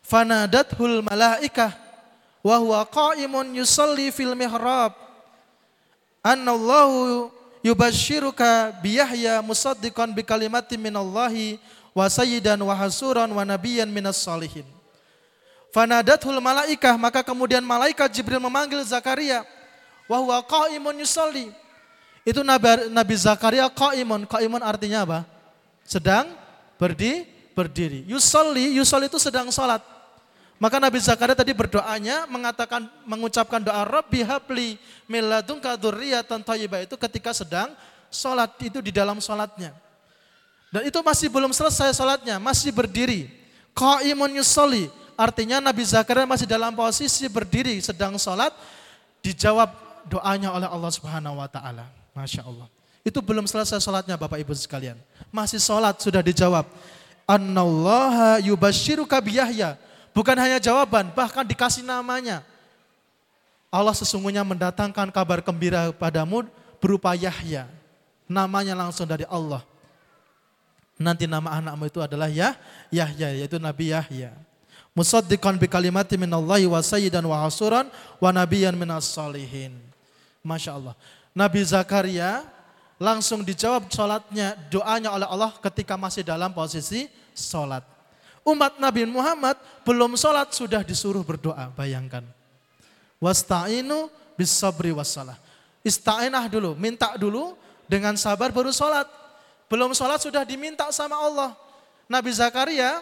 Fanadathul 0.00 1.04
malaikah 1.04 1.76
wa 2.40 2.56
huwa 2.56 2.88
qa'imun 2.88 3.52
yusalli 3.52 4.08
fil 4.12 4.32
mihrab 4.32 5.03
annallahu 6.24 7.28
yubashiruka 7.60 8.80
biyahya 8.80 9.44
musaddiqan 9.44 10.16
bi 10.16 10.24
kalimatin 10.24 10.80
minallahi 10.80 11.60
wa 11.92 12.08
sayyidan 12.08 12.56
wa 12.64 12.72
hasuran 12.72 13.28
wa 13.28 13.44
nabiyyan 13.44 13.86
minas 13.92 14.16
salihin. 14.24 14.64
Fanadathul 15.68 16.40
malaikah 16.40 16.96
maka 16.96 17.20
kemudian 17.20 17.60
malaikat 17.60 18.08
Jibril 18.08 18.40
memanggil 18.40 18.80
Zakaria 18.86 19.44
Wa 20.08 20.20
huwa 20.20 20.42
qaimun 20.44 21.00
yusalli. 21.00 21.48
Itu 22.24 22.44
Nabi, 22.44 22.88
Nabi 22.92 23.14
Zakaria 23.16 23.68
qaimun. 23.72 24.28
Qaimun 24.28 24.60
artinya 24.60 25.04
apa? 25.04 25.18
Sedang 25.84 26.28
berdi, 26.76 27.24
berdiri. 27.56 28.04
Yusalli, 28.08 28.76
yusalli 28.76 29.08
itu 29.08 29.20
sedang 29.20 29.48
salat. 29.48 29.80
Maka 30.62 30.78
Nabi 30.78 31.02
Zakaria 31.02 31.34
tadi 31.34 31.50
berdoanya 31.50 32.30
mengatakan 32.30 32.86
mengucapkan 33.02 33.58
doa 33.58 33.82
Rabbi 33.82 34.22
habli 34.22 34.78
miladunka 35.10 35.74
dzurriyyatan 35.74 36.46
thayyibah 36.46 36.86
itu 36.86 36.94
ketika 36.94 37.34
sedang 37.34 37.74
salat 38.06 38.54
itu 38.62 38.78
di 38.78 38.94
dalam 38.94 39.18
salatnya. 39.18 39.74
Dan 40.70 40.86
itu 40.86 40.98
masih 41.02 41.30
belum 41.30 41.50
selesai 41.50 41.94
salatnya, 41.94 42.38
masih 42.38 42.70
berdiri. 42.74 43.30
Qaimun 43.74 44.38
yusalli, 44.38 44.86
artinya 45.18 45.58
Nabi 45.58 45.82
Zakaria 45.82 46.26
masih 46.26 46.46
dalam 46.46 46.70
posisi 46.74 47.26
berdiri 47.26 47.82
sedang 47.82 48.14
salat 48.18 48.54
dijawab 49.22 49.70
doanya 50.06 50.54
oleh 50.54 50.70
Allah 50.70 50.90
Subhanahu 50.94 51.42
wa 51.42 51.50
taala. 51.50 51.86
Masya 52.14 52.46
Allah. 52.46 52.70
Itu 53.02 53.18
belum 53.18 53.44
selesai 53.44 53.82
salatnya 53.82 54.14
Bapak 54.14 54.38
Ibu 54.38 54.54
sekalian. 54.54 54.96
Masih 55.34 55.58
salat 55.58 55.98
sudah 55.98 56.22
dijawab. 56.22 56.64
Annallaha 57.26 58.38
yubashiruka 58.40 59.18
biyahya 59.18 59.76
Bukan 60.14 60.38
hanya 60.38 60.62
jawaban, 60.62 61.10
bahkan 61.10 61.42
dikasih 61.42 61.82
namanya. 61.82 62.46
Allah 63.66 63.90
sesungguhnya 63.90 64.46
mendatangkan 64.46 65.10
kabar 65.10 65.42
gembira 65.42 65.90
padamu 65.90 66.46
berupa 66.78 67.10
Yahya. 67.18 67.66
Namanya 68.30 68.78
langsung 68.78 69.10
dari 69.10 69.26
Allah. 69.26 69.66
Nanti 70.94 71.26
nama 71.26 71.58
anakmu 71.58 71.90
itu 71.90 71.98
adalah 71.98 72.30
Yah, 72.30 72.54
Yahya, 72.94 73.34
yaitu 73.42 73.58
Nabi 73.58 73.90
Yahya. 73.90 74.30
Musaddiqan 74.94 75.58
bi 75.58 75.66
kalimati 75.66 76.14
minallahi 76.14 76.70
wa 76.70 76.78
sayyidan 76.78 77.26
wa 77.26 77.42
hasuran 77.42 77.90
wa 78.22 78.30
nabiyan 78.30 78.78
minas 78.78 79.10
salihin. 79.10 79.74
Masya 80.46 80.78
Allah. 80.78 80.94
Nabi 81.34 81.66
Zakaria 81.66 82.46
langsung 83.02 83.42
dijawab 83.42 83.90
sholatnya, 83.90 84.54
doanya 84.70 85.10
oleh 85.10 85.26
Allah 85.26 85.50
ketika 85.58 85.98
masih 85.98 86.22
dalam 86.22 86.54
posisi 86.54 87.10
sholat. 87.34 87.82
Umat 88.44 88.76
Nabi 88.76 89.08
Muhammad 89.08 89.56
belum 89.88 90.20
sholat 90.20 90.52
sudah 90.52 90.84
disuruh 90.84 91.24
berdoa, 91.24 91.72
bayangkan. 91.72 92.20
Wasta'inu 93.16 94.12
bisabri 94.36 94.92
wassalah. 94.92 95.40
Ista'inah 95.80 96.44
dulu, 96.52 96.76
minta 96.76 97.16
dulu 97.16 97.56
dengan 97.88 98.12
sabar 98.20 98.52
baru 98.52 98.68
sholat. 98.68 99.08
Belum 99.64 99.96
sholat 99.96 100.20
sudah 100.20 100.44
diminta 100.44 100.84
sama 100.92 101.16
Allah. 101.16 101.56
Nabi 102.04 102.36
Zakaria 102.36 103.00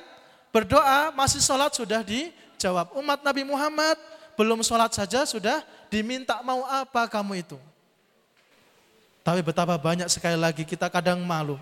berdoa 0.55 1.11
masih 1.11 1.43
sholat 1.43 1.75
sudah 1.75 2.07
dijawab. 2.07 2.95
Umat 2.95 3.27
Nabi 3.27 3.43
Muhammad 3.43 3.99
belum 4.39 4.63
sholat 4.63 4.95
saja 4.95 5.27
sudah 5.27 5.59
diminta 5.91 6.39
mau 6.47 6.63
apa 6.71 7.11
kamu 7.11 7.43
itu. 7.43 7.59
Tapi 9.27 9.43
betapa 9.43 9.75
banyak 9.75 10.07
sekali 10.07 10.39
lagi 10.39 10.63
kita 10.63 10.87
kadang 10.87 11.19
malu 11.23 11.59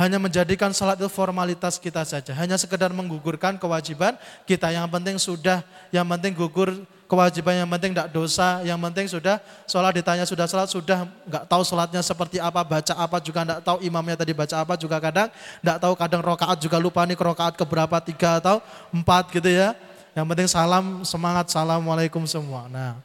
hanya 0.00 0.16
menjadikan 0.16 0.72
salat 0.72 0.96
itu 0.96 1.12
formalitas 1.12 1.76
kita 1.76 2.00
saja. 2.08 2.32
Hanya 2.32 2.56
sekedar 2.56 2.88
menggugurkan 2.88 3.60
kewajiban 3.60 4.16
kita. 4.48 4.72
Yang 4.72 4.88
penting 4.88 5.16
sudah, 5.20 5.60
yang 5.92 6.08
penting 6.08 6.32
gugur 6.32 6.72
kewajiban, 7.04 7.60
yang 7.60 7.68
penting 7.68 7.92
tidak 7.92 8.08
dosa, 8.08 8.64
yang 8.64 8.80
penting 8.80 9.12
sudah 9.12 9.36
sholat 9.68 9.92
ditanya 9.92 10.24
sudah 10.24 10.48
sholat, 10.48 10.72
sudah 10.72 11.04
nggak 11.28 11.44
tahu 11.44 11.60
sholatnya 11.68 12.00
seperti 12.00 12.40
apa, 12.40 12.64
baca 12.64 12.96
apa 12.96 13.20
juga 13.20 13.44
nggak 13.44 13.60
tahu 13.60 13.76
imamnya 13.84 14.16
tadi 14.16 14.32
baca 14.32 14.56
apa 14.64 14.72
juga 14.80 14.96
kadang 14.96 15.28
nggak 15.60 15.78
tahu 15.84 15.92
kadang 15.92 16.22
rokaat 16.24 16.56
juga 16.56 16.80
lupa 16.80 17.04
nih 17.04 17.20
rokaat 17.20 17.60
keberapa 17.60 18.00
tiga 18.00 18.40
atau 18.40 18.64
empat 18.88 19.28
gitu 19.36 19.52
ya. 19.52 19.76
Yang 20.16 20.26
penting 20.32 20.48
salam 20.48 21.04
semangat 21.04 21.52
assalamualaikum 21.52 22.24
semua. 22.24 22.72
Nah, 22.72 22.96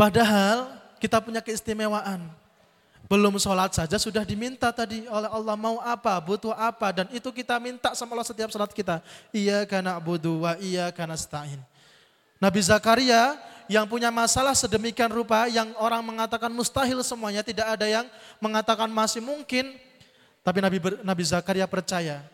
padahal 0.00 0.80
kita 0.96 1.20
punya 1.20 1.44
keistimewaan. 1.44 2.40
Belum 3.12 3.36
sholat 3.36 3.76
saja 3.76 4.00
sudah 4.00 4.24
diminta 4.24 4.72
tadi 4.72 5.04
oleh 5.04 5.28
Allah 5.28 5.52
mau 5.52 5.84
apa, 5.84 6.16
butuh 6.16 6.56
apa. 6.56 6.88
Dan 6.96 7.12
itu 7.12 7.28
kita 7.28 7.60
minta 7.60 7.92
sama 7.92 8.16
Allah 8.16 8.24
setiap 8.24 8.48
sholat 8.48 8.72
kita. 8.72 9.04
Iya 9.36 9.68
karena 9.68 10.00
budu 10.00 10.48
wa 10.48 10.56
iya 10.56 10.88
karena 10.88 11.12
stain. 11.12 11.60
Nabi 12.40 12.64
Zakaria 12.64 13.36
yang 13.68 13.84
punya 13.84 14.08
masalah 14.08 14.56
sedemikian 14.56 15.12
rupa 15.12 15.44
yang 15.44 15.76
orang 15.76 16.00
mengatakan 16.00 16.48
mustahil 16.56 17.04
semuanya. 17.04 17.44
Tidak 17.44 17.76
ada 17.76 17.84
yang 17.84 18.08
mengatakan 18.40 18.88
masih 18.88 19.20
mungkin. 19.20 19.76
Tapi 20.40 20.64
Nabi, 20.64 20.80
Nabi 21.04 21.22
Zakaria 21.28 21.68
percaya. 21.68 22.24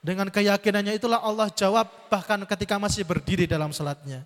Dengan 0.00 0.32
keyakinannya 0.32 0.96
itulah 0.96 1.20
Allah 1.20 1.52
jawab 1.52 1.84
bahkan 2.08 2.40
ketika 2.48 2.80
masih 2.80 3.04
berdiri 3.04 3.44
dalam 3.44 3.76
sholatnya. 3.76 4.24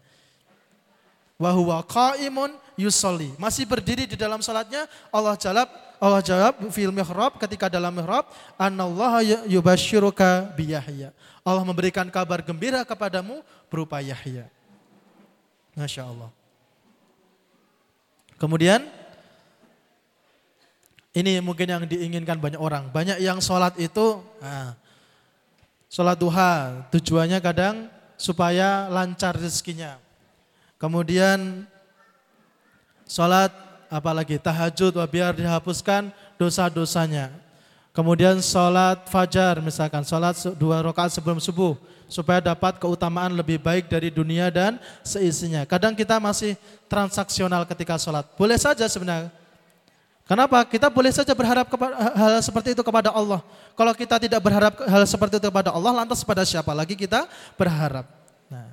Wahuwa 1.43 1.83
qaimun 1.91 2.55
yusolli. 2.77 3.33
Masih 3.37 3.69
berdiri 3.69 4.09
di 4.09 4.17
dalam 4.17 4.41
salatnya, 4.41 4.89
Allah 5.13 5.37
jawab, 5.37 5.69
Allah 6.03 6.23
jawab 6.25 6.55
fil 6.73 6.93
mihrab 6.93 7.39
ketika 7.39 7.69
dalam 7.71 7.95
mihrab, 7.95 8.27
anallaha 8.59 9.23
yubasyiruka 9.47 10.53
biyahya. 10.57 11.13
Allah 11.43 11.65
memberikan 11.67 12.07
kabar 12.07 12.39
gembira 12.43 12.87
kepadamu 12.87 13.43
berupa 13.67 13.99
Yahya. 13.99 14.47
Masya 15.75 16.07
Allah. 16.07 16.31
Kemudian, 18.39 18.83
ini 21.15 21.39
mungkin 21.43 21.67
yang 21.67 21.83
diinginkan 21.87 22.39
banyak 22.39 22.61
orang. 22.63 22.89
Banyak 22.91 23.19
yang 23.19 23.39
sholat 23.43 23.75
itu, 23.79 24.23
nah, 24.39 24.75
sholat 25.91 26.17
duha, 26.17 26.87
tujuannya 26.95 27.39
kadang 27.43 27.91
supaya 28.17 28.87
lancar 28.87 29.35
rezekinya. 29.35 29.99
Kemudian 30.79 31.67
sholat 33.09 33.53
apalagi 33.93 34.41
tahajud 34.41 34.97
biar 35.09 35.37
dihapuskan 35.37 36.09
dosa-dosanya. 36.41 37.33
Kemudian 37.93 38.41
sholat 38.41 39.05
fajar 39.13 39.61
misalkan 39.61 40.01
sholat 40.01 40.33
dua 40.57 40.81
rakaat 40.81 41.13
sebelum 41.13 41.37
subuh 41.37 41.77
supaya 42.09 42.41
dapat 42.41 42.81
keutamaan 42.81 43.33
lebih 43.37 43.61
baik 43.61 43.89
dari 43.89 44.09
dunia 44.09 44.49
dan 44.49 44.81
seisinya. 45.05 45.65
Kadang 45.69 45.93
kita 45.93 46.17
masih 46.17 46.57
transaksional 46.89 47.69
ketika 47.69 48.01
sholat. 48.01 48.25
Boleh 48.37 48.57
saja 48.57 48.85
sebenarnya. 48.89 49.33
Kenapa? 50.25 50.65
Kita 50.65 50.89
boleh 50.89 51.13
saja 51.13 51.37
berharap 51.37 51.69
hal 52.17 52.41
seperti 52.41 52.73
itu 52.73 52.81
kepada 52.81 53.13
Allah. 53.13 53.45
Kalau 53.77 53.93
kita 53.93 54.17
tidak 54.17 54.41
berharap 54.41 54.73
hal 54.89 55.03
seperti 55.05 55.37
itu 55.37 55.49
kepada 55.53 55.69
Allah, 55.75 55.93
lantas 56.05 56.25
pada 56.25 56.47
siapa 56.49 56.73
lagi 56.73 56.97
kita 56.97 57.29
berharap? 57.61 58.09
Nah, 58.49 58.73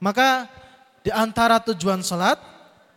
maka 0.00 0.48
di 1.02 1.10
antara 1.10 1.60
tujuan 1.60 2.00
sholat, 2.00 2.40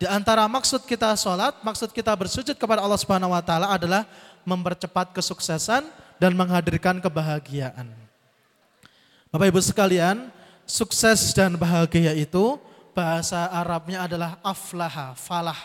di 0.01 0.09
antara 0.09 0.49
maksud 0.49 0.81
kita 0.89 1.13
sholat, 1.13 1.61
maksud 1.61 1.93
kita 1.93 2.09
bersujud 2.17 2.57
kepada 2.57 2.81
Allah 2.81 2.97
Subhanahu 2.97 3.37
Wa 3.37 3.45
Taala 3.45 3.69
adalah 3.69 4.09
mempercepat 4.41 5.13
kesuksesan 5.13 5.85
dan 6.17 6.33
menghadirkan 6.33 6.97
kebahagiaan. 6.97 7.85
Bapak 9.29 9.53
Ibu 9.53 9.61
sekalian, 9.61 10.33
sukses 10.65 11.37
dan 11.37 11.53
bahagia 11.53 12.17
itu 12.17 12.57
bahasa 12.97 13.45
Arabnya 13.53 14.09
adalah 14.09 14.41
aflaha, 14.41 15.13
falah. 15.13 15.61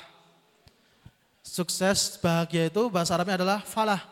Sukses, 1.41 2.21
bahagia 2.21 2.69
itu 2.69 2.93
bahasa 2.93 3.17
Arabnya 3.17 3.41
adalah 3.41 3.65
falah. 3.65 4.05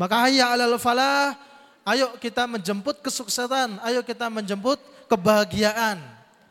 Maka 0.00 0.24
hayya 0.24 0.56
alal 0.56 0.80
falah, 0.80 1.36
ayo 1.84 2.16
kita 2.16 2.48
menjemput 2.48 3.04
kesuksesan, 3.04 3.76
ayo 3.84 4.00
kita 4.00 4.32
menjemput 4.32 4.80
kebahagiaan. 5.04 6.00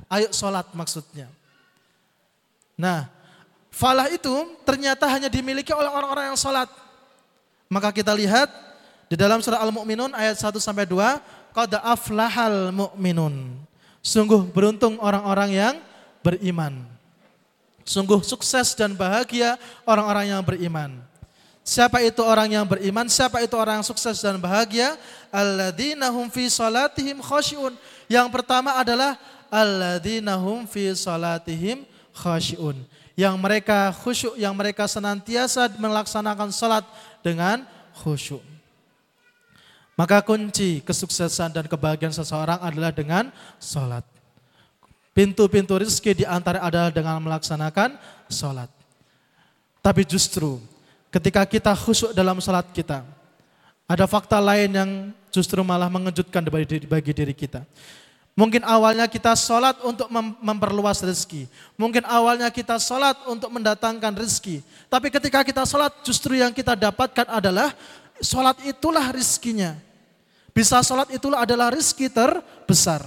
Ayo 0.06 0.30
sholat 0.30 0.70
maksudnya. 0.78 1.39
Nah, 2.80 3.12
falah 3.68 4.08
itu 4.08 4.32
ternyata 4.64 5.04
hanya 5.12 5.28
dimiliki 5.28 5.76
oleh 5.76 5.92
orang-orang 5.92 6.32
yang 6.32 6.40
sholat. 6.40 6.72
Maka 7.68 7.92
kita 7.92 8.16
lihat 8.16 8.48
di 9.12 9.20
dalam 9.20 9.44
surah 9.44 9.60
Al-Mu'minun 9.60 10.16
ayat 10.16 10.40
1 10.40 10.56
sampai 10.64 10.88
2, 10.88 10.96
qad 11.52 11.76
aflahal 11.84 12.72
mu'minun. 12.72 13.60
Sungguh 14.00 14.48
beruntung 14.48 14.96
orang-orang 15.04 15.50
yang 15.52 15.76
beriman. 16.24 16.88
Sungguh 17.84 18.24
sukses 18.24 18.72
dan 18.78 18.96
bahagia 18.96 19.60
orang-orang 19.84 20.32
yang 20.32 20.42
beriman. 20.46 21.04
Siapa 21.66 22.00
itu 22.06 22.24
orang 22.24 22.50
yang 22.54 22.66
beriman? 22.66 23.10
Siapa 23.12 23.44
itu 23.44 23.54
orang 23.60 23.82
yang 23.82 23.88
sukses 23.88 24.24
dan 24.24 24.40
bahagia? 24.40 24.96
Alladzina 25.30 26.10
hum 26.10 26.32
fi 26.32 26.48
salatihim 26.48 27.20
khasyiun. 27.20 27.76
Yang 28.08 28.28
pertama 28.30 28.78
adalah 28.78 29.20
alladzina 29.52 30.38
hum 30.38 30.70
fi 30.70 30.94
salatihim 30.94 31.89
khasyiun. 32.20 32.76
Yang 33.20 33.36
mereka 33.36 33.92
khusyuk, 33.92 34.36
yang 34.40 34.56
mereka 34.56 34.88
senantiasa 34.88 35.72
melaksanakan 35.76 36.52
salat 36.56 36.88
dengan 37.20 37.68
khusyuk. 38.00 38.44
Maka 40.00 40.24
kunci 40.24 40.80
kesuksesan 40.80 41.52
dan 41.52 41.68
kebahagiaan 41.68 42.16
seseorang 42.16 42.60
adalah 42.64 42.96
dengan 42.96 43.28
salat. 43.60 44.08
Pintu-pintu 45.12 45.76
rezeki 45.76 46.24
di 46.24 46.26
antara 46.28 46.64
adalah 46.64 46.88
dengan 46.88 47.20
melaksanakan 47.20 48.00
salat. 48.32 48.72
Tapi 49.84 50.08
justru 50.08 50.64
ketika 51.12 51.44
kita 51.44 51.76
khusyuk 51.76 52.16
dalam 52.16 52.40
salat 52.40 52.72
kita, 52.72 53.04
ada 53.84 54.06
fakta 54.08 54.40
lain 54.40 54.72
yang 54.72 54.90
justru 55.28 55.60
malah 55.68 55.92
mengejutkan 55.92 56.48
bagi 56.88 57.12
diri 57.12 57.36
kita. 57.36 57.68
Mungkin 58.40 58.64
awalnya 58.64 59.04
kita 59.12 59.36
sholat 59.36 59.84
untuk 59.84 60.08
memperluas 60.40 61.04
rezeki. 61.04 61.52
Mungkin 61.76 62.08
awalnya 62.08 62.48
kita 62.48 62.80
sholat 62.80 63.20
untuk 63.28 63.52
mendatangkan 63.52 64.16
rezeki. 64.16 64.64
Tapi 64.88 65.12
ketika 65.12 65.44
kita 65.44 65.68
sholat 65.68 65.92
justru 66.08 66.40
yang 66.40 66.56
kita 66.56 66.72
dapatkan 66.72 67.28
adalah 67.28 67.76
sholat 68.24 68.56
itulah 68.64 69.12
rizkinya. 69.12 69.76
Bisa 70.56 70.80
sholat 70.80 71.12
itulah 71.12 71.44
adalah 71.44 71.68
rizki 71.68 72.08
terbesar. 72.08 73.04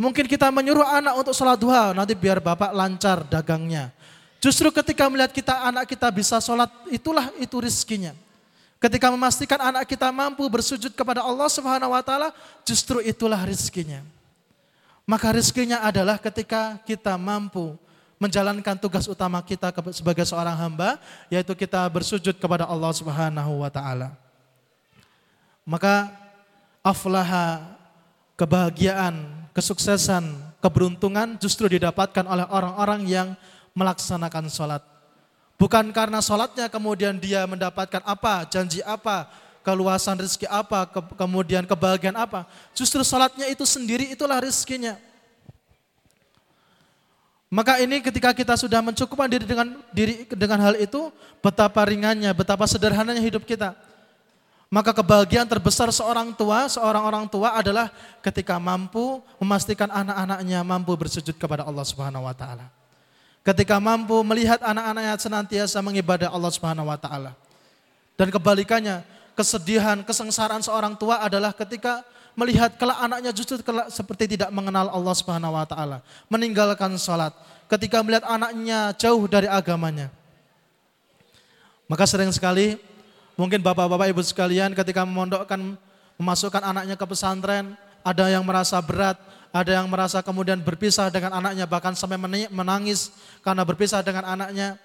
Mungkin 0.00 0.24
kita 0.24 0.48
menyuruh 0.48 0.88
anak 0.88 1.20
untuk 1.20 1.36
sholat 1.36 1.60
duha, 1.60 1.92
nanti 1.92 2.16
biar 2.16 2.40
bapak 2.40 2.72
lancar 2.72 3.28
dagangnya. 3.28 3.92
Justru 4.40 4.72
ketika 4.72 5.04
melihat 5.12 5.36
kita 5.36 5.68
anak 5.68 5.84
kita 5.84 6.08
bisa 6.08 6.40
sholat, 6.40 6.72
itulah 6.88 7.28
itu 7.36 7.60
rizkinya. 7.60 8.16
Ketika 8.84 9.08
memastikan 9.08 9.56
anak 9.56 9.88
kita 9.88 10.12
mampu 10.12 10.44
bersujud 10.44 10.92
kepada 10.92 11.24
Allah 11.24 11.48
Subhanahu 11.48 11.96
wa 11.96 12.04
taala, 12.04 12.36
justru 12.68 13.00
itulah 13.00 13.40
rizkinya. 13.40 14.04
Maka 15.08 15.32
rizkinya 15.32 15.80
adalah 15.80 16.20
ketika 16.20 16.76
kita 16.84 17.16
mampu 17.16 17.80
menjalankan 18.20 18.76
tugas 18.76 19.08
utama 19.08 19.40
kita 19.40 19.72
sebagai 19.88 20.28
seorang 20.28 20.52
hamba, 20.52 21.00
yaitu 21.32 21.56
kita 21.56 21.80
bersujud 21.88 22.36
kepada 22.36 22.68
Allah 22.68 22.92
Subhanahu 22.92 23.64
wa 23.64 23.72
taala. 23.72 24.12
Maka 25.64 26.12
aflaha 26.84 27.64
kebahagiaan, 28.36 29.16
kesuksesan, 29.56 30.28
keberuntungan 30.60 31.40
justru 31.40 31.72
didapatkan 31.72 32.28
oleh 32.28 32.44
orang-orang 32.52 33.00
yang 33.08 33.28
melaksanakan 33.72 34.52
sholat. 34.52 34.93
Bukan 35.54 35.94
karena 35.94 36.18
sholatnya 36.18 36.66
kemudian 36.66 37.14
dia 37.14 37.46
mendapatkan 37.46 38.02
apa, 38.02 38.42
janji 38.50 38.82
apa, 38.82 39.30
keluasan 39.62 40.18
rezeki 40.20 40.50
apa, 40.50 40.84
ke, 40.84 41.00
kemudian 41.14 41.64
kebahagiaan 41.64 42.18
apa. 42.18 42.44
Justru 42.76 43.00
sholatnya 43.06 43.48
itu 43.48 43.62
sendiri 43.64 44.12
itulah 44.12 44.42
rezekinya. 44.42 44.98
Maka 47.54 47.78
ini 47.78 48.02
ketika 48.02 48.34
kita 48.34 48.58
sudah 48.58 48.82
mencukupkan 48.82 49.30
diri 49.30 49.46
dengan 49.46 49.78
diri 49.94 50.26
dengan 50.26 50.58
hal 50.58 50.74
itu, 50.74 51.14
betapa 51.38 51.86
ringannya, 51.86 52.34
betapa 52.34 52.66
sederhananya 52.66 53.22
hidup 53.22 53.46
kita. 53.46 53.78
Maka 54.74 54.90
kebahagiaan 54.90 55.46
terbesar 55.46 55.86
seorang 55.94 56.34
tua, 56.34 56.66
seorang 56.66 57.06
orang 57.06 57.24
tua 57.30 57.54
adalah 57.54 57.94
ketika 58.18 58.58
mampu 58.58 59.22
memastikan 59.38 59.86
anak-anaknya 59.86 60.66
mampu 60.66 60.98
bersujud 60.98 61.38
kepada 61.38 61.62
Allah 61.62 61.86
Subhanahu 61.86 62.26
wa 62.26 62.34
taala. 62.34 62.66
Ketika 63.44 63.76
mampu 63.76 64.16
melihat 64.24 64.56
anak-anaknya 64.64 65.20
senantiasa 65.20 65.78
mengibadah 65.84 66.32
Allah 66.32 66.48
Subhanahu 66.48 66.88
wa 66.88 66.96
taala. 66.96 67.36
Dan 68.16 68.32
kebalikannya, 68.32 69.04
kesedihan, 69.36 70.00
kesengsaraan 70.00 70.64
seorang 70.64 70.96
tua 70.96 71.20
adalah 71.20 71.52
ketika 71.52 72.00
melihat 72.32 72.72
kelak 72.80 72.98
anaknya 72.98 73.36
justru 73.36 73.60
kelak 73.60 73.92
seperti 73.92 74.32
tidak 74.32 74.48
mengenal 74.48 74.88
Allah 74.88 75.14
Subhanahu 75.14 75.52
wa 75.52 75.68
taala, 75.68 76.00
meninggalkan 76.32 76.96
salat. 76.96 77.36
Ketika 77.68 78.00
melihat 78.00 78.24
anaknya 78.24 78.96
jauh 78.96 79.28
dari 79.28 79.44
agamanya. 79.44 80.08
Maka 81.84 82.08
sering 82.08 82.32
sekali 82.32 82.80
mungkin 83.36 83.60
bapak-bapak 83.60 84.08
ibu 84.08 84.24
sekalian 84.24 84.72
ketika 84.72 85.04
memondokkan 85.04 85.76
memasukkan 86.16 86.62
anaknya 86.64 86.96
ke 86.96 87.04
pesantren, 87.04 87.76
ada 88.04 88.28
yang 88.28 88.44
merasa 88.44 88.76
berat, 88.84 89.16
ada 89.48 89.70
yang 89.80 89.88
merasa 89.88 90.20
kemudian 90.20 90.60
berpisah 90.60 91.08
dengan 91.08 91.40
anaknya 91.40 91.64
bahkan 91.64 91.96
sampai 91.96 92.20
menangis 92.52 93.08
karena 93.40 93.64
berpisah 93.64 94.04
dengan 94.04 94.28
anaknya. 94.28 94.76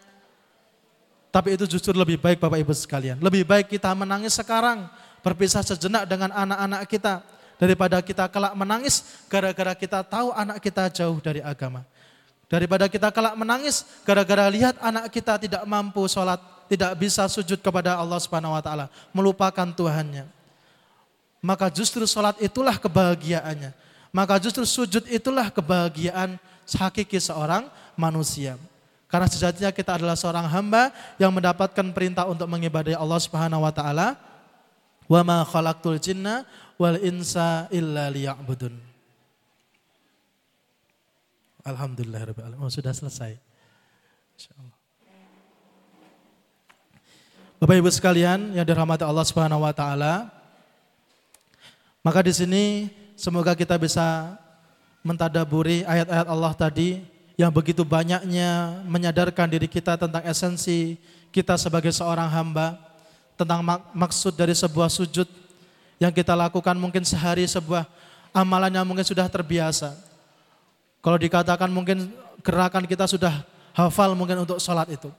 Tapi 1.29 1.59
itu 1.59 1.69
justru 1.69 1.93
lebih 1.93 2.17
baik 2.17 2.41
Bapak 2.41 2.57
Ibu 2.57 2.73
sekalian. 2.73 3.21
Lebih 3.21 3.45
baik 3.45 3.69
kita 3.69 3.93
menangis 3.93 4.33
sekarang, 4.33 4.89
berpisah 5.21 5.61
sejenak 5.61 6.07
dengan 6.09 6.33
anak-anak 6.33 6.89
kita 6.89 7.21
daripada 7.59 7.99
kita 7.99 8.25
kelak 8.31 8.55
menangis 8.55 9.03
gara-gara 9.27 9.75
kita 9.75 9.99
tahu 10.01 10.31
anak 10.33 10.57
kita 10.63 10.89
jauh 10.89 11.19
dari 11.19 11.43
agama. 11.43 11.83
Daripada 12.49 12.89
kita 12.89 13.13
kelak 13.13 13.37
menangis 13.37 13.85
gara-gara 14.01 14.49
lihat 14.49 14.73
anak 14.81 15.13
kita 15.13 15.37
tidak 15.37 15.61
mampu 15.69 16.09
sholat, 16.09 16.41
tidak 16.65 16.97
bisa 16.97 17.29
sujud 17.29 17.61
kepada 17.61 17.93
Allah 17.93 18.17
Subhanahu 18.17 18.57
wa 18.57 18.63
taala, 18.63 18.89
melupakan 19.13 19.69
Tuhannya. 19.69 20.38
Maka 21.39 21.71
justru 21.71 22.03
sholat 22.03 22.35
itulah 22.43 22.75
kebahagiaannya. 22.75 23.71
Maka 24.11 24.35
justru 24.41 24.67
sujud 24.67 25.07
itulah 25.07 25.47
kebahagiaan 25.47 26.35
hakiki 26.67 27.17
seorang 27.21 27.69
manusia. 27.95 28.59
Karena 29.09 29.25
sejatinya 29.25 29.73
kita 29.73 29.97
adalah 29.97 30.13
seorang 30.13 30.45
hamba 30.45 30.93
yang 31.17 31.33
mendapatkan 31.33 31.85
perintah 31.95 32.29
untuk 32.29 32.45
mengibadai 32.45 32.93
Allah 32.93 33.17
Subhanahu 33.17 33.65
wa 33.65 33.73
taala. 33.73 34.19
Wa 35.09 35.25
ma 35.25 35.41
khalaqtul 35.41 35.97
jinna 35.97 36.45
wal 36.77 36.99
insa 37.01 37.65
illa 37.73 38.13
liya'budun. 38.13 38.77
Alhamdulillah 41.65 42.21
Oh, 42.61 42.69
sudah 42.69 42.93
selesai. 42.93 43.37
Bapak 47.59 47.75
Ibu 47.75 47.91
sekalian 47.91 48.55
yang 48.55 48.63
dirahmati 48.63 49.03
Allah 49.03 49.25
Subhanahu 49.27 49.67
wa 49.67 49.73
taala, 49.75 50.31
maka 52.01 52.23
di 52.23 52.33
sini 52.33 52.63
Semoga 53.19 53.51
kita 53.51 53.75
bisa 53.75 54.39
mentadaburi 55.03 55.83
ayat-ayat 55.83 56.23
Allah 56.23 56.55
tadi 56.55 57.03
yang 57.35 57.51
begitu 57.51 57.83
banyaknya 57.83 58.79
menyadarkan 58.87 59.43
diri 59.51 59.67
kita 59.67 59.99
tentang 59.99 60.23
esensi 60.23 60.95
kita 61.27 61.59
sebagai 61.59 61.91
seorang 61.91 62.31
hamba, 62.31 62.79
tentang 63.35 63.59
mak 63.59 63.91
maksud 63.91 64.39
dari 64.39 64.55
sebuah 64.55 64.87
sujud 64.87 65.27
yang 65.99 66.15
kita 66.15 66.31
lakukan 66.31 66.79
mungkin 66.79 67.03
sehari 67.03 67.43
sebuah 67.43 67.83
amalan 68.31 68.71
yang 68.71 68.87
mungkin 68.87 69.03
sudah 69.03 69.27
terbiasa. 69.27 69.99
Kalau 71.03 71.19
dikatakan 71.19 71.67
mungkin 71.67 72.15
gerakan 72.39 72.87
kita 72.87 73.03
sudah 73.03 73.43
hafal 73.75 74.15
mungkin 74.15 74.47
untuk 74.47 74.63
sholat 74.63 74.87
itu. 74.95 75.11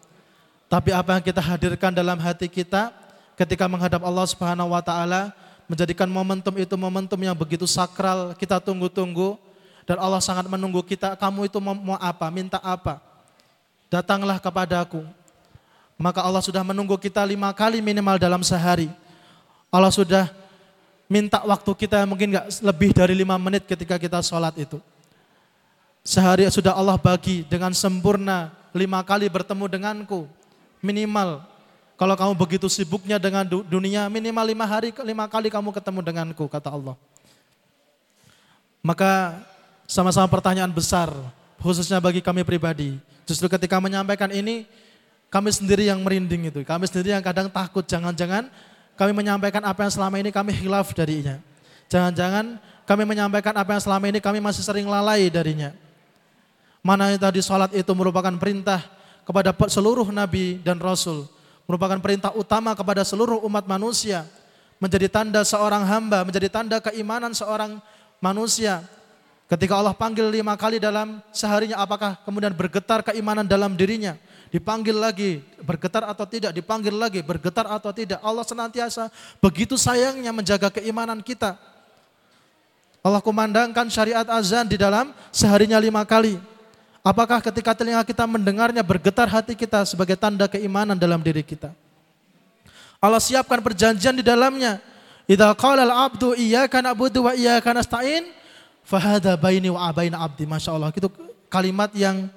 Tapi 0.72 0.88
apa 0.96 1.20
yang 1.20 1.24
kita 1.28 1.44
hadirkan 1.44 1.92
dalam 1.92 2.16
hati 2.16 2.48
kita 2.48 2.96
ketika 3.36 3.68
menghadap 3.68 4.00
Allah 4.00 4.24
Subhanahu 4.24 4.72
wa 4.72 4.80
taala 4.80 5.36
menjadikan 5.70 6.10
momentum 6.10 6.50
itu 6.58 6.74
momentum 6.74 7.14
yang 7.22 7.38
begitu 7.38 7.62
sakral, 7.62 8.34
kita 8.34 8.58
tunggu-tunggu 8.58 9.38
dan 9.86 10.02
Allah 10.02 10.18
sangat 10.18 10.50
menunggu 10.50 10.82
kita, 10.82 11.14
kamu 11.14 11.46
itu 11.46 11.62
mau, 11.62 11.94
apa, 11.94 12.26
minta 12.26 12.58
apa. 12.58 12.98
Datanglah 13.86 14.42
kepadaku. 14.42 15.06
Maka 15.94 16.26
Allah 16.26 16.42
sudah 16.42 16.66
menunggu 16.66 16.98
kita 16.98 17.22
lima 17.22 17.54
kali 17.54 17.78
minimal 17.78 18.18
dalam 18.18 18.42
sehari. 18.42 18.90
Allah 19.70 19.94
sudah 19.94 20.26
minta 21.10 21.42
waktu 21.42 21.70
kita 21.74 22.02
mungkin 22.06 22.34
nggak 22.34 22.46
lebih 22.66 22.90
dari 22.90 23.14
lima 23.18 23.38
menit 23.38 23.66
ketika 23.66 23.94
kita 23.98 24.18
sholat 24.26 24.54
itu. 24.58 24.78
Sehari 26.06 26.46
sudah 26.50 26.74
Allah 26.74 26.98
bagi 26.98 27.42
dengan 27.46 27.74
sempurna 27.74 28.54
lima 28.70 29.02
kali 29.02 29.26
bertemu 29.26 29.66
denganku 29.66 30.30
minimal 30.78 31.44
kalau 32.00 32.16
kamu 32.16 32.32
begitu 32.32 32.64
sibuknya 32.72 33.20
dengan 33.20 33.44
dunia, 33.44 34.08
minimal 34.08 34.40
lima 34.48 34.64
hari, 34.64 34.88
lima 35.04 35.28
kali 35.28 35.52
kamu 35.52 35.68
ketemu 35.68 36.00
denganku, 36.00 36.48
kata 36.48 36.72
Allah. 36.72 36.96
Maka 38.80 39.36
sama-sama 39.84 40.24
pertanyaan 40.24 40.72
besar, 40.72 41.12
khususnya 41.60 42.00
bagi 42.00 42.24
kami 42.24 42.40
pribadi. 42.40 42.96
Justru 43.28 43.52
ketika 43.52 43.76
menyampaikan 43.76 44.32
ini, 44.32 44.64
kami 45.28 45.52
sendiri 45.52 45.92
yang 45.92 46.00
merinding 46.00 46.48
itu. 46.48 46.64
Kami 46.64 46.88
sendiri 46.88 47.12
yang 47.12 47.20
kadang 47.20 47.52
takut, 47.52 47.84
jangan-jangan 47.84 48.48
kami 48.96 49.12
menyampaikan 49.12 49.60
apa 49.60 49.84
yang 49.84 49.92
selama 49.92 50.16
ini 50.16 50.32
kami 50.32 50.56
hilaf 50.56 50.96
darinya. 50.96 51.36
Jangan-jangan 51.92 52.56
kami 52.88 53.04
menyampaikan 53.04 53.52
apa 53.52 53.76
yang 53.76 53.82
selama 53.84 54.08
ini 54.08 54.24
kami 54.24 54.40
masih 54.40 54.64
sering 54.64 54.88
lalai 54.88 55.28
darinya. 55.28 55.76
Mana 56.80 57.12
tadi 57.20 57.44
sholat 57.44 57.76
itu 57.76 57.92
merupakan 57.92 58.32
perintah 58.40 58.88
kepada 59.28 59.52
seluruh 59.68 60.08
nabi 60.08 60.64
dan 60.64 60.80
rasul 60.80 61.28
merupakan 61.70 62.02
perintah 62.02 62.34
utama 62.34 62.74
kepada 62.74 63.06
seluruh 63.06 63.38
umat 63.46 63.62
manusia, 63.70 64.26
menjadi 64.82 65.06
tanda 65.06 65.46
seorang 65.46 65.86
hamba, 65.86 66.26
menjadi 66.26 66.50
tanda 66.50 66.82
keimanan 66.82 67.30
seorang 67.30 67.78
manusia. 68.18 68.82
Ketika 69.46 69.78
Allah 69.78 69.94
panggil 69.94 70.26
lima 70.26 70.58
kali 70.58 70.82
dalam 70.82 71.22
seharinya, 71.30 71.78
apakah 71.78 72.18
kemudian 72.26 72.50
bergetar 72.50 73.06
keimanan 73.06 73.46
dalam 73.46 73.78
dirinya? 73.78 74.18
Dipanggil 74.50 74.98
lagi, 74.98 75.46
bergetar 75.62 76.02
atau 76.10 76.26
tidak? 76.26 76.50
Dipanggil 76.50 76.90
lagi, 76.90 77.22
bergetar 77.22 77.70
atau 77.70 77.94
tidak? 77.94 78.18
Allah 78.18 78.42
senantiasa 78.42 79.06
begitu 79.38 79.78
sayangnya 79.78 80.34
menjaga 80.34 80.74
keimanan 80.74 81.22
kita. 81.22 81.54
Allah 82.98 83.22
kumandangkan 83.22 83.86
syariat 83.86 84.26
azan 84.26 84.66
di 84.66 84.74
dalam 84.74 85.14
seharinya 85.30 85.78
lima 85.78 86.02
kali. 86.02 86.34
Apakah 87.00 87.40
ketika 87.40 87.72
telinga 87.72 88.04
kita 88.04 88.28
mendengarnya 88.28 88.84
bergetar 88.84 89.24
hati 89.24 89.56
kita 89.56 89.88
sebagai 89.88 90.20
tanda 90.20 90.44
keimanan 90.44 91.00
dalam 91.00 91.24
diri 91.24 91.40
kita? 91.40 91.72
Allah 93.00 93.20
siapkan 93.20 93.64
perjanjian 93.64 94.12
di 94.12 94.20
dalamnya. 94.20 94.76
Idza 95.24 95.48
qala 95.56 95.88
al-'abdu 95.88 96.36
iyyaka 96.36 96.84
na'budu 96.84 97.24
wa 97.24 97.32
iyyaka 97.32 97.72
nasta'in 97.72 98.28
fahada 98.84 99.32
baini 99.40 99.72
wa 99.72 99.88
abaina 99.88 100.20
abdi. 100.20 100.44
Masya 100.44 100.76
Allah. 100.76 100.92
Itu 100.92 101.08
kalimat 101.48 101.88
yang 101.96 102.28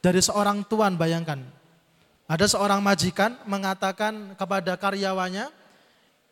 dari 0.00 0.24
seorang 0.24 0.64
tuan 0.64 0.96
bayangkan. 0.96 1.44
Ada 2.26 2.56
seorang 2.56 2.80
majikan 2.80 3.36
mengatakan 3.44 4.34
kepada 4.40 4.74
karyawannya, 4.74 5.52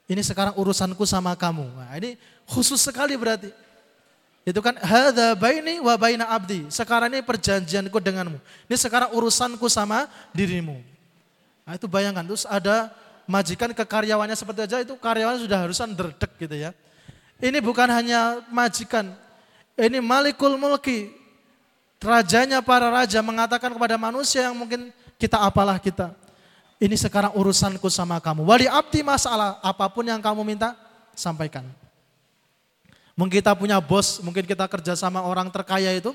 ini 0.08 0.22
sekarang 0.24 0.56
urusanku 0.56 1.04
sama 1.04 1.36
kamu. 1.36 1.68
Nah, 1.70 1.92
ini 2.00 2.16
khusus 2.48 2.80
sekali 2.80 3.14
berarti. 3.20 3.52
Itu 4.44 4.60
kan 4.60 4.76
hadza 4.76 5.32
baini 5.40 5.80
wa 5.80 5.96
baina 5.96 6.28
abdi. 6.28 6.68
Sekarang 6.68 7.08
ini 7.08 7.24
perjanjianku 7.24 7.96
denganmu. 7.96 8.36
Ini 8.68 8.76
sekarang 8.76 9.16
urusanku 9.16 9.64
sama 9.72 10.04
dirimu. 10.36 10.76
Nah, 11.64 11.80
itu 11.80 11.88
bayangkan 11.88 12.28
terus 12.28 12.44
ada 12.44 12.92
majikan 13.24 13.72
ke 13.72 13.84
karyawannya 13.88 14.36
seperti 14.36 14.68
aja 14.68 14.84
itu 14.84 14.92
karyawannya 15.00 15.48
sudah 15.48 15.58
harusan 15.64 15.96
derdek 15.96 16.28
gitu 16.36 16.60
ya. 16.60 16.76
Ini 17.40 17.56
bukan 17.64 17.88
hanya 17.88 18.44
majikan. 18.52 19.16
Ini 19.80 20.04
Malikul 20.04 20.60
Mulki. 20.60 21.08
Rajanya 22.04 22.60
para 22.60 22.92
raja 22.92 23.24
mengatakan 23.24 23.72
kepada 23.72 23.96
manusia 23.96 24.44
yang 24.44 24.52
mungkin 24.52 24.92
kita 25.16 25.40
apalah 25.40 25.80
kita. 25.80 26.12
Ini 26.76 26.92
sekarang 27.00 27.32
urusanku 27.32 27.88
sama 27.88 28.20
kamu. 28.20 28.44
Wali 28.44 28.68
abdi 28.68 29.00
masalah 29.00 29.56
apa 29.64 29.88
pun 29.88 30.04
yang 30.04 30.20
kamu 30.20 30.44
minta 30.44 30.76
sampaikan. 31.16 31.64
Mungkin 33.14 33.38
kita 33.38 33.54
punya 33.54 33.78
bos, 33.78 34.18
mungkin 34.18 34.42
kita 34.42 34.66
kerja 34.66 34.98
sama 34.98 35.22
orang 35.22 35.46
terkaya 35.46 35.94
itu, 35.94 36.10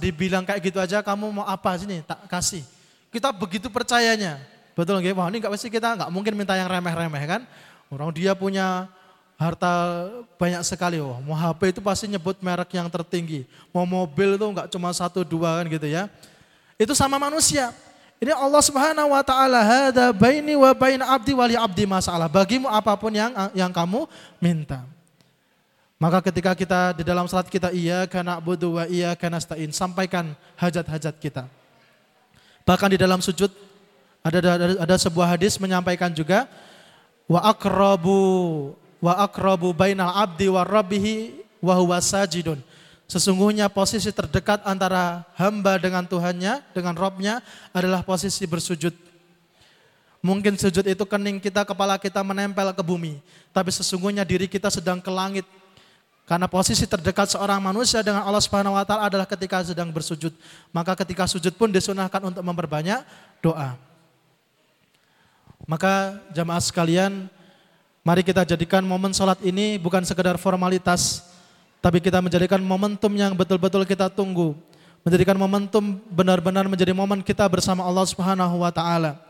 dibilang 0.00 0.48
kayak 0.48 0.60
gitu 0.64 0.80
aja, 0.80 1.04
kamu 1.04 1.28
mau 1.28 1.44
apa 1.44 1.76
sini, 1.76 2.00
tak 2.00 2.24
kasih. 2.24 2.64
Kita 3.12 3.28
begitu 3.28 3.68
percayanya, 3.68 4.40
betul 4.72 4.96
nggak? 4.96 5.12
Wah 5.12 5.28
ini 5.28 5.44
nggak 5.44 5.52
pasti 5.52 5.68
kita 5.68 5.92
nggak 5.92 6.08
mungkin 6.08 6.32
minta 6.32 6.56
yang 6.56 6.72
remeh-remeh 6.72 7.24
kan? 7.28 7.44
Orang 7.92 8.08
dia 8.16 8.32
punya 8.32 8.88
harta 9.36 10.08
banyak 10.40 10.64
sekali, 10.64 10.96
wah 11.04 11.20
mau 11.20 11.36
HP 11.36 11.76
itu 11.76 11.80
pasti 11.84 12.08
nyebut 12.08 12.40
merek 12.40 12.72
yang 12.72 12.88
tertinggi, 12.88 13.44
mau 13.68 13.84
mobil 13.84 14.40
itu 14.40 14.46
nggak 14.48 14.72
cuma 14.72 14.88
satu 14.96 15.20
dua 15.20 15.60
kan 15.60 15.68
gitu 15.68 15.84
ya. 15.84 16.08
Itu 16.80 16.96
sama 16.96 17.20
manusia. 17.20 17.76
Ini 18.22 18.32
Allah 18.32 18.62
Subhanahu 18.64 19.12
wa 19.12 19.20
taala 19.20 19.60
hada 19.60 20.14
baini 20.14 20.56
wa 20.56 20.72
bain 20.72 21.02
abdi 21.02 21.36
wali 21.36 21.58
abdi 21.58 21.84
masalah. 21.84 22.30
Bagimu 22.30 22.70
apa 22.70 22.96
pun 22.96 23.12
yang 23.12 23.34
yang 23.52 23.68
kamu 23.68 24.08
minta. 24.40 24.86
Maka 26.02 26.18
ketika 26.18 26.58
kita 26.58 26.98
di 26.98 27.06
dalam 27.06 27.30
salat 27.30 27.46
kita 27.46 27.70
iya 27.70 28.10
karena 28.10 28.42
budu 28.42 28.74
wa 28.74 28.90
iya 28.90 29.14
karena 29.14 29.38
stain 29.38 29.70
sampaikan 29.70 30.34
hajat-hajat 30.58 31.14
kita. 31.22 31.46
Bahkan 32.66 32.90
di 32.90 32.98
dalam 32.98 33.22
sujud 33.22 33.46
ada, 34.26 34.38
ada 34.42 34.66
ada 34.82 34.96
sebuah 34.98 35.38
hadis 35.38 35.62
menyampaikan 35.62 36.10
juga 36.10 36.50
wa 37.30 37.38
akrabu 37.46 38.18
wa 38.98 39.14
akrabu 39.14 39.70
bainal 39.70 40.10
abdi 40.10 40.50
wa 40.50 40.66
rabbihi 40.66 41.38
wa 41.62 41.78
huwa 41.78 42.02
sajidun. 42.02 42.58
Sesungguhnya 43.06 43.70
posisi 43.70 44.10
terdekat 44.10 44.58
antara 44.66 45.22
hamba 45.38 45.78
dengan 45.78 46.02
Tuhannya, 46.02 46.66
dengan 46.74 46.98
Robnya 46.98 47.46
adalah 47.70 48.02
posisi 48.02 48.42
bersujud. 48.42 48.90
Mungkin 50.18 50.58
sujud 50.58 50.82
itu 50.82 51.04
kening 51.06 51.38
kita, 51.38 51.62
kepala 51.62 51.94
kita 51.94 52.26
menempel 52.26 52.74
ke 52.74 52.82
bumi. 52.82 53.22
Tapi 53.54 53.70
sesungguhnya 53.70 54.26
diri 54.26 54.50
kita 54.50 54.66
sedang 54.66 54.98
ke 54.98 55.10
langit 55.10 55.46
karena 56.32 56.48
posisi 56.48 56.88
terdekat 56.88 57.28
seorang 57.28 57.60
manusia 57.60 58.00
dengan 58.00 58.24
Allah 58.24 58.40
Subhanahu 58.40 58.72
wa 58.72 58.88
taala 58.88 59.12
adalah 59.12 59.28
ketika 59.28 59.60
sedang 59.68 59.92
bersujud. 59.92 60.32
Maka 60.72 60.96
ketika 61.04 61.28
sujud 61.28 61.52
pun 61.60 61.68
disunahkan 61.68 62.24
untuk 62.24 62.40
memperbanyak 62.40 63.04
doa. 63.44 63.76
Maka 65.68 66.16
jamaah 66.32 66.64
sekalian, 66.64 67.28
mari 68.00 68.24
kita 68.24 68.48
jadikan 68.48 68.80
momen 68.80 69.12
sholat 69.12 69.44
ini 69.44 69.76
bukan 69.76 70.00
sekedar 70.08 70.40
formalitas, 70.40 71.20
tapi 71.84 72.00
kita 72.00 72.24
menjadikan 72.24 72.64
momentum 72.64 73.12
yang 73.12 73.36
betul-betul 73.36 73.84
kita 73.84 74.08
tunggu. 74.08 74.56
Menjadikan 75.04 75.36
momentum 75.36 76.00
benar-benar 76.08 76.64
menjadi 76.64 76.96
momen 76.96 77.20
kita 77.20 77.44
bersama 77.44 77.84
Allah 77.84 78.08
Subhanahu 78.08 78.64
wa 78.64 78.72
taala. 78.72 79.20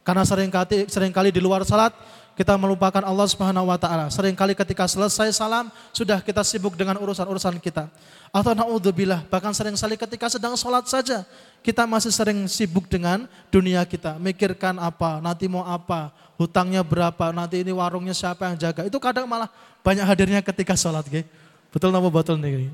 Karena 0.00 0.24
sering 0.24 0.48
kali 0.48 0.88
sering 0.88 1.12
kali 1.12 1.28
di 1.28 1.44
luar 1.44 1.68
salat 1.68 1.92
kita 2.36 2.52
melupakan 2.60 3.00
Allah 3.00 3.26
Subhanahu 3.26 3.72
wa 3.72 3.80
taala. 3.80 4.12
Seringkali 4.12 4.52
ketika 4.52 4.84
selesai 4.84 5.32
salam 5.32 5.72
sudah 5.90 6.20
kita 6.20 6.44
sibuk 6.44 6.76
dengan 6.76 7.00
urusan-urusan 7.00 7.56
kita. 7.58 7.88
Atau 8.28 8.52
naudzubillah, 8.52 9.24
bahkan 9.32 9.56
sering 9.56 9.72
kali 9.72 9.96
ketika 9.96 10.28
sedang 10.28 10.52
sholat 10.60 10.84
saja 10.84 11.24
kita 11.64 11.88
masih 11.88 12.12
sering 12.12 12.44
sibuk 12.44 12.84
dengan 12.84 13.24
dunia 13.48 13.80
kita, 13.88 14.20
mikirkan 14.20 14.76
apa, 14.76 15.24
nanti 15.24 15.48
mau 15.48 15.64
apa, 15.64 16.12
hutangnya 16.36 16.84
berapa, 16.84 17.32
nanti 17.32 17.64
ini 17.64 17.72
warungnya 17.72 18.12
siapa 18.12 18.52
yang 18.52 18.60
jaga. 18.60 18.84
Itu 18.84 19.00
kadang 19.00 19.24
malah 19.24 19.48
banyak 19.80 20.04
hadirnya 20.04 20.44
ketika 20.44 20.76
sholat, 20.76 21.08
gitu. 21.08 21.24
Betul 21.72 21.88
nama 21.88 22.08
betul 22.12 22.36
nih. 22.36 22.68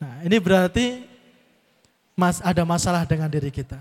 Nah, 0.00 0.14
ini 0.24 0.36
berarti 0.40 1.04
mas 2.16 2.40
ada 2.40 2.64
masalah 2.64 3.04
dengan 3.04 3.28
diri 3.28 3.52
kita. 3.52 3.76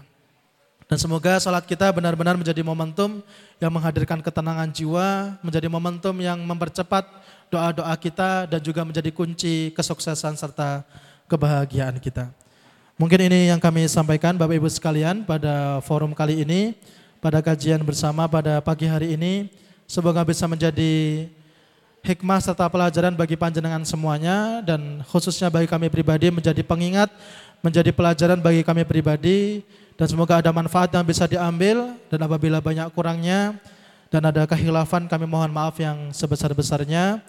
Dan 0.87 0.95
semoga 0.95 1.35
salat 1.43 1.67
kita 1.67 1.91
benar-benar 1.91 2.39
menjadi 2.39 2.63
momentum 2.63 3.19
yang 3.59 3.71
menghadirkan 3.75 4.23
ketenangan 4.23 4.71
jiwa, 4.71 5.35
menjadi 5.43 5.67
momentum 5.67 6.15
yang 6.15 6.39
mempercepat 6.39 7.03
doa-doa 7.51 7.91
kita 7.99 8.47
dan 8.47 8.63
juga 8.63 8.87
menjadi 8.87 9.11
kunci 9.11 9.75
kesuksesan 9.75 10.39
serta 10.39 10.87
kebahagiaan 11.27 11.99
kita. 11.99 12.31
Mungkin 12.95 13.27
ini 13.27 13.51
yang 13.51 13.59
kami 13.59 13.83
sampaikan 13.91 14.39
Bapak 14.39 14.63
Ibu 14.63 14.71
sekalian 14.71 15.27
pada 15.27 15.83
forum 15.83 16.15
kali 16.15 16.47
ini, 16.47 16.71
pada 17.19 17.43
kajian 17.43 17.83
bersama 17.83 18.23
pada 18.31 18.63
pagi 18.63 18.87
hari 18.87 19.19
ini. 19.19 19.51
Semoga 19.91 20.23
bisa 20.23 20.47
menjadi 20.47 21.27
hikmah 21.99 22.39
serta 22.39 22.63
pelajaran 22.71 23.11
bagi 23.11 23.35
panjenengan 23.35 23.83
semuanya 23.83 24.63
dan 24.63 25.03
khususnya 25.03 25.51
bagi 25.51 25.67
kami 25.67 25.91
pribadi 25.91 26.31
menjadi 26.31 26.63
pengingat, 26.63 27.11
menjadi 27.59 27.91
pelajaran 27.91 28.39
bagi 28.39 28.63
kami 28.63 28.87
pribadi 28.87 29.67
dan 29.97 30.05
semoga 30.05 30.37
ada 30.37 30.53
manfaat 30.53 30.93
yang 30.93 31.01
bisa 31.01 31.25
diambil 31.25 31.97
dan 32.13 32.21
apabila 32.21 32.61
banyak 32.61 32.85
kurangnya 32.93 33.57
dan 34.13 34.29
ada 34.29 34.45
kehilafan 34.45 35.09
kami 35.09 35.25
mohon 35.25 35.49
maaf 35.49 35.73
yang 35.81 36.13
sebesar-besarnya. 36.13 37.19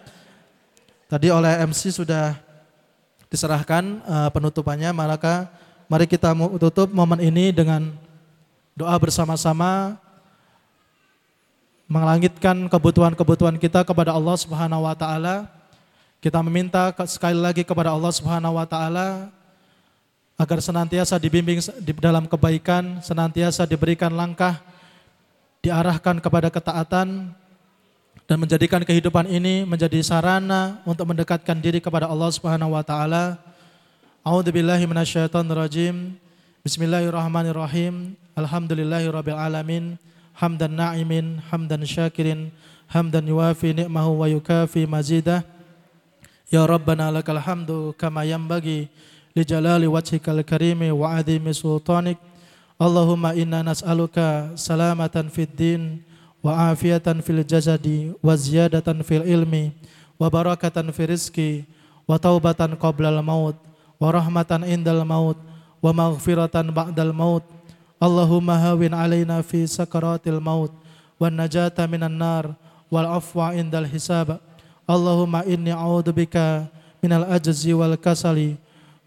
Tadi 1.09 1.33
oleh 1.33 1.65
MC 1.65 1.89
sudah 1.89 2.37
diserahkan 3.33 4.05
uh, 4.05 4.29
penutupannya, 4.29 4.93
maka 4.93 5.49
mari 5.89 6.05
kita 6.05 6.37
tutup 6.61 6.93
momen 6.93 7.17
ini 7.17 7.49
dengan 7.49 7.89
doa 8.77 8.93
bersama-sama 9.01 9.97
melangitkan 11.89 12.69
kebutuhan-kebutuhan 12.69 13.57
kita 13.57 13.81
kepada 13.81 14.13
Allah 14.13 14.37
Subhanahu 14.37 14.85
wa 14.85 14.93
taala. 14.93 15.49
Kita 16.21 16.37
meminta 16.45 16.93
sekali 17.09 17.41
lagi 17.41 17.65
kepada 17.65 17.89
Allah 17.89 18.13
Subhanahu 18.13 18.61
wa 18.61 18.69
taala 18.69 19.33
agar 20.39 20.63
senantiasa 20.63 21.19
dibimbing 21.19 21.59
di 21.83 21.91
dalam 21.99 22.23
kebaikan, 22.23 23.03
senantiasa 23.03 23.67
diberikan 23.67 24.07
langkah, 24.15 24.55
diarahkan 25.59 26.23
kepada 26.23 26.47
ketaatan, 26.47 27.35
dan 28.23 28.37
menjadikan 28.39 28.79
kehidupan 28.87 29.27
ini 29.27 29.67
menjadi 29.67 29.99
sarana 29.99 30.79
untuk 30.87 31.11
mendekatkan 31.11 31.59
diri 31.59 31.83
kepada 31.83 32.07
Allah 32.07 32.31
Subhanahu 32.31 32.71
wa 32.71 32.85
taala. 32.85 33.35
A'udzubillahi 34.23 34.87
minasyaitonirrajim. 34.87 36.15
Bismillahirrahmanirrahim. 36.63 38.15
Alhamdulillahirabbil 38.37 39.35
alamin. 39.35 39.99
Hamdan 40.39 40.71
na'imin, 40.71 41.43
hamdan 41.51 41.83
syakirin, 41.83 42.47
hamdan 42.87 43.27
yuwafi 43.27 43.75
ni'mahu 43.75 44.23
wa 44.23 44.27
yukafi 44.31 44.87
mazidah. 44.87 45.43
Ya 46.47 46.63
Rabbana 46.63 47.11
lakal 47.11 47.43
hamdu 47.43 47.91
kama 47.99 48.23
yanbaghi 48.23 48.87
لجلال 49.38 49.82
وجهك 49.86 50.26
الكريم 50.28 50.80
وعظيم 51.00 51.44
سلطانك 51.52 52.18
اللهم 52.82 53.24
إنا 53.26 53.62
نسألك 53.62 54.16
سلامة 54.54 55.16
في 55.34 55.42
الدين 55.42 55.82
وعافية 56.44 57.06
في 57.24 57.30
الجسد 57.30 57.86
وزيادة 58.22 58.88
في 59.02 59.14
العلم 59.16 59.70
وبركة 60.20 60.76
في 60.90 61.00
الرزق 61.04 61.36
وتوبة 62.08 62.60
قبل 62.84 63.04
الموت 63.06 63.56
ورحمة 64.00 64.50
عند 64.50 64.88
الموت 64.88 65.36
ومغفرة 65.82 66.56
بعد 66.60 67.00
الموت 67.00 67.42
اللهم 68.02 68.50
هون 68.50 68.94
علينا 68.94 69.36
في 69.42 69.66
سكرات 69.66 70.28
الموت 70.28 70.72
والنجاة 71.20 71.78
من 71.78 72.02
النار 72.02 72.44
والعفو 72.90 73.40
عند 73.40 73.74
الحساب 73.74 74.38
اللهم 74.90 75.34
إني 75.36 75.72
أعوذ 75.72 76.12
بك 76.12 76.36
من 77.04 77.12
العجز 77.12 77.68
والكسل 77.68 78.38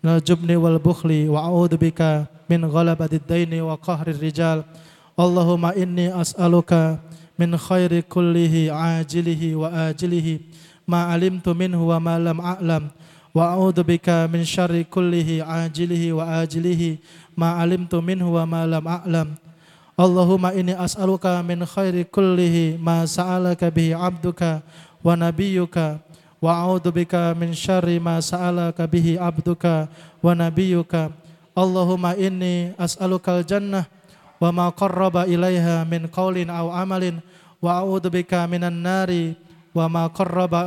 Najubni 0.02 0.50
jubni 0.50 0.54
wal 0.58 0.82
bukhli 0.82 1.30
wa 1.30 1.46
a'udzu 1.46 1.78
bika 1.78 2.26
min 2.50 2.66
ghalabatid 2.66 3.22
daini 3.22 3.62
wa 3.62 3.78
qahri 3.78 4.10
rijal 4.18 4.66
Allahumma 5.14 5.78
inni 5.78 6.10
as'aluka 6.10 6.98
min 7.38 7.54
khairi 7.54 8.02
kullihi 8.02 8.66
ajilihi 8.66 9.54
wa 9.54 9.70
ajilihi. 9.70 10.42
Ma 10.90 11.06
alimtu 11.14 11.54
minhu 11.54 11.86
wa 11.94 12.02
ma 12.02 12.18
lam 12.18 12.42
a'lam. 12.42 12.90
Wa 13.30 13.54
a'udzu 13.54 13.86
bika 13.86 14.26
min 14.26 14.42
syarri 14.42 14.82
kullihi 14.82 15.38
ajilihi 15.38 16.10
wa 16.10 16.42
ajilihi. 16.42 16.98
Ma 17.38 17.62
alimtu 17.62 18.02
minhu 18.02 18.34
wa 18.34 18.42
ma 18.42 18.66
lam 18.66 18.82
a'lam. 18.82 19.38
Allahumma 19.94 20.50
inni 20.50 20.74
as'aluka 20.74 21.38
min 21.46 21.62
khairi 21.62 22.02
kullihi 22.10 22.74
ma 22.74 23.06
sa'alaka 23.06 23.70
bihi 23.70 23.94
'abduka 23.94 24.66
wa 24.98 25.14
nabiyyuka 25.14 26.02
wa 26.42 26.58
a'udzu 26.66 26.90
min 27.38 27.54
syarri 27.54 28.02
ma 28.02 28.18
sa'alaka 28.18 28.90
'abduka 28.90 29.86
wa 30.18 30.34
Allahumma 31.52 32.18
inni 32.18 32.74
as'alukal 32.74 33.46
jannah 33.46 33.86
wa 34.42 34.50
ma 34.50 34.66
qarraba 34.74 35.22
min 35.86 36.10
qaulin 36.10 36.50
aw 36.50 36.74
amalin 36.74 37.22
wa 37.62 37.78
a'udzu 37.78 38.10
minan 38.50 38.74
nari 38.74 39.38
wa 39.70 39.86
ma 39.86 40.10
qarraba 40.10 40.66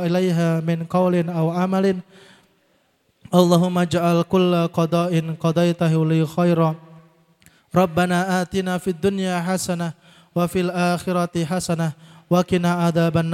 min 0.64 0.88
qaulin 0.88 1.28
aw 1.28 1.52
amalin 1.52 2.00
Allahumma 3.28 3.84
ja'al 3.84 4.24
kulla 4.24 4.72
qada'in 4.72 5.36
qadaitahu 5.36 6.08
li 6.08 6.24
Rabbana 7.74 8.40
atina 8.40 8.80
fid 8.80 8.96
dunya 8.96 9.36
hasanah 9.44 9.92
wa 10.32 10.48
akhirati 10.72 11.44
hasanah 11.44 11.92
wa 12.32 12.40
qina 12.40 12.88
adhaban 12.88 13.28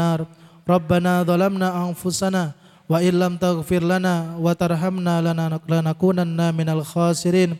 ربنا 0.70 1.24
ظلمنا 1.24 1.68
أنفسنا 1.90 2.52
وإن 2.90 3.14
لم 3.20 3.34
تغفر 3.38 3.84
لنا 3.84 4.16
وترحمنا 4.40 5.14
لنكونن 5.70 6.40
من 6.60 6.68
الخاسرين 6.70 7.52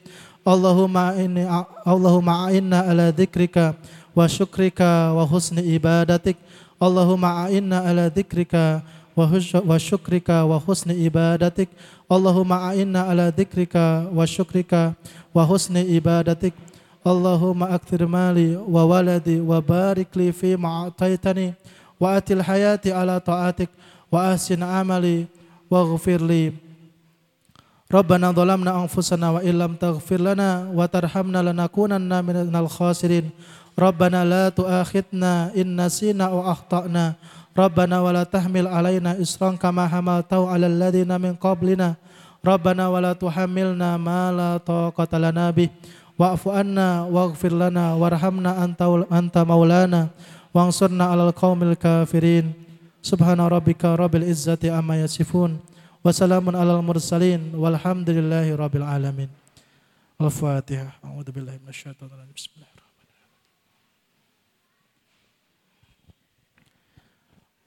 اللهم 0.48 0.98
إني 0.98 1.44
اللهم 1.88 2.28
أعنا 2.30 2.80
على 2.80 3.06
ذكرك 3.18 3.58
وشكرك 4.16 4.80
وحسن 5.18 5.56
عبادتك 5.72 6.38
اللهم 6.84 7.24
أعنا 7.26 7.78
على 7.88 8.06
ذكرك 8.18 8.54
وشكرك 9.18 10.30
وحسن 10.30 10.90
عبادتك 11.04 11.70
اللهم 12.12 12.52
أعنا 12.54 13.00
على 13.10 13.26
ذكرك 13.40 13.76
وشكرك 14.18 14.74
وحسن 15.36 15.76
عبادتك 15.78 16.54
اللهم 17.08 17.60
أكثر 17.64 18.02
مالي 18.06 18.56
وولدي 18.76 19.38
وبارك 19.40 20.08
لي 20.20 20.32
فيما 20.32 20.70
أعطيتني 20.84 21.54
wa 22.03 22.19
atil 22.19 22.43
hayati 22.43 22.91
ala 22.91 23.23
ta'atik 23.23 23.71
wa 24.11 24.35
ahsin 24.35 24.59
amali 24.67 25.31
waghfir 25.71 26.19
li 26.19 26.51
Rabbana 27.87 28.35
dhalamna 28.35 28.75
anfusana 28.75 29.37
wa 29.37 29.45
illam 29.45 29.79
taghfir 29.79 30.19
lana 30.19 30.67
wa 30.73 30.89
tarhamna 30.91 31.45
lanakunanna 31.47 32.25
minal 32.27 32.67
khasirin 32.67 33.31
Rabbana 33.79 34.27
la 34.27 34.51
tu'akhidna 34.51 35.55
in 35.55 35.79
nasina 35.79 36.33
aw 36.33 36.57
akhtana 36.57 37.21
wa 37.55 38.11
la 38.11 38.25
tahmil 38.27 38.67
alaina 38.67 39.15
isran 39.21 39.61
kama 39.61 39.85
hamaltahu 39.87 40.49
alal 40.51 40.73
ladina 40.73 41.21
min 41.23 41.37
qablina 41.39 42.01
Rabbana 42.43 42.91
wa 42.91 42.99
la 42.99 43.13
tuhammilna 43.15 43.95
ma 44.01 44.33
la 44.35 44.51
taqata 44.59 45.21
lana 45.21 45.53
bih 45.55 45.71
wa'fu 46.17 46.51
anna 46.51 47.07
warhamna 47.07 48.51
anta, 48.57 48.89
anta 49.13 49.41
maulana 49.45 50.11
وانصرنا 50.54 51.06
على 51.06 51.24
القوم 51.30 51.60
الكافرين 51.64 52.46
سبحان 53.02 53.40
ربك 53.40 53.86
رب 53.86 54.14
العزة 54.16 54.64
عما 54.66 54.96
يصفون 55.04 55.52
وسلام 56.06 56.46
على 56.56 56.74
المرسلين 56.80 57.42
والحمد 57.56 58.10
لله 58.10 58.48
رب 58.56 58.76
العالمين 58.76 59.30
الفاتحة 60.22 60.90
أعوذ 61.06 61.28
بالله 61.36 61.56
من 61.64 61.70
الشيطان 61.70 62.10
الرجيم 62.10 62.36
بسم 62.36 62.52
الله 62.58 62.78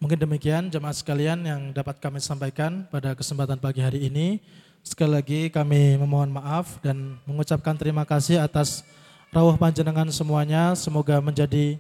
Mungkin 0.01 0.17
demikian 0.17 0.73
jemaah 0.73 0.97
sekalian 0.97 1.45
yang 1.45 1.77
dapat 1.77 2.01
kami 2.01 2.25
sampaikan 2.25 2.89
pada 2.89 3.13
kesempatan 3.13 3.61
pagi 3.61 3.85
hari 3.85 4.09
ini. 4.09 4.41
Sekali 4.81 5.13
lagi 5.13 5.41
kami 5.53 6.01
memohon 6.01 6.33
maaf 6.33 6.81
dan 6.81 7.21
mengucapkan 7.29 7.77
terima 7.77 8.09
kasih 8.09 8.41
atas 8.41 8.81
rawuh 9.29 9.61
panjenengan 9.61 10.09
semuanya. 10.09 10.73
Semoga 10.73 11.21
menjadi 11.21 11.77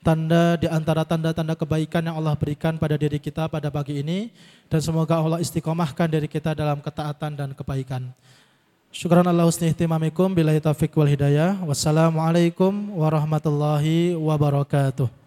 tanda 0.00 0.56
di 0.56 0.64
antara 0.64 1.04
tanda-tanda 1.04 1.52
kebaikan 1.52 2.00
yang 2.00 2.16
Allah 2.16 2.32
berikan 2.32 2.80
pada 2.80 2.96
diri 2.96 3.20
kita 3.20 3.46
pada 3.52 3.68
pagi 3.68 4.00
ini 4.00 4.32
dan 4.72 4.80
semoga 4.80 5.20
Allah 5.20 5.44
istiqomahkan 5.44 6.08
diri 6.08 6.28
kita 6.28 6.56
dalam 6.56 6.80
ketaatan 6.80 7.36
dan 7.36 7.48
kebaikan. 7.52 8.08
Syukran 8.90 9.22
Allah 9.22 9.46
husni 9.46 9.70
ihtimamikum 9.70 10.34
billahi 10.34 10.58
taufiq 10.58 10.90
wal 10.98 11.06
hidayah. 11.06 11.62
Wassalamualaikum 11.62 12.96
warahmatullahi 12.96 14.18
wabarakatuh. 14.18 15.19